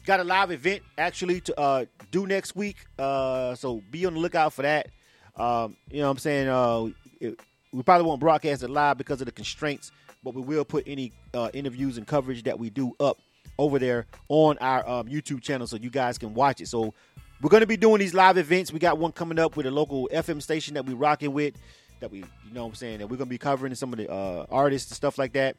got 0.04 0.20
a 0.20 0.24
live 0.24 0.50
event 0.50 0.82
actually 0.98 1.40
to 1.42 1.60
uh, 1.60 1.84
do 2.10 2.26
next 2.26 2.56
week. 2.56 2.76
Uh, 2.98 3.54
so 3.54 3.82
be 3.90 4.06
on 4.06 4.14
the 4.14 4.20
lookout 4.20 4.52
for 4.52 4.62
that. 4.62 4.88
Um, 5.36 5.76
you 5.90 5.98
know 6.00 6.06
what 6.06 6.12
I'm 6.12 6.18
saying? 6.18 6.48
Uh, 6.48 6.86
it, 7.20 7.40
we 7.72 7.82
probably 7.82 8.06
won't 8.06 8.20
broadcast 8.20 8.62
it 8.62 8.70
live 8.70 8.98
because 8.98 9.20
of 9.20 9.26
the 9.26 9.32
constraints, 9.32 9.92
but 10.22 10.34
we 10.34 10.42
will 10.42 10.64
put 10.64 10.84
any 10.86 11.12
uh, 11.32 11.50
interviews 11.54 11.96
and 11.96 12.06
coverage 12.06 12.42
that 12.42 12.58
we 12.58 12.70
do 12.70 12.94
up 13.00 13.18
over 13.58 13.78
there 13.78 14.06
on 14.28 14.58
our 14.58 14.86
um, 14.88 15.08
YouTube 15.08 15.42
channel 15.42 15.66
so 15.66 15.76
you 15.76 15.90
guys 15.90 16.18
can 16.18 16.34
watch 16.34 16.60
it. 16.60 16.68
So 16.68 16.92
we're 17.40 17.50
going 17.50 17.62
to 17.62 17.66
be 17.66 17.76
doing 17.76 18.00
these 18.00 18.14
live 18.14 18.38
events. 18.38 18.72
We 18.72 18.78
got 18.78 18.98
one 18.98 19.12
coming 19.12 19.38
up 19.38 19.56
with 19.56 19.66
a 19.66 19.70
local 19.70 20.08
FM 20.12 20.42
station 20.42 20.74
that 20.74 20.86
we're 20.86 20.96
rocking 20.96 21.32
with 21.32 21.54
that 22.00 22.10
we, 22.10 22.18
you 22.18 22.52
know 22.52 22.64
what 22.64 22.70
I'm 22.70 22.74
saying, 22.74 22.98
that 22.98 23.06
we're 23.06 23.16
going 23.16 23.28
to 23.28 23.30
be 23.30 23.38
covering 23.38 23.74
some 23.74 23.92
of 23.92 23.96
the 23.98 24.10
uh, 24.10 24.44
artists 24.50 24.90
and 24.90 24.96
stuff 24.96 25.18
like 25.18 25.32
that. 25.32 25.56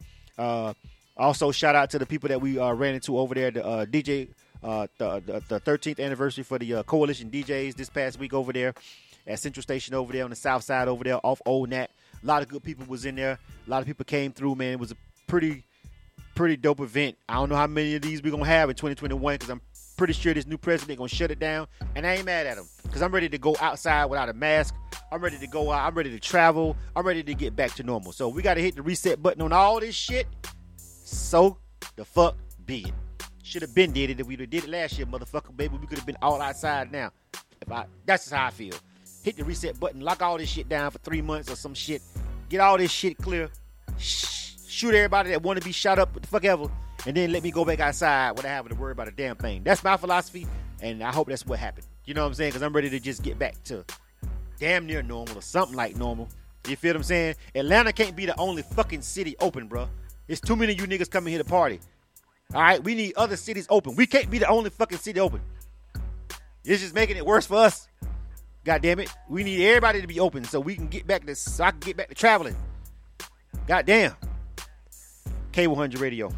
Also, 1.15 1.51
shout 1.51 1.75
out 1.75 1.89
to 1.91 1.99
the 1.99 2.05
people 2.05 2.29
that 2.29 2.41
we 2.41 2.57
uh, 2.57 2.73
ran 2.73 2.95
into 2.95 3.17
over 3.17 3.35
there, 3.35 3.51
the 3.51 3.65
uh, 3.65 3.85
DJ, 3.85 4.29
uh, 4.63 4.87
the, 4.97 5.21
the, 5.25 5.43
the 5.47 5.59
13th 5.59 6.03
anniversary 6.03 6.43
for 6.43 6.57
the 6.57 6.75
uh, 6.75 6.83
Coalition 6.83 7.29
DJs 7.29 7.75
this 7.75 7.89
past 7.89 8.17
week 8.19 8.33
over 8.33 8.51
there 8.51 8.73
at 9.27 9.39
Central 9.39 9.61
Station 9.61 9.93
over 9.93 10.11
there 10.11 10.23
on 10.23 10.29
the 10.29 10.35
south 10.35 10.63
side 10.63 10.87
over 10.87 11.03
there 11.03 11.19
off 11.25 11.41
Old 11.45 11.69
Nat. 11.69 11.89
A 12.21 12.25
lot 12.25 12.41
of 12.41 12.47
good 12.47 12.63
people 12.63 12.85
was 12.87 13.05
in 13.05 13.15
there. 13.15 13.37
A 13.67 13.69
lot 13.69 13.81
of 13.81 13.87
people 13.87 14.05
came 14.05 14.31
through, 14.31 14.55
man. 14.55 14.73
It 14.73 14.79
was 14.79 14.91
a 14.91 14.97
pretty, 15.27 15.65
pretty 16.35 16.57
dope 16.57 16.79
event. 16.79 17.17
I 17.27 17.35
don't 17.35 17.49
know 17.49 17.55
how 17.55 17.67
many 17.67 17.95
of 17.95 18.01
these 18.01 18.23
we're 18.23 18.31
going 18.31 18.43
to 18.43 18.49
have 18.49 18.69
in 18.69 18.75
2021 18.75 19.35
because 19.35 19.49
I'm 19.49 19.61
pretty 19.97 20.13
sure 20.13 20.33
this 20.33 20.47
new 20.47 20.57
president 20.57 20.97
going 20.97 21.09
to 21.09 21.15
shut 21.15 21.31
it 21.31 21.39
down. 21.39 21.67
And 21.95 22.07
I 22.07 22.15
ain't 22.15 22.25
mad 22.25 22.47
at 22.47 22.57
him 22.57 22.65
because 22.83 23.01
I'm 23.01 23.11
ready 23.13 23.29
to 23.29 23.37
go 23.37 23.55
outside 23.59 24.05
without 24.05 24.29
a 24.29 24.33
mask. 24.33 24.73
I'm 25.11 25.21
ready 25.21 25.37
to 25.37 25.47
go 25.47 25.71
out. 25.71 25.85
I'm 25.85 25.95
ready 25.95 26.09
to 26.11 26.19
travel. 26.19 26.75
I'm 26.95 27.05
ready 27.05 27.23
to 27.23 27.33
get 27.33 27.55
back 27.55 27.73
to 27.75 27.83
normal. 27.83 28.13
So 28.13 28.29
we 28.29 28.41
got 28.41 28.55
to 28.55 28.61
hit 28.61 28.75
the 28.75 28.81
reset 28.81 29.21
button 29.21 29.41
on 29.41 29.53
all 29.53 29.79
this 29.79 29.95
shit. 29.95 30.27
So 31.13 31.57
the 31.95 32.03
fuck 32.03 32.35
be 32.65 32.85
it. 32.85 32.93
Should 33.43 33.61
have 33.61 33.75
been 33.75 33.91
did 33.91 34.09
it 34.09 34.19
if 34.19 34.25
we 34.25 34.35
did 34.35 34.53
it 34.53 34.67
last 34.67 34.97
year, 34.97 35.05
motherfucker. 35.05 35.55
Baby, 35.55 35.77
we 35.79 35.85
could 35.85 35.97
have 35.97 36.07
been 36.07 36.17
all 36.21 36.41
outside 36.41 36.91
now. 36.91 37.11
If 37.61 37.71
I, 37.71 37.85
that's 38.05 38.23
just 38.23 38.33
how 38.33 38.47
I 38.47 38.49
feel. 38.49 38.73
Hit 39.23 39.37
the 39.37 39.43
reset 39.43 39.79
button, 39.79 40.01
lock 40.01 40.21
all 40.21 40.37
this 40.37 40.49
shit 40.49 40.67
down 40.67 40.91
for 40.91 40.97
three 40.99 41.21
months 41.21 41.51
or 41.51 41.55
some 41.55 41.73
shit. 41.73 42.01
Get 42.49 42.59
all 42.61 42.77
this 42.77 42.91
shit 42.91 43.17
clear. 43.17 43.49
Shoot 43.97 44.95
everybody 44.95 45.29
that 45.29 45.43
want 45.43 45.59
to 45.59 45.65
be 45.65 45.71
shot 45.71 45.99
up, 45.99 46.13
what 46.13 46.23
the 46.23 46.27
fuck 46.27 46.45
ever, 46.45 46.67
and 47.05 47.15
then 47.15 47.31
let 47.31 47.43
me 47.43 47.51
go 47.51 47.63
back 47.63 47.79
outside 47.79 48.31
without 48.31 48.49
having 48.49 48.73
to 48.73 48.75
worry 48.75 48.91
about 48.91 49.07
a 49.07 49.11
damn 49.11 49.35
thing. 49.35 49.63
That's 49.63 49.83
my 49.83 49.97
philosophy, 49.97 50.47
and 50.81 51.03
I 51.03 51.11
hope 51.11 51.29
that's 51.29 51.45
what 51.45 51.59
happened. 51.59 51.85
You 52.05 52.15
know 52.15 52.21
what 52.21 52.29
I'm 52.29 52.33
saying? 52.33 52.51
Because 52.51 52.63
I'm 52.63 52.73
ready 52.73 52.89
to 52.89 52.99
just 52.99 53.23
get 53.23 53.37
back 53.37 53.61
to 53.65 53.85
damn 54.59 54.87
near 54.87 55.03
normal 55.03 55.37
or 55.37 55.41
something 55.41 55.75
like 55.75 55.95
normal. 55.95 56.27
You 56.67 56.75
feel 56.75 56.91
what 56.91 56.97
I'm 56.97 57.03
saying? 57.03 57.35
Atlanta 57.53 57.93
can't 57.93 58.15
be 58.15 58.25
the 58.25 58.37
only 58.39 58.63
fucking 58.63 59.01
city 59.03 59.35
open, 59.39 59.67
bro. 59.67 59.87
It's 60.27 60.41
too 60.41 60.55
many 60.55 60.73
of 60.73 60.79
you 60.79 60.87
niggas 60.87 61.09
coming 61.09 61.31
here 61.31 61.43
to 61.43 61.49
party. 61.49 61.79
All 62.53 62.61
right, 62.61 62.83
we 62.83 62.95
need 62.95 63.13
other 63.15 63.35
cities 63.35 63.67
open. 63.69 63.95
We 63.95 64.05
can't 64.05 64.29
be 64.29 64.37
the 64.37 64.47
only 64.47 64.69
fucking 64.69 64.99
city 64.99 65.19
open. 65.19 65.41
It's 66.63 66.81
just 66.81 66.93
making 66.93 67.17
it 67.17 67.25
worse 67.25 67.45
for 67.45 67.57
us. 67.57 67.87
God 68.63 68.81
damn 68.81 68.99
it. 68.99 69.09
We 69.27 69.43
need 69.43 69.65
everybody 69.65 70.01
to 70.01 70.07
be 70.07 70.19
open 70.19 70.45
so 70.45 70.59
we 70.59 70.75
can 70.75 70.87
get 70.87 71.05
back 71.05 71.25
to 71.25 71.35
so 71.35 71.63
I 71.65 71.71
can 71.71 71.79
get 71.81 71.97
back 71.97 72.09
to 72.09 72.15
traveling. 72.15 72.55
God 73.67 73.85
damn. 73.85 74.13
K100 75.51 75.99
Radio. 75.99 76.31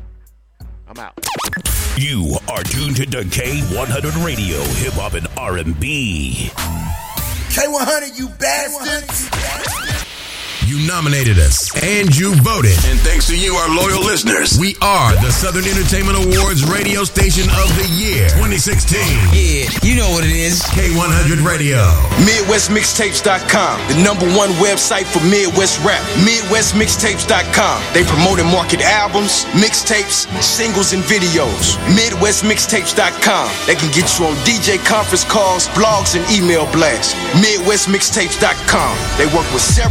I'm 0.87 0.97
out. 0.97 1.13
You 1.97 2.37
are 2.49 2.63
tuned 2.63 2.97
to 2.97 3.05
K100 3.05 4.25
Radio, 4.25 4.59
Hip 4.59 4.93
Hop 4.93 5.13
and 5.13 5.27
R&B. 5.37 6.49
K100, 7.49 8.17
you 8.17 8.27
bastards! 8.29 9.84
You 10.65 10.81
nominated 10.87 11.37
us 11.37 11.69
and 11.77 12.09
you 12.09 12.33
voted. 12.41 12.73
And 12.89 12.97
thanks 13.05 13.29
to 13.29 13.37
you, 13.37 13.53
our 13.53 13.69
loyal 13.69 14.01
listeners, 14.01 14.57
we 14.57 14.73
are 14.81 15.13
the 15.21 15.29
Southern 15.29 15.69
Entertainment 15.69 16.17
Awards 16.17 16.65
Radio 16.65 17.05
Station 17.05 17.45
of 17.53 17.69
the 17.77 17.85
Year 17.93 18.25
2016. 18.33 18.97
Yeah, 19.29 19.69
you 19.85 19.93
know 19.93 20.09
what 20.09 20.25
it 20.25 20.33
is. 20.33 20.65
K100 20.73 21.45
Radio. 21.45 21.85
MidwestMixtapes.com, 22.25 23.75
the 23.93 24.01
number 24.01 24.25
one 24.33 24.49
website 24.57 25.05
for 25.05 25.21
Midwest 25.29 25.85
rap. 25.85 26.01
MidwestMixtapes.com. 26.25 27.77
They 27.93 28.01
promote 28.01 28.41
and 28.41 28.49
market 28.49 28.81
albums, 28.81 29.45
mixtapes, 29.53 30.25
singles, 30.41 30.97
and 30.97 31.05
videos. 31.05 31.77
MidwestMixtapes.com. 31.93 33.45
They 33.69 33.77
can 33.77 33.93
get 33.93 34.09
you 34.17 34.25
on 34.25 34.33
DJ 34.41 34.81
conference 34.81 35.29
calls, 35.29 35.69
blogs, 35.77 36.17
and 36.17 36.25
email 36.33 36.65
blasts. 36.73 37.13
MidwestMixtapes.com. 37.37 38.93
They 39.21 39.29
work 39.29 39.45
with 39.53 39.61
several 39.61 39.85